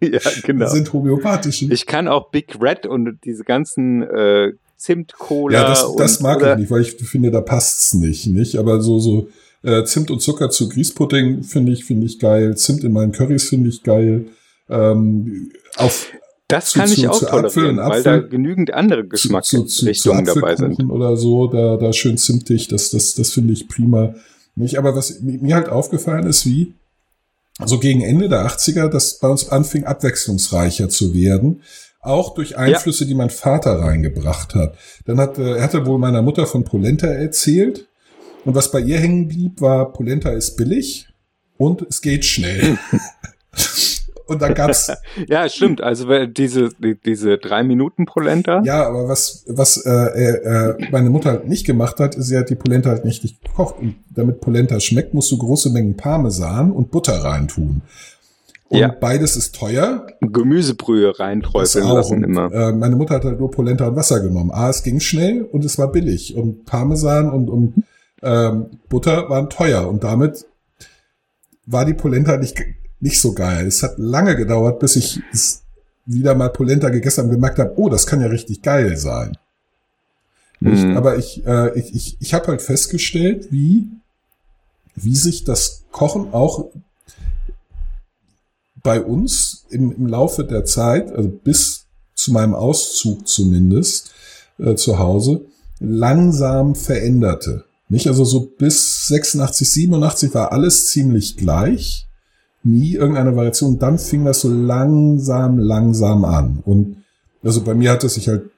Ja, 0.00 0.20
genau. 0.44 0.64
Das 0.64 0.72
sind 0.72 0.90
homöopathische. 0.94 1.66
Ich 1.70 1.84
kann 1.84 2.08
auch 2.08 2.30
Big 2.30 2.56
Red 2.58 2.86
und 2.86 3.18
diese 3.24 3.44
ganzen 3.44 4.02
äh, 4.02 4.52
Zimt-Cola 4.78 5.58
ja, 5.58 5.68
das, 5.68 5.94
das 5.96 6.16
und, 6.16 6.22
mag 6.22 6.38
oder, 6.38 6.52
ich 6.54 6.60
nicht, 6.60 6.70
weil 6.70 6.80
ich 6.80 6.92
finde, 6.94 7.30
da 7.30 7.42
passt's 7.42 7.92
nicht, 7.92 8.28
nicht. 8.28 8.56
Aber 8.56 8.80
so 8.80 8.98
so 8.98 9.28
äh, 9.62 9.84
Zimt 9.84 10.10
und 10.10 10.20
Zucker 10.20 10.48
zu 10.48 10.70
Grießpudding 10.70 11.42
finde 11.42 11.72
ich 11.72 11.84
finde 11.84 12.06
ich 12.06 12.18
geil. 12.18 12.56
Zimt 12.56 12.82
in 12.82 12.92
meinen 12.92 13.12
Currys 13.12 13.48
finde 13.48 13.68
ich 13.68 13.82
geil. 13.82 14.26
Ähm, 14.70 15.52
auf 15.76 16.10
Das 16.52 16.70
zu- 16.70 16.78
kann 16.78 16.90
ich 16.90 17.02
zu- 17.02 17.10
auch 17.10 17.18
zu 17.18 17.26
Apfel 17.30 17.50
tolerieren, 17.50 17.78
und 17.78 17.88
weil 17.90 18.02
da 18.02 18.14
Apfel- 18.16 18.28
genügend 18.28 18.74
andere 18.74 19.06
Geschmacksrichtungen 19.06 20.24
dabei 20.24 20.56
sind. 20.56 20.90
Oder 20.90 21.16
so, 21.16 21.48
da, 21.48 21.76
da 21.76 21.92
schön 21.92 22.18
zimtig, 22.18 22.68
das, 22.68 22.90
das, 22.90 23.14
das 23.14 23.30
finde 23.32 23.52
ich 23.52 23.68
prima. 23.68 24.14
Nicht, 24.54 24.76
aber 24.78 24.94
was 24.94 25.20
mir 25.20 25.54
halt 25.54 25.68
aufgefallen 25.68 26.26
ist, 26.26 26.44
wie 26.46 26.74
so 27.64 27.78
gegen 27.78 28.02
Ende 28.02 28.28
der 28.28 28.46
80er, 28.46 28.88
das 28.88 29.18
bei 29.18 29.28
uns 29.28 29.48
anfing 29.48 29.84
abwechslungsreicher 29.84 30.88
zu 30.88 31.14
werden. 31.14 31.62
Auch 32.00 32.34
durch 32.34 32.56
Einflüsse, 32.56 33.04
ja. 33.04 33.08
die 33.08 33.14
mein 33.14 33.30
Vater 33.30 33.78
reingebracht 33.78 34.54
hat. 34.54 34.76
Dann 35.06 35.18
hat 35.18 35.38
äh, 35.38 35.56
er 35.56 35.62
hatte 35.62 35.86
wohl 35.86 35.98
meiner 35.98 36.20
Mutter 36.20 36.46
von 36.46 36.64
Polenta 36.64 37.06
erzählt. 37.06 37.86
Und 38.44 38.56
was 38.56 38.72
bei 38.72 38.80
ihr 38.80 38.98
hängen 38.98 39.28
blieb, 39.28 39.60
war, 39.60 39.92
Polenta 39.92 40.30
ist 40.30 40.56
billig 40.56 41.06
und 41.58 41.82
es 41.88 42.02
geht 42.02 42.24
schnell. 42.24 42.76
Und 44.32 44.42
dann 44.42 44.54
gab's. 44.54 44.90
ja, 45.28 45.48
stimmt. 45.48 45.82
Also 45.82 46.26
diese, 46.26 46.70
die, 46.78 46.96
diese 46.96 47.38
drei 47.38 47.62
Minuten 47.62 48.06
Polenta. 48.06 48.62
Ja, 48.64 48.86
aber 48.86 49.08
was, 49.08 49.44
was 49.48 49.76
äh, 49.84 49.90
äh, 49.90 50.90
meine 50.90 51.10
Mutter 51.10 51.30
halt 51.30 51.48
nicht 51.48 51.66
gemacht 51.66 52.00
hat, 52.00 52.14
ist, 52.14 52.26
sie 52.26 52.38
hat 52.38 52.50
die 52.50 52.54
Polenta 52.54 52.90
halt 52.90 53.04
nicht 53.04 53.22
gekocht. 53.44 53.76
Und 53.78 53.96
damit 54.10 54.40
Polenta 54.40 54.80
schmeckt, 54.80 55.14
musst 55.14 55.30
du 55.30 55.38
große 55.38 55.70
Mengen 55.70 55.96
Parmesan 55.96 56.72
und 56.72 56.90
Butter 56.90 57.22
reintun. 57.22 57.82
Und 58.72 58.78
ja. 58.78 58.88
beides 58.88 59.36
ist 59.36 59.54
teuer. 59.54 60.06
Gemüsebrühe 60.22 61.18
reinträufeln 61.18 61.86
lassen 61.86 62.24
immer. 62.24 62.50
Äh, 62.50 62.72
meine 62.72 62.96
Mutter 62.96 63.16
hat 63.16 63.24
halt 63.26 63.38
nur 63.38 63.50
Polenta 63.50 63.86
und 63.86 63.96
Wasser 63.96 64.20
genommen. 64.20 64.50
A, 64.50 64.70
es 64.70 64.82
ging 64.82 64.98
schnell 64.98 65.42
und 65.42 65.62
es 65.62 65.76
war 65.76 65.92
billig. 65.92 66.34
Und 66.34 66.64
Parmesan 66.64 67.30
und, 67.30 67.50
und 67.50 67.84
ähm, 68.22 68.66
Butter 68.88 69.28
waren 69.28 69.50
teuer. 69.50 69.86
Und 69.86 70.04
damit 70.04 70.46
war 71.66 71.84
die 71.84 71.92
Polenta 71.92 72.38
nicht 72.38 72.56
nicht 73.02 73.20
so 73.20 73.32
geil. 73.32 73.66
Es 73.66 73.82
hat 73.82 73.98
lange 73.98 74.36
gedauert, 74.36 74.78
bis 74.78 74.96
ich 74.96 75.20
es 75.32 75.62
wieder 76.06 76.34
mal 76.34 76.50
Polenta 76.50 76.88
gegessen 76.88 77.18
habe 77.18 77.28
und 77.28 77.34
gemerkt 77.34 77.58
habe, 77.58 77.72
oh, 77.76 77.88
das 77.88 78.06
kann 78.06 78.20
ja 78.20 78.28
richtig 78.28 78.62
geil 78.62 78.96
sein. 78.96 79.36
Mhm. 80.60 80.96
aber 80.96 81.18
ich, 81.18 81.44
äh, 81.44 81.76
ich, 81.76 81.92
ich, 81.92 82.16
ich 82.20 82.34
habe 82.34 82.46
halt 82.46 82.62
festgestellt, 82.62 83.48
wie, 83.50 83.88
wie 84.94 85.16
sich 85.16 85.42
das 85.42 85.82
Kochen 85.90 86.32
auch 86.32 86.70
bei 88.84 89.00
uns 89.00 89.66
im, 89.70 89.90
im 89.90 90.06
Laufe 90.06 90.44
der 90.44 90.64
Zeit, 90.64 91.10
also 91.10 91.28
bis 91.28 91.86
zu 92.14 92.30
meinem 92.30 92.54
Auszug 92.54 93.26
zumindest 93.26 94.12
äh, 94.58 94.76
zu 94.76 95.00
Hause, 95.00 95.46
langsam 95.80 96.76
veränderte. 96.76 97.64
Nicht? 97.88 98.06
Also 98.06 98.24
so 98.24 98.46
bis 98.46 99.06
86, 99.06 99.68
87 99.68 100.32
war 100.32 100.52
alles 100.52 100.90
ziemlich 100.90 101.36
gleich 101.36 102.06
nie 102.64 102.94
irgendeine 102.94 103.34
Variation. 103.34 103.78
Dann 103.78 103.98
fing 103.98 104.24
das 104.24 104.40
so 104.40 104.48
langsam, 104.50 105.58
langsam 105.58 106.24
an. 106.24 106.62
Und 106.64 106.96
also 107.42 107.62
bei 107.62 107.74
mir 107.74 107.90
hat 107.90 108.04
es 108.04 108.14
sich 108.14 108.28
halt 108.28 108.50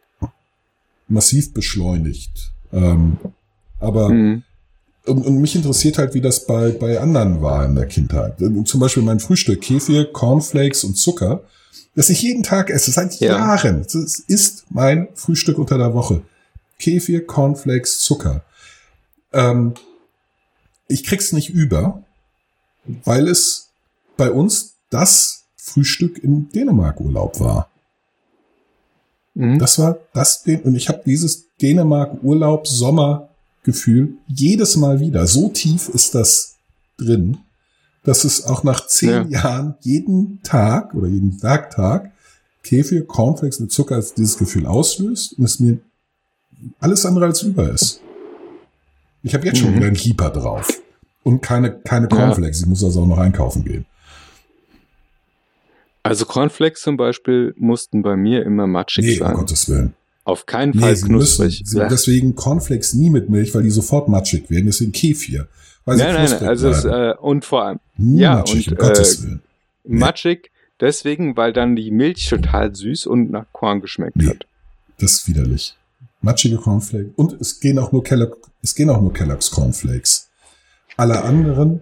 massiv 1.08 1.52
beschleunigt. 1.52 2.52
Ähm, 2.72 3.18
aber 3.78 4.08
mhm. 4.08 4.42
und, 5.06 5.26
und, 5.26 5.38
mich 5.40 5.54
interessiert 5.54 5.98
halt, 5.98 6.14
wie 6.14 6.20
das 6.20 6.46
bei, 6.46 6.70
bei 6.70 7.00
anderen 7.00 7.42
war 7.42 7.64
in 7.64 7.74
der 7.74 7.86
Kindheit. 7.86 8.36
Zum 8.64 8.80
Beispiel 8.80 9.02
mein 9.02 9.20
Frühstück, 9.20 9.60
Kefir, 9.60 10.12
Cornflakes 10.12 10.84
und 10.84 10.96
Zucker, 10.96 11.42
das 11.94 12.10
ich 12.10 12.22
jeden 12.22 12.42
Tag 12.42 12.70
esse, 12.70 12.90
seit 12.90 13.20
ja. 13.20 13.38
Jahren. 13.38 13.82
Das 13.82 13.94
ist 13.94 14.66
mein 14.70 15.08
Frühstück 15.14 15.58
unter 15.58 15.78
der 15.78 15.94
Woche. 15.94 16.22
Kefir, 16.78 17.26
Cornflakes, 17.26 18.00
Zucker. 18.00 18.42
Ähm, 19.32 19.74
ich 20.88 21.04
krieg's 21.04 21.32
nicht 21.32 21.50
über, 21.50 22.02
weil 23.04 23.28
es 23.28 23.63
bei 24.16 24.30
uns 24.30 24.76
das 24.90 25.46
Frühstück 25.56 26.18
im 26.18 26.50
Dänemark-Urlaub 26.50 27.40
war. 27.40 27.70
Mhm. 29.34 29.58
Das 29.58 29.78
war 29.78 29.98
das, 30.12 30.44
und 30.46 30.76
ich 30.76 30.88
habe 30.88 31.02
dieses 31.04 31.48
Dänemark-Urlaub-Sommer-Gefühl 31.60 34.14
jedes 34.28 34.76
Mal 34.76 35.00
wieder. 35.00 35.26
So 35.26 35.48
tief 35.48 35.88
ist 35.88 36.14
das 36.14 36.54
drin, 36.96 37.38
dass 38.04 38.22
es 38.24 38.44
auch 38.44 38.62
nach 38.62 38.86
zehn 38.86 39.30
ja. 39.30 39.42
Jahren 39.42 39.74
jeden 39.80 40.40
Tag 40.42 40.94
oder 40.94 41.08
jeden 41.08 41.42
Werktag 41.42 42.12
Kefir, 42.62 43.06
Cornflakes 43.06 43.58
mit 43.60 43.72
Zucker 43.72 44.02
dieses 44.16 44.38
Gefühl 44.38 44.66
auslöst 44.66 45.38
und 45.38 45.44
es 45.44 45.60
mir 45.60 45.78
alles 46.80 47.04
andere 47.04 47.26
als 47.26 47.42
über 47.42 47.70
ist. 47.70 48.00
Ich 49.22 49.34
habe 49.34 49.44
jetzt 49.46 49.58
schon 49.58 49.72
mhm. 49.72 49.76
wieder 49.76 49.86
einen 49.86 49.96
Keeper 49.96 50.30
drauf. 50.30 50.80
Und 51.22 51.40
keine, 51.40 51.72
keine 51.72 52.08
Cornflakes. 52.08 52.60
Ja. 52.60 52.64
Ich 52.64 52.68
muss 52.68 52.84
also 52.84 53.02
auch 53.02 53.06
noch 53.06 53.18
einkaufen 53.18 53.64
gehen. 53.64 53.86
Also 56.04 56.26
Cornflakes 56.26 56.82
zum 56.82 56.98
Beispiel 56.98 57.54
mussten 57.56 58.02
bei 58.02 58.14
mir 58.14 58.44
immer 58.44 58.66
matschig 58.66 59.06
nee, 59.06 59.14
sein. 59.14 59.32
um 59.32 59.38
Gottes 59.38 59.68
Willen. 59.70 59.94
Auf 60.24 60.44
keinen 60.46 60.74
Fall 60.74 60.92
nee, 60.92 61.00
knusprig. 61.00 61.60
Müssen, 61.60 61.78
ja. 61.78 61.88
Deswegen 61.88 62.34
Cornflakes 62.34 62.94
nie 62.94 63.10
mit 63.10 63.30
Milch, 63.30 63.54
weil 63.54 63.62
die 63.62 63.70
sofort 63.70 64.08
matschig 64.08 64.50
werden. 64.50 64.66
Deswegen 64.66 64.92
Kefir. 64.92 65.48
Weil 65.86 65.96
nein, 65.96 66.14
nein, 66.14 66.30
nein, 66.30 66.48
also 66.48 66.68
es, 66.68 66.84
äh, 66.84 67.14
und 67.20 67.44
vor 67.44 67.64
allem 67.64 67.80
nie 67.96 68.20
ja, 68.20 68.36
matschig, 68.36 68.68
und, 68.68 68.78
um 68.78 68.86
Gottes 68.86 69.20
äh, 69.20 69.22
Willen. 69.24 69.42
Nee. 69.84 69.98
Matschig 69.98 70.50
deswegen, 70.80 71.36
weil 71.36 71.54
dann 71.54 71.74
die 71.74 71.90
Milch 71.90 72.28
total 72.28 72.74
süß 72.74 73.06
und 73.06 73.30
nach 73.30 73.46
Korn 73.52 73.80
geschmeckt 73.80 74.16
nee, 74.16 74.28
hat. 74.28 74.46
Das 74.98 75.12
ist 75.12 75.28
widerlich. 75.28 75.74
Matschige 76.20 76.56
Cornflakes. 76.56 77.12
Und 77.16 77.32
es 77.40 77.60
gehen 77.60 77.78
auch 77.78 77.92
nur 77.92 78.04
Kellogg, 78.04 78.36
es 78.62 78.74
gehen 78.74 78.90
auch 78.90 79.00
nur 79.00 79.12
Kellogg's 79.12 79.50
Cornflakes. 79.50 80.28
Alle 80.96 81.22
anderen 81.22 81.80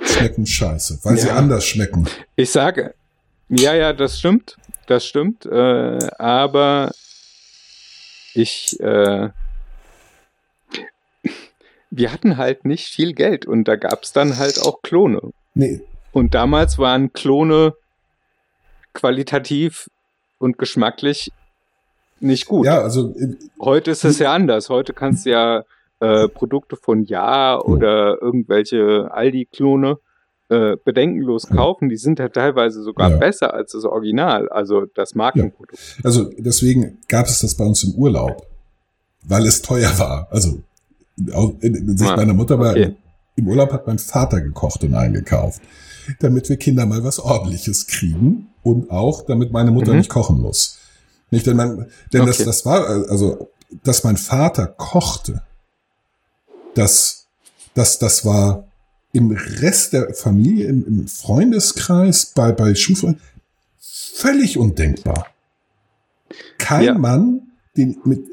schmecken 0.00 0.46
scheiße, 0.46 1.00
weil 1.02 1.16
ja. 1.16 1.22
sie 1.22 1.30
anders 1.30 1.64
schmecken. 1.64 2.06
Ich 2.36 2.50
sage, 2.50 2.94
ja, 3.48 3.74
ja, 3.74 3.92
das 3.92 4.18
stimmt. 4.18 4.56
Das 4.86 5.04
stimmt. 5.06 5.46
Äh, 5.46 5.98
aber 6.18 6.90
ich, 8.34 8.78
äh, 8.80 9.30
wir 11.90 12.12
hatten 12.12 12.36
halt 12.36 12.64
nicht 12.64 12.86
viel 12.86 13.14
Geld 13.14 13.46
und 13.46 13.64
da 13.64 13.76
gab 13.76 14.02
es 14.02 14.12
dann 14.12 14.38
halt 14.38 14.60
auch 14.60 14.82
Klone. 14.82 15.20
Nee. 15.54 15.80
Und 16.12 16.34
damals 16.34 16.78
waren 16.78 17.12
Klone 17.12 17.74
qualitativ 18.92 19.88
und 20.38 20.58
geschmacklich 20.58 21.32
nicht 22.20 22.46
gut. 22.46 22.66
Ja, 22.66 22.80
also 22.80 23.14
äh, 23.16 23.36
heute 23.60 23.90
ist 23.90 24.04
es 24.04 24.18
ja 24.18 24.32
anders. 24.32 24.68
Heute 24.68 24.92
kannst 24.92 25.26
du 25.26 25.30
ja 25.30 25.64
äh, 26.00 26.28
Produkte 26.28 26.76
von 26.76 27.04
Ja 27.04 27.58
oder 27.58 28.20
irgendwelche 28.20 29.10
Aldi-Klone 29.12 29.98
äh, 30.48 30.76
bedenkenlos 30.84 31.48
kaufen. 31.48 31.88
Die 31.88 31.96
sind 31.96 32.18
ja 32.18 32.28
teilweise 32.28 32.82
sogar 32.82 33.10
ja. 33.10 33.16
besser 33.16 33.54
als 33.54 33.72
das 33.72 33.84
Original, 33.84 34.48
also 34.48 34.86
das 34.94 35.14
Markenprodukt. 35.14 35.78
Ja. 35.78 36.04
Also 36.04 36.30
deswegen 36.36 36.98
gab 37.08 37.26
es 37.26 37.40
das 37.40 37.54
bei 37.54 37.64
uns 37.64 37.82
im 37.84 37.94
Urlaub, 37.94 38.46
weil 39.22 39.46
es 39.46 39.62
teuer 39.62 39.98
war. 39.98 40.28
Also 40.30 40.60
Sicht 41.16 42.10
ah, 42.10 42.16
meiner 42.16 42.34
Mutter 42.34 42.58
war 42.58 42.72
okay. 42.72 42.94
im 43.36 43.48
Urlaub 43.48 43.72
hat 43.72 43.86
mein 43.86 43.98
Vater 43.98 44.40
gekocht 44.40 44.82
und 44.82 44.94
eingekauft, 44.94 45.62
damit 46.20 46.48
wir 46.48 46.56
Kinder 46.56 46.86
mal 46.86 47.04
was 47.04 47.20
Ordentliches 47.20 47.86
kriegen 47.86 48.48
und 48.62 48.90
auch 48.90 49.24
damit 49.24 49.52
meine 49.52 49.70
Mutter 49.70 49.92
mhm. 49.92 49.98
nicht 49.98 50.10
kochen 50.10 50.40
muss. 50.40 50.78
Nicht, 51.30 51.46
denn, 51.46 51.56
man, 51.56 51.86
denn 52.12 52.22
okay. 52.22 52.30
das, 52.36 52.44
das 52.44 52.66
war 52.66 52.86
also, 52.86 53.48
dass 53.82 54.04
mein 54.04 54.16
Vater 54.16 54.66
kochte, 54.66 55.42
das, 56.74 57.26
das, 57.74 57.98
das 57.98 58.24
war 58.24 58.66
im 59.14 59.30
Rest 59.30 59.92
der 59.92 60.12
Familie, 60.12 60.66
im, 60.66 60.84
im 60.86 61.08
Freundeskreis, 61.08 62.26
bei, 62.26 62.50
bei 62.50 62.74
Schulfreunden, 62.74 63.22
völlig 63.78 64.58
undenkbar. 64.58 65.28
Kein 66.58 66.84
ja. 66.84 66.98
Mann, 66.98 67.42
den 67.76 67.96
mit, 68.04 68.26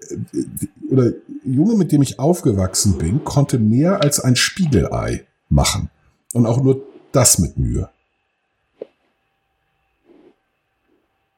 oder 0.90 1.12
Junge, 1.46 1.76
mit 1.76 1.92
dem 1.92 2.02
ich 2.02 2.18
aufgewachsen 2.18 2.98
bin, 2.98 3.24
konnte 3.24 3.60
mehr 3.60 4.02
als 4.02 4.20
ein 4.20 4.36
Spiegelei 4.36 5.26
machen. 5.50 5.92
Und 6.34 6.48
auch 6.48 6.62
nur 6.64 6.82
das 7.12 7.38
mit 7.38 7.58
Mühe. 7.58 7.90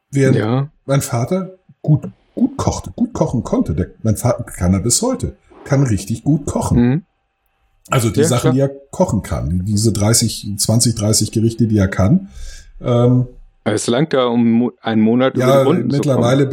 Während 0.10 0.38
ja. 0.38 0.70
mein 0.86 1.02
Vater 1.02 1.58
gut, 1.82 2.10
gut 2.34 2.56
kochte, 2.56 2.91
gut 2.91 3.12
kochen 3.12 3.44
konnte. 3.44 3.76
Der, 3.76 3.88
mein 4.04 4.16
Vater 4.16 4.44
kann 4.44 4.74
er 4.74 4.80
bis 4.80 5.02
heute. 5.02 5.36
Kann 5.66 5.84
richtig 5.84 6.24
gut 6.24 6.46
kochen. 6.46 6.78
Mhm. 6.78 7.06
Also 7.90 8.10
die 8.10 8.22
ja, 8.22 8.28
Sachen, 8.28 8.52
klar. 8.52 8.54
die 8.54 8.60
er 8.62 8.70
kochen 8.92 9.22
kann. 9.22 9.64
Diese 9.66 9.92
30, 9.92 10.54
20, 10.58 10.96
30 10.96 11.32
Gerichte, 11.32 11.68
die 11.68 11.78
er 11.78 11.88
kann. 11.88 12.30
Ähm, 12.82 13.28
es 13.66 13.88
langt 13.88 14.14
da 14.14 14.26
um 14.26 14.72
einen 14.82 15.02
Monat 15.02 15.38
ja, 15.38 15.64
mittlerweile 15.64 16.50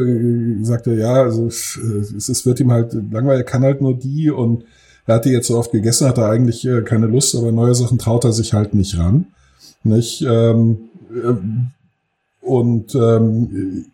sagt 0.64 0.86
er, 0.86 0.94
ja, 0.94 1.14
also 1.14 1.46
es, 1.46 1.76
es 1.76 2.46
wird 2.46 2.60
ihm 2.60 2.70
halt 2.70 2.92
langweilig, 2.92 3.40
er 3.40 3.50
kann 3.50 3.62
halt 3.62 3.80
nur 3.80 3.94
die 3.94 4.30
und 4.30 4.64
er 5.06 5.16
hat 5.16 5.24
die 5.24 5.30
jetzt 5.30 5.48
so 5.48 5.58
oft 5.58 5.72
gegessen, 5.72 6.06
hat 6.06 6.18
er 6.18 6.30
eigentlich 6.30 6.64
äh, 6.64 6.82
keine 6.82 7.06
Lust, 7.06 7.34
aber 7.34 7.50
neue 7.50 7.74
Sachen 7.74 7.98
traut 7.98 8.24
er 8.24 8.32
sich 8.32 8.52
halt 8.52 8.74
nicht 8.74 8.96
ran. 8.96 9.26
Nicht? 9.82 10.22
Ähm, 10.22 10.90
äh, 11.10 12.46
und 12.46 12.94
ähm, 12.94 13.86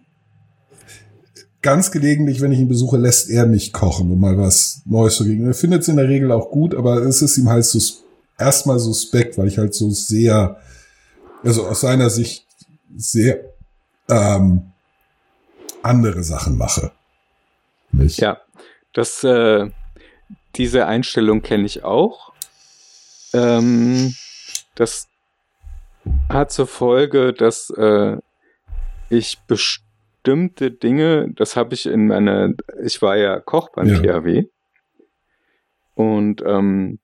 ganz 1.66 1.90
gelegentlich, 1.90 2.40
wenn 2.40 2.52
ich 2.52 2.60
ihn 2.60 2.68
besuche, 2.68 2.96
lässt 2.96 3.28
er 3.28 3.44
mich 3.44 3.72
kochen, 3.72 4.08
um 4.12 4.20
mal 4.20 4.38
was 4.38 4.82
Neues 4.84 5.16
zu 5.16 5.24
kriegen. 5.24 5.48
Er 5.48 5.52
findet 5.52 5.82
es 5.82 5.88
in 5.88 5.96
der 5.96 6.08
Regel 6.08 6.30
auch 6.30 6.52
gut, 6.52 6.76
aber 6.76 6.98
es 6.98 7.22
ist 7.22 7.36
ihm 7.38 7.48
halt 7.48 7.64
so 7.64 7.80
erstmal 8.38 8.78
suspekt, 8.78 9.36
weil 9.36 9.48
ich 9.48 9.58
halt 9.58 9.74
so 9.74 9.90
sehr, 9.90 10.60
also 11.42 11.66
aus 11.66 11.80
seiner 11.80 12.08
Sicht 12.08 12.46
sehr 12.96 13.40
ähm, 14.08 14.70
andere 15.82 16.22
Sachen 16.22 16.56
mache. 16.56 16.92
Nicht? 17.90 18.18
Ja, 18.18 18.40
das, 18.92 19.24
äh, 19.24 19.68
diese 20.54 20.86
Einstellung 20.86 21.42
kenne 21.42 21.66
ich 21.66 21.82
auch. 21.82 22.32
Ähm, 23.32 24.14
das 24.76 25.08
hat 26.28 26.52
zur 26.52 26.68
Folge, 26.68 27.32
dass 27.32 27.70
äh, 27.70 28.18
ich 29.10 29.40
bestimmt 29.48 29.85
bestimmte 30.26 30.72
Dinge, 30.72 31.28
das 31.36 31.54
habe 31.54 31.74
ich 31.74 31.86
in 31.86 32.08
meiner, 32.08 32.52
ich 32.82 33.00
war 33.00 33.16
ja 33.16 33.38
Koch 33.38 33.68
beim 33.70 33.86
Ja. 33.86 34.20
THW 34.20 34.46
und 35.94 36.42
ähm, 36.44 36.98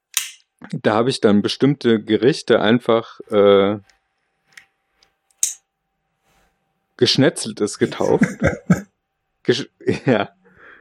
da 0.73 0.95
habe 0.95 1.11
ich 1.11 1.21
dann 1.21 1.41
bestimmte 1.41 2.03
Gerichte 2.03 2.61
einfach 2.61 3.21
äh, 3.31 3.79
geschnetzeltes 6.97 7.79
getauft. 7.79 8.27
Gesch 9.45 9.69
ja. 10.05 10.31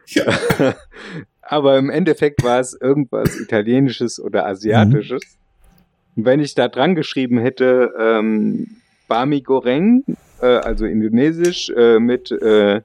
Ja. 0.08 0.26
Aber 1.44 1.78
im 1.78 1.92
Endeffekt 1.92 2.44
war 2.44 2.60
es 2.60 2.74
irgendwas 2.74 3.40
Italienisches 3.40 4.20
oder 4.20 4.48
Asiatisches. 4.48 5.22
Und 6.16 6.26
wenn 6.26 6.40
ich 6.40 6.56
da 6.56 6.68
dran 6.68 6.96
geschrieben 6.96 7.38
hätte, 7.38 7.92
ähm, 8.00 8.81
Bami 9.12 9.42
Goreng, 9.42 10.06
äh, 10.40 10.46
also 10.46 10.86
indonesisch, 10.86 11.70
äh, 11.70 12.00
mit 12.00 12.32
äh, 12.32 12.78
äh, 12.78 12.82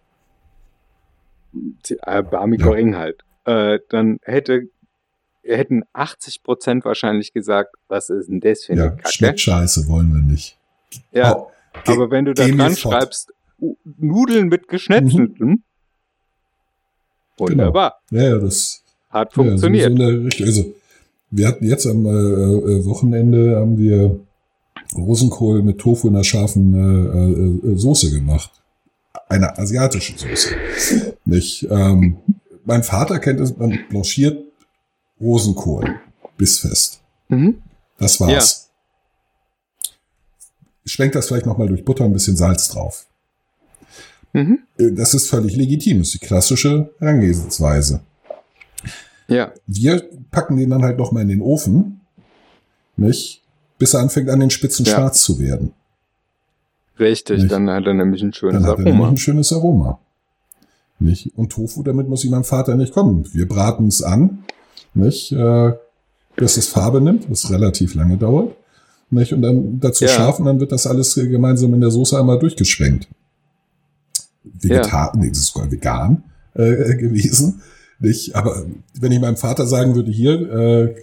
Bami 2.24 2.56
Ja. 2.58 2.66
Goreng 2.66 2.96
halt, 2.96 3.22
äh, 3.44 3.78
dann 3.90 4.18
hätte 4.22 4.68
hätten 5.44 5.84
80 5.92 6.42
Prozent 6.42 6.84
wahrscheinlich 6.84 7.32
gesagt, 7.32 7.76
was 7.86 8.10
ist 8.10 8.26
denn 8.28 8.40
das 8.40 8.64
für 8.64 8.72
eine 8.72 8.82
Ja, 8.82 8.90
Kacke? 8.90 9.08
Schnittscheiße 9.10 9.86
wollen 9.86 10.12
wir 10.12 10.20
nicht. 10.20 10.58
Ja, 11.12 11.36
Oh, 11.36 11.52
aber 11.84 12.10
wenn 12.10 12.24
du 12.24 12.34
da 12.34 12.48
dran 12.48 12.74
schreibst, 12.74 13.32
Nudeln 13.84 14.48
mit 14.48 14.66
geschnetzeltem, 14.66 15.62
wunderbar, 17.38 18.00
Ja, 18.10 18.30
ja, 18.30 18.38
das 18.38 18.82
hat 19.10 19.28
Ja, 19.28 19.34
funktioniert. 19.44 19.92
Richtung. 19.96 20.46
Also, 20.46 20.74
wir 21.30 21.46
hatten 21.46 21.64
jetzt 21.64 21.86
am 21.86 22.04
äh, 22.04 22.08
äh, 22.08 22.84
Wochenende 22.84 23.60
haben 23.60 23.78
wir 23.78 24.18
Rosenkohl 24.98 25.62
mit 25.62 25.78
Tofu 25.78 26.08
in 26.08 26.14
einer 26.14 26.24
scharfen 26.24 26.74
äh, 27.64 27.72
äh, 27.72 27.76
Soße 27.76 28.10
gemacht. 28.10 28.50
Eine 29.28 29.56
asiatische 29.58 30.16
Soße. 30.16 30.54
Nicht? 31.24 31.66
Ähm, 31.70 32.18
mein 32.64 32.82
Vater 32.82 33.18
kennt 33.18 33.40
es, 33.40 33.56
man 33.56 33.78
blanchiert 33.88 34.42
Rosenkohl 35.20 35.96
bissfest. 36.36 37.00
Mhm. 37.28 37.62
Das 37.98 38.20
war's. 38.20 38.70
Schwenkt 40.84 41.14
das 41.14 41.26
vielleicht 41.28 41.46
nochmal 41.46 41.66
durch 41.68 41.84
Butter, 41.84 42.04
ein 42.04 42.12
bisschen 42.12 42.36
Salz 42.36 42.68
drauf. 42.68 43.06
Mhm. 44.32 44.60
Äh, 44.78 44.92
Das 44.92 45.14
ist 45.14 45.28
völlig 45.28 45.56
legitim. 45.56 45.98
Das 45.98 46.08
ist 46.08 46.14
die 46.22 46.26
klassische 46.26 46.90
Herangehensweise. 46.98 48.00
Ja, 49.28 49.52
Wir 49.66 50.08
packen 50.30 50.56
den 50.56 50.70
dann 50.70 50.82
halt 50.84 50.98
noch 50.98 51.10
mal 51.10 51.22
in 51.22 51.28
den 51.28 51.40
Ofen, 51.40 52.00
nicht? 52.96 53.42
Bis 53.78 53.94
er 53.94 54.00
anfängt 54.00 54.30
an 54.30 54.40
den 54.40 54.50
Spitzen 54.50 54.84
Ja. 54.86 54.94
schwarz 54.94 55.22
zu 55.22 55.38
werden. 55.38 55.72
richtig, 56.98 57.40
Nicht? 57.42 57.52
dann 57.52 57.68
hat 57.68 57.84
er 57.86 57.92
nämlich 57.94 58.22
ein 58.22 58.32
schönes 58.32 58.54
Dann 58.54 58.64
hat 58.64 58.78
er 58.78 58.84
nämlich 58.84 58.94
Aroma. 58.94 59.08
ein 59.10 59.16
schönes 59.18 59.52
Aroma. 59.52 59.98
Nicht? 60.98 61.30
Und 61.36 61.52
Tofu, 61.52 61.82
damit 61.82 62.08
muss 62.08 62.24
ich 62.24 62.30
meinem 62.30 62.44
Vater 62.44 62.74
nicht 62.74 62.94
kommen. 62.94 63.28
Wir 63.34 63.46
braten 63.46 63.86
es 63.88 64.02
an, 64.02 64.44
nicht? 64.94 65.30
Äh, 65.32 65.72
bis 66.36 66.56
es 66.56 66.68
Farbe 66.68 67.02
nimmt, 67.02 67.30
was 67.30 67.50
relativ 67.50 67.94
lange 67.94 68.16
dauert. 68.16 68.54
Nicht? 69.10 69.34
Und 69.34 69.42
dann 69.42 69.78
dazu 69.78 70.04
Ja. 70.04 70.10
scharf 70.10 70.38
und 70.38 70.46
dann 70.46 70.58
wird 70.58 70.72
das 70.72 70.86
alles 70.86 71.16
äh, 71.18 71.28
gemeinsam 71.28 71.74
in 71.74 71.80
der 71.82 71.90
Soße 71.90 72.18
einmal 72.18 72.38
durchgeschwenkt. 72.38 73.08
Vegetar, 74.44 75.12
nee, 75.16 75.28
das 75.28 75.38
ist 75.38 75.46
sogar 75.52 75.70
vegan 75.70 76.22
äh, 76.54 76.94
gewesen. 76.96 77.60
Nicht? 77.98 78.34
Aber 78.34 78.64
wenn 78.98 79.12
ich 79.12 79.20
meinem 79.20 79.36
Vater 79.36 79.66
sagen 79.66 79.94
würde, 79.94 80.10
hier, 80.10 80.50
äh, 80.50 80.94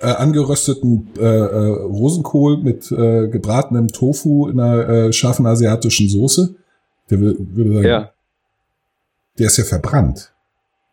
äh, 0.00 0.06
angerösteten 0.06 1.10
äh, 1.18 1.22
äh, 1.22 1.66
Rosenkohl 1.82 2.58
mit 2.58 2.90
äh, 2.92 3.28
gebratenem 3.28 3.88
Tofu 3.88 4.48
in 4.48 4.60
einer 4.60 4.88
äh, 4.88 5.12
scharfen 5.12 5.46
asiatischen 5.46 6.08
Soße, 6.08 6.54
der 7.10 7.18
wür- 7.18 7.36
würde 7.38 7.72
sagen, 7.74 7.86
Ja, 7.86 8.12
der 9.38 9.46
ist 9.46 9.56
ja 9.56 9.64
verbrannt. 9.64 10.32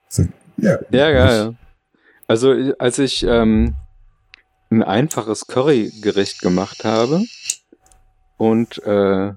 Sag, 0.09 0.29
ja, 0.57 0.79
ja, 0.91 1.09
ja, 1.09 1.35
ja. 1.35 1.53
Also 2.27 2.53
äh, 2.53 2.73
als 2.79 2.97
ich 2.99 3.23
ähm, 3.27 3.75
ein 4.71 4.81
einfaches 4.83 5.45
Currygericht 5.47 6.41
gemacht 6.41 6.83
habe 6.83 7.21
und 8.37 8.81
äh, 8.85 9.33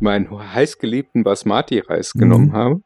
meinen 0.00 0.54
heißgeliebten 0.54 1.24
Basmati-Reis 1.24 2.14
Mhm. 2.14 2.20
genommen 2.20 2.52
habe, 2.52 2.80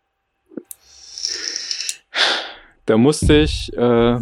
da 2.86 2.96
musste 2.98 3.34
ich 3.38 3.72
äh, 3.76 4.18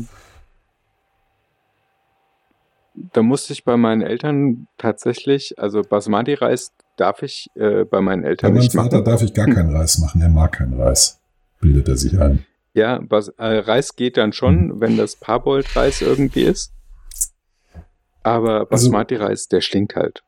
da 2.95 3.23
musste 3.23 3.53
ich 3.53 3.65
bei 3.65 3.77
meinen 3.77 4.03
Eltern 4.03 4.67
tatsächlich, 4.79 5.59
also 5.59 5.83
Basmati-Reis 5.83 6.73
darf 6.97 7.23
ich 7.23 7.49
äh, 7.55 7.85
bei 7.85 8.01
meinen 8.01 8.23
Bei 8.23 8.29
Eltern 8.29 8.53
meinem 8.53 8.61
nicht 8.63 8.73
Vater 8.75 8.97
machen. 8.99 9.05
darf 9.05 9.23
ich 9.23 9.33
gar 9.35 9.47
keinen 9.47 9.75
Reis 9.75 9.99
machen, 9.99 10.21
er 10.21 10.29
mag 10.29 10.53
keinen 10.53 10.81
Reis. 10.81 11.19
Bildet 11.61 11.89
er 11.89 11.97
sich 11.97 12.19
ein. 12.21 12.45
Ja, 12.75 13.01
Bas 13.01 13.29
äh, 13.39 13.45
Reis 13.59 13.97
geht 13.97 14.17
dann 14.17 14.29
Mhm. 14.31 14.33
schon, 14.35 14.81
wenn 14.81 14.97
das 14.97 15.17
Parboiled-Reis 15.17 16.03
irgendwie 16.03 16.43
ist. 16.43 16.73
Aber 18.23 18.61
Also- 18.71 18.91
Basmati-Reis, 18.91 19.49
der 19.49 19.61
stinkt 19.61 19.97
halt. 19.97 20.23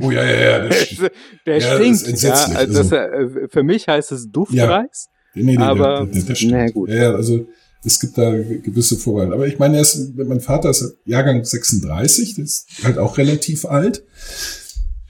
Oh 0.00 0.10
ja, 0.10 0.24
ja, 0.24 0.40
ja. 0.40 0.68
Das, 0.68 0.88
der 1.46 1.58
Ja, 1.58 1.70
das 1.70 1.74
stinkt. 1.80 2.08
entsetzlich. 2.08 2.54
Ja, 2.54 2.58
also 2.60 2.72
das, 2.82 2.92
Also- 2.92 3.38
äh, 3.40 3.48
für 3.48 3.62
mich 3.62 3.88
heißt 3.88 4.12
es 4.12 4.30
Duftreis. 4.30 5.08
nee, 5.34 5.56
nee, 5.56 5.58
Aber, 5.58 6.04
der, 6.04 6.06
der, 6.06 6.22
der 6.22 6.34
stimmt. 6.34 6.52
na 6.52 6.66
gut. 6.70 6.88
Ja, 6.90 6.94
ja, 6.96 7.10
also 7.12 7.46
es 7.84 7.98
gibt 8.00 8.16
da 8.18 8.30
gewisse 8.32 8.96
Vorwahl. 8.96 9.32
Aber 9.32 9.46
ich 9.46 9.58
meine, 9.58 9.76
er 9.76 9.82
ist, 9.82 10.16
mein 10.16 10.40
Vater 10.40 10.70
ist 10.70 10.96
Jahrgang 11.04 11.44
36, 11.44 12.34
das 12.36 12.44
ist 12.44 12.66
halt 12.84 12.98
auch 12.98 13.18
relativ 13.18 13.64
alt. 13.64 14.04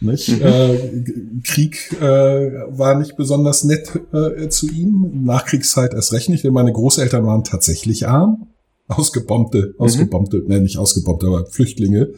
Nicht? 0.01 0.29
Mhm. 0.29 0.43
Äh, 0.43 1.05
Krieg 1.45 1.93
äh, 2.01 2.03
war 2.05 2.99
nicht 2.99 3.16
besonders 3.16 3.62
nett 3.64 3.91
äh, 4.12 4.49
zu 4.49 4.68
ihm. 4.68 5.23
Nachkriegszeit 5.25 5.95
erst 5.95 6.12
recht 6.12 6.29
nicht, 6.29 6.43
denn 6.45 6.53
meine 6.53 6.73
Großeltern 6.73 7.25
waren 7.25 7.45
tatsächlich 7.45 8.09
arm. 8.09 8.49
Ausgebombte, 8.89 9.75
Mhm. 9.79 9.81
ausgebombte, 9.85 10.43
ne, 10.47 10.61
nicht 10.61 10.77
ausgebombte, 10.79 11.27
aber 11.29 11.47
Flüchtlinge 11.47 12.11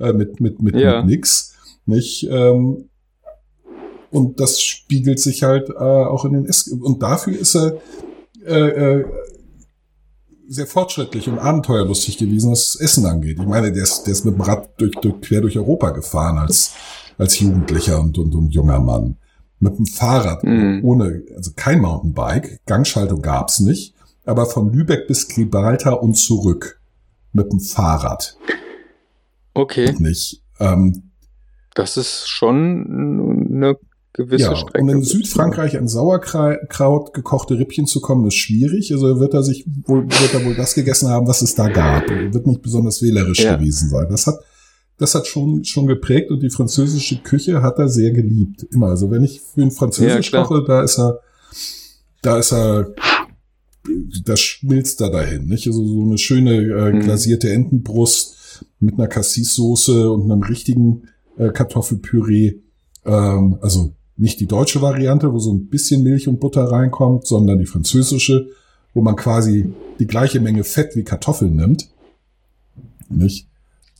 äh, 0.00 0.12
mit, 0.12 0.40
mit, 0.40 0.62
mit, 0.62 0.74
Ja. 0.76 1.02
mit 1.02 1.10
nix. 1.10 1.52
Nicht? 1.84 2.26
Ähm, 2.30 2.88
und 4.10 4.40
das 4.40 4.60
spiegelt 4.62 5.20
sich 5.20 5.42
halt 5.42 5.68
äh, 5.68 5.74
auch 5.74 6.24
in 6.24 6.32
den 6.32 6.46
Ess 6.46 6.68
und 6.68 7.02
dafür 7.02 7.38
ist 7.38 7.54
er 7.54 7.76
äh, 8.46 9.00
äh, 9.00 9.04
sehr 10.48 10.66
fortschrittlich 10.66 11.28
und 11.28 11.38
abenteuerlustig 11.38 12.18
gewesen, 12.18 12.52
was 12.52 12.76
Essen 12.76 13.06
angeht. 13.06 13.38
Ich 13.40 13.46
meine, 13.46 13.72
der 13.72 13.82
ist, 13.82 14.04
der 14.04 14.12
ist 14.12 14.24
mit 14.24 14.34
dem 14.34 14.40
Rad 14.40 14.68
durch, 14.80 14.92
durch, 15.02 15.20
quer 15.20 15.40
durch 15.40 15.56
Europa 15.58 15.90
gefahren 15.90 16.38
als, 16.38 16.74
als 17.18 17.38
Jugendlicher 17.40 18.00
und, 18.00 18.16
und, 18.18 18.34
und 18.34 18.50
junger 18.54 18.80
Mann. 18.80 19.16
Mit 19.58 19.78
dem 19.78 19.86
Fahrrad, 19.86 20.44
Mhm. 20.44 20.80
ohne, 20.84 21.22
also 21.34 21.52
kein 21.56 21.80
Mountainbike, 21.80 22.60
Gangschaltung 22.66 23.22
gab's 23.22 23.60
nicht, 23.60 23.94
aber 24.24 24.46
von 24.46 24.72
Lübeck 24.72 25.06
bis 25.08 25.28
Gibraltar 25.28 26.02
und 26.02 26.14
zurück 26.14 26.80
mit 27.32 27.50
dem 27.52 27.60
Fahrrad 27.60 28.36
Okay, 29.54 29.94
nicht. 29.98 30.42
Ähm, 30.60 31.10
das 31.74 31.96
ist 31.96 32.28
schon 32.28 33.48
eine 33.50 33.76
gewisse 34.16 34.44
ja, 34.44 34.56
Strecke. 34.56 34.80
und 34.82 34.88
in 34.88 35.02
Südfrankreich 35.02 35.76
an 35.78 35.88
Sauerkraut 35.88 37.12
gekochte 37.14 37.58
Rippchen 37.58 37.86
zu 37.86 38.00
kommen, 38.00 38.26
ist 38.26 38.34
schwierig. 38.36 38.92
Also 38.92 39.20
wird 39.20 39.34
er 39.34 39.42
sich 39.42 39.66
wohl, 39.84 40.04
wird 40.04 40.34
er 40.34 40.44
wohl 40.44 40.54
das 40.54 40.74
gegessen 40.74 41.08
haben, 41.08 41.26
was 41.28 41.42
es 41.42 41.54
da 41.54 41.68
gab. 41.68 42.10
Er 42.10 42.32
Wird 42.32 42.46
nicht 42.46 42.62
besonders 42.62 43.02
wählerisch 43.02 43.40
Ja. 43.44 43.56
gewesen 43.56 43.88
sein. 43.90 44.06
Das 44.08 44.26
hat, 44.26 44.38
das 44.98 45.14
hat 45.14 45.26
schon, 45.26 45.64
schon 45.64 45.86
geprägt 45.86 46.30
und 46.30 46.42
die 46.42 46.50
französische 46.50 47.18
Küche 47.18 47.62
hat 47.62 47.78
er 47.78 47.88
sehr 47.88 48.10
geliebt. 48.12 48.66
Immer. 48.72 48.88
Also 48.88 49.10
wenn 49.10 49.22
ich 49.24 49.40
für 49.42 49.60
ihn 49.60 49.70
Französisch 49.70 50.32
Ja, 50.32 50.42
koche, 50.42 50.64
da 50.66 50.82
ist 50.82 50.98
er, 50.98 51.20
da 52.22 52.38
ist 52.38 52.52
er, 52.52 52.94
das 54.24 54.40
schmilzt 54.40 55.00
da 55.00 55.08
dahin, 55.10 55.46
nicht? 55.46 55.66
Also 55.66 55.84
so 55.86 56.02
eine 56.02 56.18
schöne 56.18 56.54
äh, 56.62 56.92
Mhm. 56.92 57.00
glasierte 57.00 57.50
Entenbrust 57.52 58.64
mit 58.80 58.94
einer 58.94 59.06
Cassis-Soße 59.06 60.10
und 60.10 60.30
einem 60.30 60.42
richtigen 60.42 61.02
äh, 61.38 61.50
Kartoffelpüree. 61.50 62.54
Ähm, 63.04 63.58
also 63.60 63.92
nicht 64.16 64.40
die 64.40 64.46
deutsche 64.46 64.80
Variante, 64.80 65.32
wo 65.32 65.38
so 65.38 65.52
ein 65.52 65.66
bisschen 65.68 66.02
Milch 66.02 66.26
und 66.28 66.40
Butter 66.40 66.64
reinkommt, 66.64 67.26
sondern 67.26 67.58
die 67.58 67.66
französische, 67.66 68.48
wo 68.94 69.02
man 69.02 69.16
quasi 69.16 69.72
die 69.98 70.06
gleiche 70.06 70.40
Menge 70.40 70.64
Fett 70.64 70.96
wie 70.96 71.04
Kartoffeln 71.04 71.54
nimmt. 71.56 71.88
Nicht? 73.08 73.46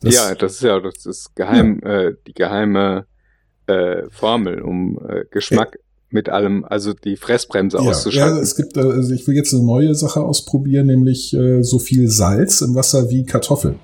Das- 0.01 0.15
ja, 0.15 0.35
das 0.35 0.55
ist 0.55 0.63
ja 0.63 0.81
das 0.81 1.07
ist 1.07 1.35
geheim, 1.37 1.81
äh, 1.83 2.13
die 2.27 2.33
geheime 2.35 3.07
äh, 3.67 4.03
Formel, 4.11 4.61
um 4.63 4.99
äh, 5.09 5.25
Geschmack 5.31 5.79
mit 6.11 6.29
allem, 6.29 6.65
also 6.65 6.93
die 6.93 7.17
Fressbremse 7.17 7.79
ja, 7.79 7.83
ja, 7.83 7.91
auszuschalten. 7.91 8.39
es 8.39 8.55
gibt, 8.57 8.77
äh, 8.77 8.81
also 8.81 9.13
ich 9.13 9.27
will 9.27 9.35
jetzt 9.35 9.53
eine 9.53 9.65
neue 9.65 9.95
Sache 9.95 10.21
ausprobieren, 10.21 10.87
nämlich 10.87 11.35
äh, 11.35 11.63
so 11.63 11.79
viel 11.79 12.09
Salz 12.09 12.61
im 12.61 12.75
Wasser 12.75 13.11
wie 13.11 13.25
Kartoffeln. 13.25 13.77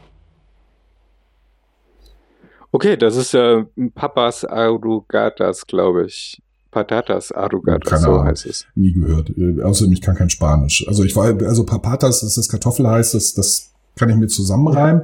Okay, 2.73 2.97
das 2.97 3.17
ist 3.17 3.33
ja 3.33 3.65
Papas 3.95 4.45
Arugatas, 4.45 5.67
glaube 5.67 6.07
ich. 6.07 6.43
Patatas 6.73 7.31
Arugatas, 7.33 7.91
Keine 7.91 8.03
so 8.03 8.11
Ahnung. 8.13 8.25
heißt 8.29 8.47
es. 8.47 8.67
Nie 8.75 8.93
gehört. 8.95 9.31
Äh, 9.37 9.61
außerdem 9.63 9.93
ich 9.93 10.01
kann 10.01 10.17
kein 10.17 10.31
Spanisch. 10.31 10.85
Also 10.89 11.05
ich 11.05 11.15
war, 11.15 11.27
also 11.27 11.65
Papatas, 11.67 12.21
das 12.21 12.49
Kartoffel 12.49 12.89
heißt, 12.89 13.15
das, 13.15 13.35
das 13.35 13.73
kann 13.95 14.09
ich 14.09 14.17
mir 14.17 14.27
zusammenreimen. 14.29 15.03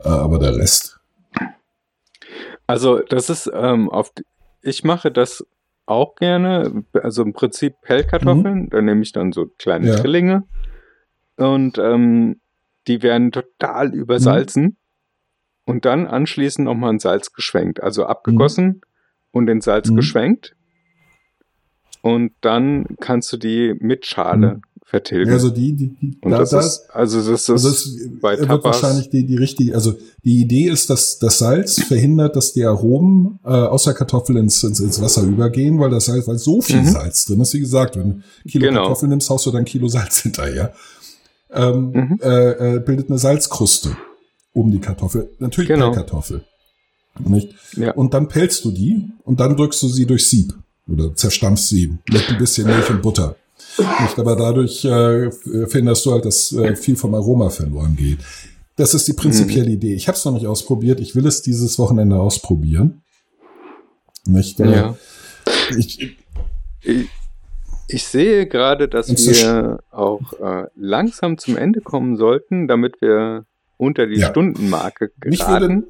Äh, 0.00 0.08
aber 0.08 0.38
der 0.40 0.56
Rest. 0.56 0.98
Also 2.66 2.98
das 3.08 3.30
ist 3.30 3.48
ähm, 3.54 3.88
auf, 3.88 4.12
ich 4.62 4.82
mache 4.82 5.12
das 5.12 5.46
auch 5.86 6.16
gerne, 6.16 6.82
also 6.94 7.22
im 7.22 7.32
Prinzip 7.32 7.74
Pellkartoffeln, 7.82 8.68
da 8.70 8.82
nehme 8.82 9.02
ich 9.02 9.12
dann 9.12 9.30
so 9.30 9.46
kleine 9.58 9.90
Ja. 9.90 9.94
Trillinge 9.96 10.42
und 11.36 11.78
ähm, 11.78 12.40
die 12.88 13.02
werden 13.04 13.30
total 13.30 13.94
übersalzen 13.94 14.76
und 15.66 15.84
dann 15.84 16.06
anschließend 16.06 16.64
nochmal 16.64 16.92
in 16.94 16.98
Salz 16.98 17.32
geschwenkt, 17.34 17.82
also 17.82 18.06
abgegossen 18.06 18.80
und 19.32 19.48
in 19.48 19.60
Salz 19.60 19.90
Mhm. 19.90 19.96
geschwenkt 19.96 20.54
und 22.02 22.32
dann 22.40 22.86
kannst 23.00 23.32
du 23.32 23.36
die 23.36 23.74
mit 23.78 24.06
Schale 24.06 24.54
Mhm. 24.54 24.62
vertilgen. 24.84 25.32
Also 25.32 25.50
die, 25.50 25.72
die, 25.74 25.88
die 26.00 26.18
und 26.22 26.30
da, 26.30 26.38
das 26.38 26.50
da 26.50 26.60
ist, 26.60 26.88
also 26.92 27.18
das 27.18 27.42
ist, 27.42 27.50
also 27.50 27.68
es 27.68 28.08
bei 28.20 28.38
wird 28.38 28.48
Tapas- 28.48 28.64
wahrscheinlich 28.64 29.10
die, 29.10 29.26
die 29.26 29.36
richtige, 29.36 29.74
also 29.74 29.94
die 30.24 30.40
Idee 30.40 30.68
ist, 30.68 30.88
dass 30.88 31.18
das 31.18 31.38
Salz 31.38 31.82
verhindert, 31.88 32.36
dass 32.36 32.52
die 32.52 32.64
Aromen 32.64 33.40
äh, 33.44 33.48
aus 33.48 33.82
der 33.84 33.94
Kartoffel 33.94 34.36
ins, 34.36 34.62
ins, 34.62 34.78
ins 34.78 35.02
Wasser 35.02 35.22
übergehen, 35.24 35.80
weil 35.80 35.90
das 35.90 36.04
Salz, 36.04 36.28
weil 36.28 36.38
so 36.38 36.60
viel 36.62 36.82
Mhm. 36.82 36.86
Salz 36.86 37.24
drin 37.24 37.40
ist, 37.40 37.52
wie 37.54 37.60
gesagt, 37.60 37.96
wenn 37.96 38.02
du 38.10 38.16
ein 38.18 38.24
Kilo 38.48 38.66
Genau. 38.68 38.82
Kartoffel 38.82 39.08
nimmst, 39.08 39.28
haust 39.28 39.44
du 39.46 39.50
dann 39.50 39.62
ein 39.62 39.64
Kilo 39.64 39.88
Salz 39.88 40.18
hinterher. 40.22 40.72
Ähm, 41.50 41.90
Mhm. 41.92 42.18
äh, 42.22 42.74
äh, 42.76 42.78
bildet 42.80 43.08
eine 43.08 43.18
Salzkruste 43.18 43.96
um 44.56 44.70
die 44.70 44.80
Kartoffel. 44.80 45.30
Natürlich 45.38 45.68
Genau. 45.68 45.90
Pellkartoffel. 45.90 46.44
Nicht? 47.18 47.54
ja. 47.76 47.92
Und 47.92 48.12
dann 48.12 48.28
pelzt 48.28 48.64
du 48.64 48.70
die 48.70 49.08
und 49.24 49.40
dann 49.40 49.56
drückst 49.56 49.82
du 49.82 49.88
sie 49.88 50.06
durch 50.06 50.28
Sieb 50.28 50.52
oder 50.88 51.14
zerstampfst 51.14 51.68
sie 51.68 51.96
mit 52.10 52.28
ein 52.28 52.38
bisschen 52.38 52.66
Milch 52.66 52.90
und 52.90 53.02
Butter. 53.02 53.36
Nicht, 53.78 54.18
aber 54.18 54.36
dadurch 54.36 54.84
äh, 54.84 55.30
findest 55.66 56.04
du 56.04 56.12
halt, 56.12 56.24
dass 56.24 56.52
äh, 56.52 56.76
viel 56.76 56.96
vom 56.96 57.14
Aroma 57.14 57.48
verloren 57.50 57.96
geht. 57.96 58.18
Das 58.76 58.92
ist 58.92 59.08
die 59.08 59.14
prinzipielle 59.14 59.70
Idee. 59.70 59.94
Ich 59.94 60.08
habe 60.08 60.16
es 60.16 60.24
noch 60.24 60.32
nicht 60.32 60.46
ausprobiert. 60.46 61.00
Ich 61.00 61.14
will 61.14 61.26
es 61.26 61.40
dieses 61.40 61.78
Wochenende 61.78 62.16
ausprobieren. 62.16 63.02
Nicht? 64.26 64.60
Äh, 64.60 64.70
ja. 64.70 64.96
ich, 65.76 66.16
Ich, 66.82 67.08
ich 67.88 68.04
sehe 68.04 68.46
gerade, 68.46 68.88
dass 68.88 69.08
wir 69.08 69.80
auch 69.90 70.32
äh, 70.34 70.66
langsam 70.76 71.38
zum 71.38 71.56
Ende 71.56 71.80
kommen 71.80 72.16
sollten, 72.16 72.68
damit 72.68 73.00
wir 73.00 73.46
unter 73.78 74.06
die 74.06 74.18
Ja. 74.20 74.28
Stundenmarke 74.30 75.10
geraten. 75.20 75.84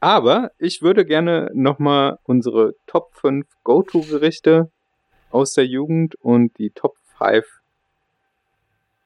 Aber 0.00 0.52
ich 0.58 0.82
würde 0.82 1.04
gerne 1.04 1.50
nochmal 1.54 2.18
unsere 2.24 2.74
Top 2.86 3.14
5 3.14 3.46
Go-To-Gerichte 3.64 4.70
aus 5.30 5.54
der 5.54 5.66
Jugend 5.66 6.14
und 6.16 6.56
die 6.58 6.70
Top 6.70 6.94
5 7.18 7.44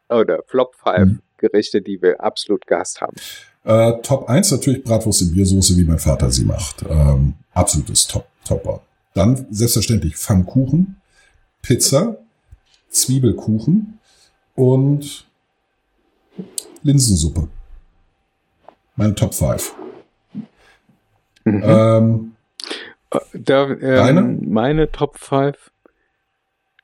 oder 0.09 0.41
Flop 0.47 0.75
5 0.77 0.99
Mhm. 0.99 1.23
Gerichte, 1.39 1.83
die 1.83 2.01
wir 2.01 2.21
absolut 2.21 2.67
gehasst 2.67 3.01
haben. 3.01 3.17
Äh, 3.65 4.01
Top 4.03 4.29
1 4.29 4.53
natürlich 4.53 4.83
Bratwurst 4.85 5.23
in 5.23 5.33
Biersoße, 5.35 5.77
wie 5.77 5.85
mein 5.85 5.99
Vater 5.99 6.31
sie 6.31 6.45
macht. 6.45 6.83
Ähm, 6.89 7.35
absolutes 7.53 8.07
Top, 8.07 8.27
Topper. 8.47 8.81
Dann 9.15 9.47
selbstverständlich 9.51 10.17
Pfannkuchen, 10.17 10.97
Pizza, 11.63 12.17
Zwiebelkuchen 12.91 13.99
und 14.55 15.27
Linsensuppe. 16.83 17.49
Meine 18.97 19.15
Top 19.15 19.35
5. 19.35 19.75
Mhm. 21.45 21.63
Ähm, 21.65 22.33
Da, 23.33 23.65
ähm, 23.71 23.81
Deine? 23.81 24.23
Meine 24.23 24.91
Top 24.91 25.19
5? 25.19 25.71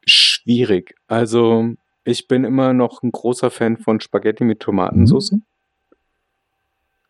Schwierig. 0.07 0.95
Also, 1.09 1.75
ich 2.05 2.29
bin 2.29 2.45
immer 2.45 2.73
noch 2.73 3.03
ein 3.03 3.13
großer 3.13 3.51
Fan 3.51 3.77
von 3.77 4.01
Spaghetti 4.01 4.45
mit 4.45 4.61
Tomatensauce. 4.61 5.35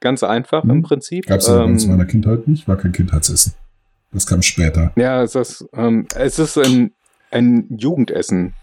Ganz 0.01 0.23
einfach 0.23 0.65
im 0.65 0.79
Mhm. 0.79 0.83
Prinzip. 0.83 1.27
Gab's 1.27 1.47
ja 1.47 1.59
bei 1.59 1.65
uns 1.65 1.85
in 1.85 1.91
Ähm, 1.91 1.97
meiner 1.97 2.09
Kindheit 2.09 2.49
nicht, 2.49 2.67
war 2.67 2.77
kein 2.77 2.93
Kindheitsessen. 2.93 3.55
Das 4.13 4.27
kam 4.27 4.43
später. 4.43 4.93
ja, 4.97 5.23
es 5.23 5.35
ist, 5.35 5.65
ähm, 5.73 6.07
es 6.15 6.39
ist 6.39 6.59
ein, 6.59 6.93
ein 7.31 7.67
Jugendessen. 7.79 8.55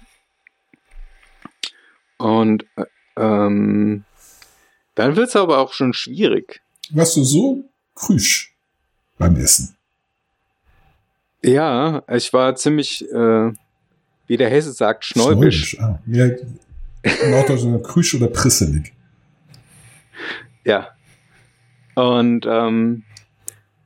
Und 2.18 2.66
äh, 2.76 2.84
ähm, 3.18 4.04
dann 5.00 5.16
wird 5.16 5.30
es 5.30 5.36
aber 5.38 5.60
auch 5.60 5.72
schon 5.72 5.94
schwierig. 5.94 6.60
Warst 6.90 7.16
du 7.16 7.24
so 7.24 7.64
krüsch 7.96 8.54
beim 9.18 9.38
Essen? 9.38 9.78
Ja, 11.42 12.04
ich 12.10 12.34
war 12.34 12.54
ziemlich, 12.58 13.10
äh, 13.10 13.54
wie 14.28 14.36
der 14.36 14.50
Hesse 14.50 14.74
sagt, 14.74 15.06
schnäubisch. 15.06 15.70
Schnäubisch, 15.70 15.80
Ah, 15.80 16.00
ja, 16.06 16.26
im 17.24 17.32
Norddeutschland 17.32 17.82
krüsch 17.86 18.14
oder 18.14 18.28
prisselig. 18.28 18.92
Ja. 20.66 20.90
Und 21.96 22.46
ähm, 22.46 23.04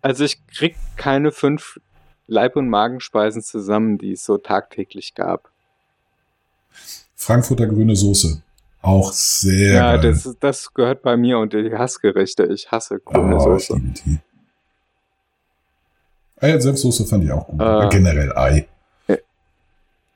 also 0.01 0.24
ich 0.24 0.39
krieg 0.47 0.76
keine 0.95 1.32
fünf 1.32 1.80
Leib- 2.26 2.55
und 2.55 2.70
Magenspeisen 2.70 3.43
zusammen, 3.43 3.99
die 3.99 4.14
es 4.14 4.26
so 4.26 4.39
tagtäglich 4.39 5.14
gab. 5.14 5.51
Frankfurter 7.16 7.68
grüne 7.68 7.95
Soße. 7.95 8.41
Auch 8.84 9.12
sehr 9.14 9.74
Ja, 9.74 9.96
geil. 9.96 10.12
das, 10.12 10.36
das 10.40 10.74
gehört 10.74 11.02
bei 11.02 11.18
mir 11.18 11.40
und 11.40 11.54
die 11.54 11.74
Hassgerichte. 11.74 12.44
Ich 12.46 12.70
hasse 12.70 13.00
grüne 13.00 13.36
oh, 13.38 13.56
ich 13.56 13.66
Soße. 13.68 13.74
liebe 13.82 13.94
die. 14.06 14.20
Ei 16.42 16.54
und 16.54 16.62
Senfsoße 16.62 17.06
fand 17.06 17.24
ich 17.24 17.32
auch 17.32 17.48
gut. 17.48 17.62
Äh. 17.62 17.90
generell 17.90 18.34
Ei. 18.38 18.68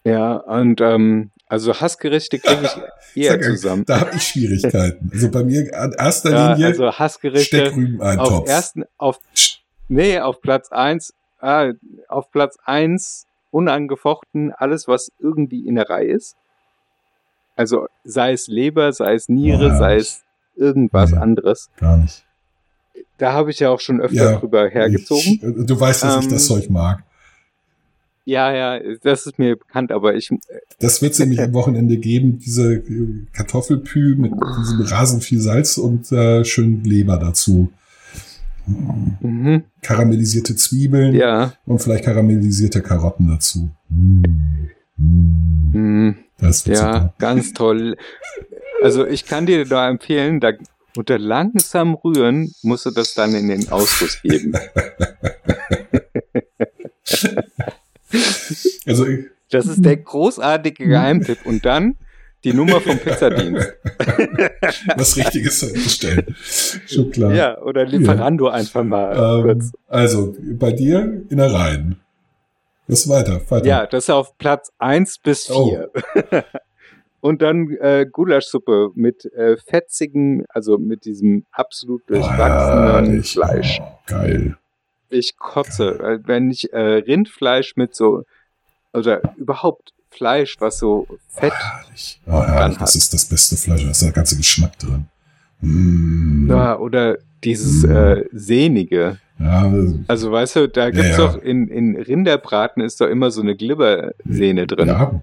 Ja, 0.03 0.36
und 0.36 0.80
ähm, 0.82 1.32
also 1.47 1.74
Hassgerichte 1.74 2.39
kriege 2.39 2.61
ich 2.63 3.15
eher 3.24 3.32
Sag, 3.34 3.43
zusammen. 3.43 3.84
Da 3.86 4.01
habe 4.01 4.11
ich 4.15 4.24
Schwierigkeiten. 4.24 5.09
Also 5.13 5.32
bei 5.32 5.43
mir 5.43 5.70
an 5.78 5.93
erster 5.97 6.30
Ja, 6.32 6.51
Linie 6.53 6.68
also 6.68 6.91
Hassgerichte 6.91 7.57
Steckrübeneintopf. 7.57 8.32
auf 8.32 8.47
ersten, 8.47 8.84
auf 8.97 9.20
nee, 9.88 10.20
auf 10.20 10.41
Platz 10.41 10.72
eins, 10.72 11.13
ah, 11.39 11.72
auf 12.09 12.32
Platz 12.32 12.57
eins 12.65 13.26
unangefochten 13.51 14.51
alles, 14.53 14.88
was 14.89 15.09
irgendwie 15.20 15.65
Innerei 15.68 16.05
ist. 16.05 16.36
Also 17.58 17.88
sei 18.05 18.32
es 18.34 18.47
Leber, 18.47 18.93
sei 18.93 19.16
es 19.16 19.28
Niere, 19.28 19.68
Ja. 19.68 19.78
sei 19.78 19.95
es 19.97 20.22
irgendwas 20.55 21.12
Ja. 21.12 21.18
anderes. 21.20 21.70
Gar 21.78 21.97
nicht. 21.97 22.24
Da 23.18 23.34
habe 23.34 23.49
ich 23.51 23.60
ja 23.60 23.70
auch 23.70 23.80
schon 23.80 23.99
öfter 23.99 24.16
Ja, 24.34 24.38
drüber 24.38 24.70
hergezogen. 24.70 25.58
Ich, 25.60 25.66
du 25.66 25.80
weißt, 25.80 26.03
dass 26.03 26.20
ich 26.20 26.26
Ähm, 26.26 26.32
das 26.32 26.45
Zeug 26.47 26.70
mag. 26.70 27.03
Ja, 28.26 28.53
ja, 28.53 28.80
das 29.03 29.26
ist 29.26 29.39
mir 29.39 29.55
bekannt, 29.55 29.91
aber 29.91 30.14
ich, 30.16 30.30
Das 30.80 31.01
wird 31.01 31.14
es 31.14 31.20
nämlich 31.20 31.41
am 31.41 31.53
Wochenende 31.53 31.97
geben, 31.97 32.38
diese 32.39 32.84
Kartoffelpü 33.34 34.16
mit 34.18 34.34
diesem 34.34 34.82
Rasen 34.82 35.22
viel 35.22 35.39
Salz 35.39 35.78
und 35.78 36.12
äh, 36.12 36.43
schön 36.45 36.84
Leber 36.84 37.18
dazu. 37.18 37.72
mhm, 39.22 39.64
Karamellisierte 39.82 40.55
Zwiebeln 40.55 41.16
ja, 41.16 41.53
und 41.66 41.80
vielleicht 41.82 42.03
karamellisierte 42.03 42.82
Karotten 42.82 43.28
dazu. 43.30 43.70
Mm. 43.89 44.24
Mm. 44.97 45.72
mhm, 45.74 46.16
Das 46.39 46.65
ja, 46.65 46.75
super. 46.75 47.13
ganz 47.17 47.53
toll. 47.53 47.97
Also 48.81 49.05
ich 49.05 49.25
kann 49.25 49.45
dir 49.45 49.65
da 49.65 49.89
empfehlen, 49.89 50.39
da 50.39 50.53
unter 50.95 51.19
langsam 51.19 51.93
rühren 51.93 52.51
musst 52.63 52.85
du 52.85 52.91
das 52.91 53.13
dann 53.13 53.35
in 53.35 53.47
den 53.47 53.69
Ausguss 53.69 54.21
geben. 54.21 54.53
Also 58.85 59.05
Das 59.49 59.65
ist 59.65 59.83
der 59.83 59.97
großartige 59.97 60.88
Geheimtipp. 60.88 61.45
Und 61.45 61.65
dann 61.65 61.97
die 62.43 62.53
Nummer 62.53 62.79
vom 62.79 62.97
Pizzadienst. 62.97 63.73
was 64.95 65.17
Richtiges 65.17 65.73
bestellen. 65.73 66.35
Schon 66.85 67.11
klar. 67.11 67.33
Ja, 67.33 67.61
oder 67.61 67.85
Lieferando 67.85 68.47
einfach 68.47 68.83
mal 68.83 69.43
Ähm, 69.45 69.71
also, 69.88 70.35
bei 70.53 70.71
dir 70.71 71.23
Innereien. 71.29 71.99
Was 72.88 73.07
weiter? 73.09 73.41
weiter. 73.49 73.65
Ja, 73.65 73.85
das 73.85 74.05
ist 74.05 74.09
auf 74.09 74.38
Platz 74.38 74.71
1 74.79 75.19
bis 75.19 75.49
Oh. 75.49 75.69
4. 75.69 75.91
Und 77.19 77.41
dann 77.41 77.71
äh, 77.81 78.05
Gulaschsuppe 78.09 78.91
mit 78.95 79.25
äh, 79.33 79.57
fetzigen, 79.57 80.45
also 80.49 80.77
mit 80.77 81.03
diesem 81.05 81.45
absolut 81.51 82.07
durchwachsenen 82.09 83.05
Herrlich. 83.05 83.31
Fleisch. 83.33 83.79
Oh, 83.81 83.99
geil. 84.05 84.57
Ich 85.09 85.35
kotze, 85.38 85.97
weil 85.99 86.25
wenn 86.27 86.51
ich 86.51 86.71
äh, 86.73 86.77
Rindfleisch 86.79 87.75
mit 87.75 87.95
so, 87.95 88.23
oder 88.93 89.21
überhaupt 89.38 89.93
Fleisch, 90.11 90.55
was 90.59 90.77
so 90.79 91.07
fett, 91.27 91.53
Herrlich. 91.53 92.21
Oh, 92.27 92.41
herrlich. 92.43 92.77
Das 92.77 92.89
hat. 92.91 92.95
ist 92.95 93.13
das 93.13 93.25
beste 93.25 93.57
Fleisch. 93.57 93.83
Da 93.83 93.89
ist 93.91 94.01
der 94.01 94.11
ganze 94.11 94.38
Geschmack 94.38 94.77
drin. 94.79 95.07
Mm. 95.61 96.47
ja, 96.49 96.77
oder 96.77 97.17
dieses 97.43 97.83
Mhm. 97.83 97.95
äh, 97.95 98.23
sehnige. 98.31 99.17
Ja, 99.39 99.71
Also 100.07 100.31
weißt 100.31 100.55
du, 100.55 100.67
da 100.67 100.89
gibt's 100.89 101.11
ja. 101.11 101.17
doch 101.17 101.41
in, 101.41 101.67
in 101.67 101.95
Rinderbraten 101.95 102.81
ist 102.81 102.99
doch 103.01 103.07
immer 103.07 103.29
so 103.31 103.41
eine 103.41 103.55
Glibbersehne 103.55 104.65
drin. 104.67 104.88
ja. 104.88 105.21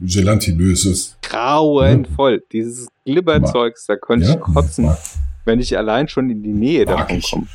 Gelatinöses. 0.00 1.16
Grauenvoll. 1.22 2.44
Dieses 2.52 2.86
Glibberzeugs, 3.04 3.86
da 3.86 3.96
könnte 3.96 4.26
Ja, 4.28 4.34
ich 4.34 4.40
kotzen, 4.40 4.84
mag- 4.86 4.98
wenn 5.44 5.58
ich 5.58 5.76
allein 5.76 6.06
schon 6.06 6.30
in 6.30 6.42
die 6.44 6.52
Nähe 6.52 6.84
Mag 6.86 7.08
davon 7.08 7.20
komme. 7.20 7.46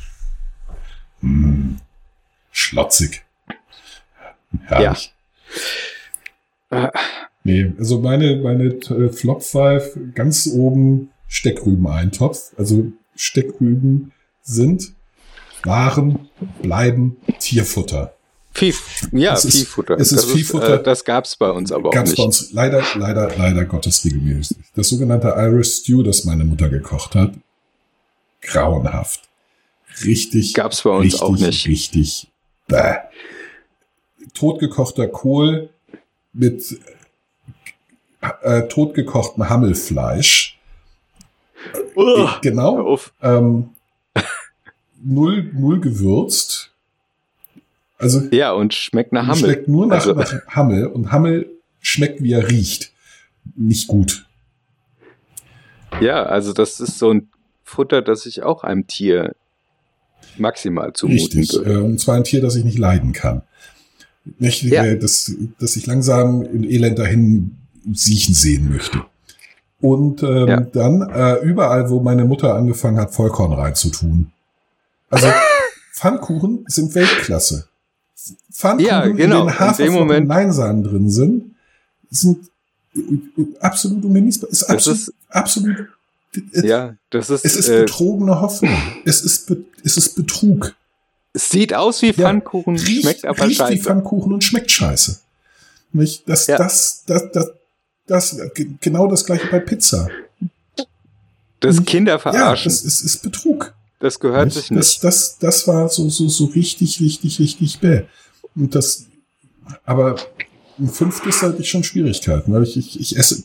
Mm. 1.22 1.76
Schlotzig. 2.52 3.24
Herrlich. 4.66 5.14
Äh, 6.70 6.88
Nee, 7.46 7.72
also 7.78 7.98
meine, 8.00 8.36
meine 8.36 8.64
äh, 8.74 9.08
Flop 9.10 9.42
5 9.42 10.14
ganz 10.14 10.46
oben 10.46 11.10
Steckrüben-Eintopf. 11.28 12.52
Also 12.56 12.90
Steckrüben 13.16 14.12
sind, 14.42 14.92
waren, 15.64 16.28
bleiben 16.62 17.16
Tierfutter. 17.38 18.14
Vieh, 18.52 18.72
ja, 19.12 19.32
Es 19.32 19.44
ist- 19.44 19.56
Viehfutter. 19.56 19.94
es 19.98 20.12
ist 20.12 20.24
das 20.24 20.32
Viehfutter. 20.32 20.80
äh, 20.80 20.82
das 20.82 21.04
gab's 21.04 21.34
bei 21.36 21.50
uns 21.50 21.72
aber 21.72 21.88
auch 21.88 21.92
Gab's 21.92 22.10
nicht. 22.10 22.18
bei 22.18 22.24
uns 22.24 22.52
leider, 22.52 22.82
leider, 22.94 23.34
leider 23.36 23.64
Gottes 23.64 24.04
regelmäßig. 24.04 24.56
Das 24.76 24.88
sogenannte 24.88 25.28
Irish 25.36 25.78
Stew, 25.80 26.02
das 26.04 26.24
meine 26.24 26.44
Mutter 26.44 26.68
gekocht 26.68 27.14
hat, 27.16 27.32
grauenhaft. 28.42 29.22
Richtig. 30.04 30.54
Gab's 30.54 30.82
bei 30.82 30.90
uns 30.90 31.04
richtig, 31.06 31.22
auch 31.22 31.36
nicht. 31.36 31.66
Richtig. 31.66 32.28
Bäh. 32.68 32.94
Totgekochter 34.34 35.08
Kohl 35.08 35.70
mit 36.32 36.78
äh, 38.42 38.62
totgekochtem 38.68 39.48
Hammelfleisch. 39.48 40.58
Uah, 41.94 42.38
genau. 42.42 42.98
Ähm, 43.22 43.70
null, 45.04 45.50
null 45.54 45.80
gewürzt. 45.80 46.70
Also 47.98 48.20
Ja, 48.32 48.52
und 48.52 48.74
schmeckt 48.74 49.12
nach 49.12 49.26
Hammel. 49.26 49.38
schmeckt 49.44 49.68
nur 49.68 49.86
nach, 49.86 49.96
Also- 49.96 50.14
nach 50.14 50.46
Hammel 50.48 50.86
und 50.86 51.12
Hammel 51.12 51.48
schmeckt 51.80 52.22
wie 52.22 52.32
er 52.32 52.48
riecht. 52.50 52.92
Nicht 53.56 53.86
gut. 53.88 54.26
Ja, 56.00 56.24
also 56.24 56.52
das 56.52 56.80
ist 56.80 56.98
so 56.98 57.10
ein 57.12 57.28
Futter, 57.62 58.02
das 58.02 58.26
ich 58.26 58.42
auch 58.42 58.64
einem 58.64 58.86
Tier 58.86 59.34
maximal 60.38 60.92
zumuten 60.92 61.40
Richtig. 61.40 61.52
würde. 61.52 61.72
Äh, 61.72 61.82
Und 61.82 62.00
zwar 62.00 62.16
ein 62.16 62.24
Tier, 62.24 62.40
das 62.40 62.56
ich 62.56 62.64
nicht 62.64 62.78
leiden 62.78 63.12
kann. 63.12 63.42
Nicht, 64.38 64.62
Ja. 64.62 64.84
äh, 64.84 64.98
das, 64.98 65.34
das 65.60 65.76
ich 65.76 65.86
langsam 65.86 66.42
in 66.42 66.64
Elend 66.64 66.98
dahin 66.98 67.56
siechen 67.92 68.34
sehen 68.34 68.70
möchte. 68.70 69.04
Und 69.80 70.22
ähm, 70.22 70.48
Ja. 70.48 70.60
dann 70.60 71.02
äh, 71.10 71.36
überall, 71.44 71.90
wo 71.90 72.00
meine 72.00 72.24
Mutter 72.24 72.54
angefangen 72.54 72.98
hat, 72.98 73.14
Vollkorn 73.14 73.52
reinzutun. 73.52 74.32
Also 75.14 75.28
Pfannkuchen 75.92 76.64
sind 76.68 76.94
Weltklasse. 76.94 77.68
Pfannkuchen, 78.52 78.88
Ja, 78.88 79.06
genau. 79.06 79.10
in 79.10 79.16
denen 79.46 79.58
Haferflocken 79.58 80.10
und 80.10 80.26
Leinsamen 80.28 80.82
drin 80.84 81.10
sind, 81.10 81.54
sind 82.10 82.48
absolut 83.60 84.04
ungenießbar. 84.04 84.50
Ist 84.50 84.64
absolut, 84.64 84.98
ist, 85.00 85.12
absolut 85.28 85.76
äh, 86.52 86.66
ja, 86.66 86.94
das 87.10 87.30
ist, 87.30 87.44
es 87.44 87.56
ist 87.56 87.68
äh, 87.68 87.80
betrogene 87.80 88.40
Hoffnung. 88.40 88.76
Es 89.04 89.20
ist, 89.22 89.50
es 89.84 89.96
ist 89.96 90.14
Betrug. 90.16 90.74
es 91.32 91.50
sieht 91.50 91.74
aus 91.74 92.02
wie 92.02 92.06
Ja, 92.08 92.12
Pfannkuchen, 92.14 92.76
Riecht, 92.76 93.02
schmeckt 93.02 93.24
aber 93.24 93.38
riecht 93.44 93.50
wie 93.50 93.54
scheiße. 93.54 93.82
Pfannkuchen 93.82 94.32
und 94.32 94.42
schmeckt 94.44 94.70
scheiße. 94.70 95.20
Nicht? 95.92 96.28
Das, 96.28 96.46
Ja. 96.48 96.56
das, 96.58 97.02
das, 97.06 97.30
das, 97.32 97.50
das, 98.06 98.36
ge- 98.54 98.70
genau 98.80 99.06
das 99.08 99.24
gleiche 99.24 99.46
bei 99.48 99.60
Pizza. 99.60 100.08
Das 101.60 101.82
Kinder 101.84 102.12
Ja, 102.12 102.18
verarschen, 102.18 102.70
das 102.70 102.82
ist, 102.82 103.00
ist 103.00 103.22
Betrug. 103.22 103.72
Das 104.04 104.20
gehört 104.20 104.46
nicht? 104.46 104.54
sich 104.54 104.68
Das, 104.68 104.76
nicht. 104.76 105.04
das, 105.04 105.38
das 105.38 105.66
war 105.66 105.88
so, 105.88 106.08
so, 106.08 106.28
so 106.28 106.44
richtig, 106.46 107.00
richtig, 107.00 107.38
richtig 107.40 107.80
bäh. 107.80 108.02
Und 108.54 108.74
das, 108.74 109.06
aber 109.84 110.16
ein 110.78 110.88
fünftes 110.88 111.42
hatte 111.42 111.60
ich 111.60 111.68
schon 111.68 111.82
Schwierigkeiten, 111.84 112.52
weil 112.52 112.62
ich, 112.62 112.76
ich, 112.76 113.00
ich 113.00 113.16
esse 113.16 113.42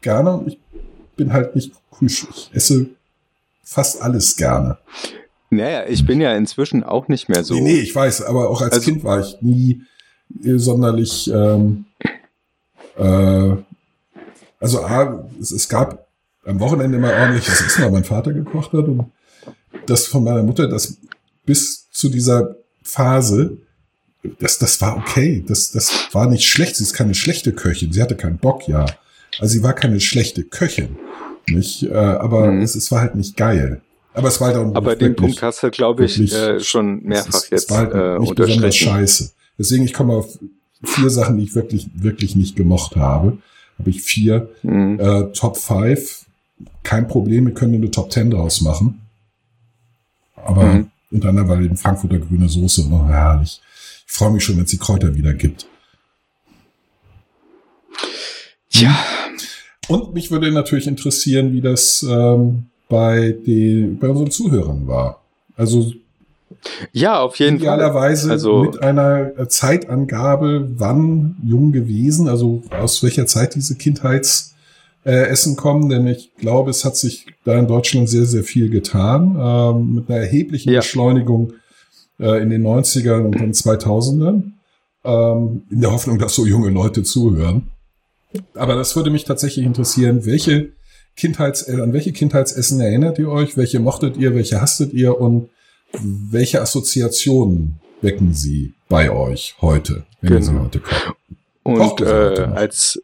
gerne 0.00 0.32
und 0.38 0.48
ich 0.48 0.58
bin 1.16 1.32
halt 1.32 1.54
nicht 1.54 1.72
Kusch. 1.90 2.26
Ich 2.30 2.50
esse 2.52 2.86
fast 3.62 4.00
alles 4.00 4.36
gerne. 4.36 4.78
Naja, 5.50 5.84
ich 5.88 6.04
bin 6.06 6.20
ja 6.20 6.34
inzwischen 6.36 6.82
auch 6.84 7.08
nicht 7.08 7.28
mehr 7.28 7.44
so. 7.44 7.54
Nee, 7.54 7.60
nee, 7.60 7.78
ich 7.80 7.94
weiß, 7.94 8.22
aber 8.22 8.50
auch 8.50 8.60
als 8.62 8.74
Also- 8.74 8.84
Kind 8.90 9.04
war 9.04 9.20
ich 9.20 9.36
nie 9.40 9.82
äh, 10.44 10.58
sonderlich, 10.58 11.30
ähm, 11.32 11.84
äh, 12.96 13.56
also 14.60 14.82
A, 14.84 15.24
es, 15.40 15.50
es 15.52 15.68
gab 15.68 16.06
am 16.44 16.60
Wochenende 16.60 16.98
immer 16.98 17.12
ordentliches 17.12 17.60
Essen, 17.60 17.84
weil 17.84 17.90
mein 17.90 18.04
Vater 18.04 18.32
gekocht 18.32 18.72
hat 18.72 18.86
und 18.86 19.10
das 19.86 20.06
von 20.06 20.24
meiner 20.24 20.42
Mutter, 20.42 20.68
das 20.68 20.96
bis 21.44 21.88
zu 21.90 22.08
dieser 22.08 22.56
Phase, 22.82 23.56
das, 24.40 24.58
das 24.58 24.80
war 24.80 24.96
okay, 24.96 25.44
das, 25.46 25.70
das 25.70 26.08
war 26.12 26.28
nicht 26.28 26.44
schlecht, 26.46 26.76
sie 26.76 26.82
ist 26.84 26.94
keine 26.94 27.14
schlechte 27.14 27.52
Köchin, 27.52 27.92
sie 27.92 28.02
hatte 28.02 28.16
keinen 28.16 28.38
Bock, 28.38 28.66
ja, 28.68 28.86
also 29.38 29.52
sie 29.52 29.62
war 29.62 29.72
keine 29.72 30.00
schlechte 30.00 30.42
Köchin, 30.44 30.96
nicht, 31.48 31.84
äh, 31.84 31.94
aber 31.94 32.50
Mhm. 32.50 32.62
es, 32.62 32.74
es 32.74 32.90
war 32.90 33.00
halt 33.00 33.14
nicht 33.14 33.36
geil. 33.36 33.80
Aber 34.14 34.28
es 34.28 34.40
war 34.40 34.48
halt 34.48 34.56
auch 34.56 34.74
aber 34.74 34.96
den 34.96 35.14
Punkt 35.14 35.42
hast 35.42 35.62
du, 35.62 35.70
glaube 35.70 36.06
ich, 36.06 36.18
wirklich- 36.18 36.34
äh, 36.34 36.58
schon 36.60 37.02
mehrfach 37.02 37.28
es 37.34 37.44
ist, 37.44 37.50
jetzt 37.50 37.64
es 37.64 37.70
war 37.70 37.78
halt 37.78 37.92
äh, 37.94 38.18
nicht 38.18 38.34
besonders 38.34 38.74
scheiße. 38.74 39.30
Deswegen, 39.58 39.84
ich 39.84 39.92
komme 39.92 40.14
auf 40.14 40.38
vier 40.82 41.10
Sachen, 41.10 41.36
die 41.36 41.44
ich 41.44 41.54
wirklich, 41.54 41.88
wirklich 41.94 42.34
nicht 42.34 42.56
gemocht 42.56 42.96
habe. 42.96 43.36
Habe 43.78 43.90
ich 43.90 44.00
vier. 44.02 44.48
Mhm. 44.62 44.98
Äh, 44.98 45.32
Top 45.34 45.58
5, 45.58 46.24
kein 46.82 47.08
Problem, 47.08 47.46
wir 47.46 47.52
können 47.54 47.74
eine 47.74 47.90
Top 47.90 48.10
10 48.10 48.30
draus 48.30 48.62
machen. 48.62 49.00
Aber 50.46 50.64
Mhm. 50.64 50.90
unter 51.10 51.28
anderem, 51.28 51.48
weil 51.48 51.64
eben 51.64 51.76
Frankfurter 51.76 52.18
grüne 52.18 52.48
Soße, 52.48 52.88
oh, 52.90 53.06
herrlich. 53.06 53.60
Ich 54.06 54.12
freue 54.12 54.30
mich 54.30 54.44
schon, 54.44 54.56
wenn 54.56 54.64
es 54.64 54.70
die 54.70 54.78
Kräuter 54.78 55.14
wieder 55.14 55.34
gibt. 55.34 55.66
Ja, 58.70 58.94
Und 59.88 60.14
mich 60.14 60.30
würde 60.30 60.50
natürlich 60.50 60.86
interessieren, 60.88 61.52
wie 61.52 61.60
das 61.60 62.04
ähm, 62.08 62.66
bei, 62.88 63.36
den, 63.46 63.98
bei 63.98 64.08
unseren 64.08 64.30
Zuhörern 64.30 64.86
war. 64.86 65.22
Also 65.56 65.92
ja, 66.92 67.20
auf 67.20 67.36
jeden 67.38 67.58
Fall. 67.58 67.62
idealerweise 67.66 68.30
Also- 68.32 68.64
mit 68.64 68.82
einer 68.82 69.48
Zeitangabe, 69.48 70.68
wann 70.76 71.36
jung 71.44 71.70
gewesen, 71.72 72.28
also 72.28 72.62
aus 72.70 73.02
welcher 73.02 73.26
Zeit 73.26 73.54
diese 73.54 73.76
Kindheitsessen 73.76 74.55
äh, 75.06 75.28
Essen 75.28 75.54
kommen, 75.56 75.88
denn 75.88 76.06
ich 76.08 76.34
glaube, 76.36 76.70
es 76.70 76.84
hat 76.84 76.96
sich 76.96 77.26
da 77.44 77.56
in 77.58 77.68
Deutschland 77.68 78.08
sehr, 78.08 78.26
sehr 78.26 78.42
viel 78.42 78.68
getan, 78.70 79.36
ähm, 79.40 79.94
mit 79.94 80.10
einer 80.10 80.18
erheblichen 80.20 80.72
Ja. 80.72 80.80
Beschleunigung 80.80 81.52
äh, 82.18 82.42
in 82.42 82.50
den 82.50 82.62
90ern 82.66 83.24
und 83.26 83.38
den 83.38 83.52
2000ern, 83.52 84.52
ähm, 85.04 85.62
in 85.70 85.80
der 85.80 85.92
Hoffnung, 85.92 86.18
dass 86.18 86.34
so 86.34 86.44
junge 86.44 86.70
Leute 86.70 87.02
zuhören. 87.04 87.68
Aber 88.54 88.74
das 88.74 88.96
würde 88.96 89.10
mich 89.10 89.24
tatsächlich 89.24 89.64
interessieren, 89.64 90.26
welche 90.26 90.70
Kindheits, 91.16 91.68
äh, 91.68 91.80
an 91.80 91.92
welche 91.92 92.12
Kindheitsessen 92.12 92.80
erinnert 92.80 93.18
ihr 93.18 93.30
euch, 93.30 93.56
welche 93.56 93.78
mochtet 93.78 94.16
ihr, 94.16 94.34
welche 94.34 94.60
hasstet 94.60 94.92
ihr 94.92 95.18
und 95.20 95.48
welche 96.02 96.60
Assoziationen 96.60 97.76
wecken 98.02 98.34
sie 98.34 98.74
bei 98.88 99.10
euch 99.10 99.54
heute, 99.62 100.04
wenn 100.20 100.32
ihr 100.34 100.42
sie 100.42 100.50
Genau. 100.50 100.64
heute 100.64 100.80
kocht? 100.80 101.14
Und 101.62 102.00
äh, 102.00 102.48
als, 102.54 103.00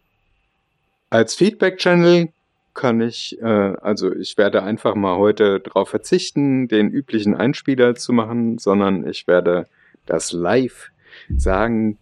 als 1.13 1.35
Feedback-Channel 1.35 2.33
kann 2.73 3.03
ich, 3.03 3.39
äh, 3.43 3.45
also 3.83 4.15
ich 4.15 4.39
werde 4.39 4.63
einfach 4.63 4.95
mal 4.95 5.19
heute 5.19 5.61
darauf 5.61 5.91
verzichten, 5.91 6.69
den 6.69 6.91
üblichen 6.91 7.35
Einspieler 7.35 7.95
zu 7.97 8.15
machen, 8.15 8.57
sondern 8.57 9.07
ich 9.07 9.27
werde 9.27 9.67
das 10.07 10.33
live 10.33 10.91
sagen. 11.37 11.99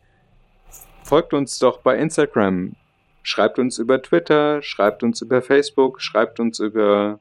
Folgt 1.02 1.34
uns 1.34 1.58
doch 1.58 1.78
bei 1.80 1.98
Instagram, 1.98 2.76
schreibt 3.24 3.58
uns 3.58 3.78
über 3.78 4.00
Twitter, 4.00 4.62
schreibt 4.62 5.02
uns 5.02 5.20
über 5.22 5.42
Facebook, 5.42 6.00
schreibt 6.00 6.38
uns 6.38 6.60
über 6.60 7.18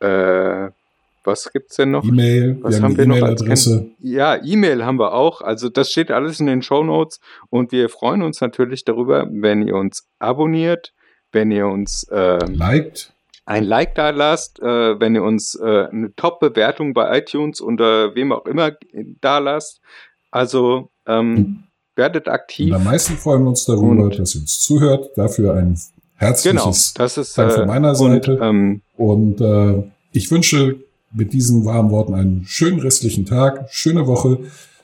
äh, 0.00 0.68
was 1.24 1.50
gibt's 1.52 1.76
denn 1.76 1.90
noch? 1.90 2.04
E-Mail, 2.04 2.58
Was 2.62 2.74
wir 2.74 2.82
haben 2.82 2.84
haben 2.92 2.96
wir 2.96 3.04
eine 3.04 3.18
noch 3.20 3.26
als 3.26 3.40
E-Mail-Adresse. 3.42 3.86
Ja, 4.00 4.36
E-Mail 4.42 4.84
haben 4.84 4.98
wir 4.98 5.12
auch. 5.12 5.40
Also 5.42 5.68
das 5.68 5.90
steht 5.90 6.10
alles 6.10 6.40
in 6.40 6.46
den 6.46 6.62
Show 6.62 6.82
Notes 6.82 7.20
und 7.50 7.72
wir 7.72 7.88
freuen 7.88 8.22
uns 8.22 8.40
natürlich 8.40 8.84
darüber, 8.84 9.26
wenn 9.30 9.66
ihr 9.66 9.74
uns 9.76 10.06
abonniert, 10.18 10.92
wenn 11.32 11.50
ihr 11.50 11.66
uns 11.66 12.04
äh, 12.10 12.38
Liked. 12.50 13.12
ein 13.44 13.64
Like 13.64 13.94
da 13.94 14.10
lasst, 14.10 14.60
äh, 14.60 14.98
wenn 15.00 15.14
ihr 15.14 15.22
uns 15.22 15.54
äh, 15.54 15.86
eine 15.90 16.14
Top-Bewertung 16.16 16.94
bei 16.94 17.18
iTunes 17.18 17.60
oder 17.60 18.14
wem 18.14 18.32
auch 18.32 18.46
immer 18.46 18.72
da 19.20 19.38
lasst. 19.38 19.80
Also 20.30 20.90
ähm, 21.06 21.64
werdet 21.96 22.26
Und 22.26 22.32
aktiv. 22.32 22.74
am 22.74 22.84
meisten 22.84 23.14
freuen 23.16 23.42
wir 23.42 23.48
uns 23.50 23.64
darüber, 23.64 24.04
Und- 24.04 24.18
dass 24.18 24.34
ihr 24.34 24.40
uns 24.42 24.60
zuhört. 24.60 25.10
Dafür 25.16 25.54
ein 25.54 25.74
Genau, 25.74 26.30
herzliches 26.30 26.94
das 26.94 27.16
ist 27.16 27.38
Dank 27.38 27.52
von 27.52 27.62
äh, 27.62 27.66
meiner 27.66 27.90
und, 27.90 27.96
Seite. 27.96 28.38
ähm, 28.42 28.82
Und 28.96 29.40
äh, 29.40 29.82
ich 30.12 30.30
wünsche 30.30 30.76
mit 31.12 31.32
diesen 31.32 31.64
warmen 31.64 31.90
Worten 31.90 32.14
einen 32.14 32.44
schönen 32.46 32.80
restlichen 32.80 33.24
Tag, 33.26 33.68
schöne 33.70 34.06
Woche. 34.06 34.38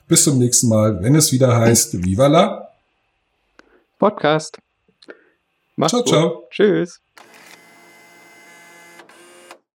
Bis 0.08 0.24
zum 0.24 0.38
nächsten 0.38 0.68
Mal, 0.68 1.02
wenn 1.02 1.14
es 1.14 1.32
wieder 1.32 1.56
heißt 1.56 2.04
Viva 2.04 2.26
la. 2.26 2.68
Podcast. 3.98 4.58
Macht's 5.76 5.92
Ciao, 5.92 6.02
gut. 6.02 6.08
ciao. 6.08 6.42
Tschüss. 6.50 7.03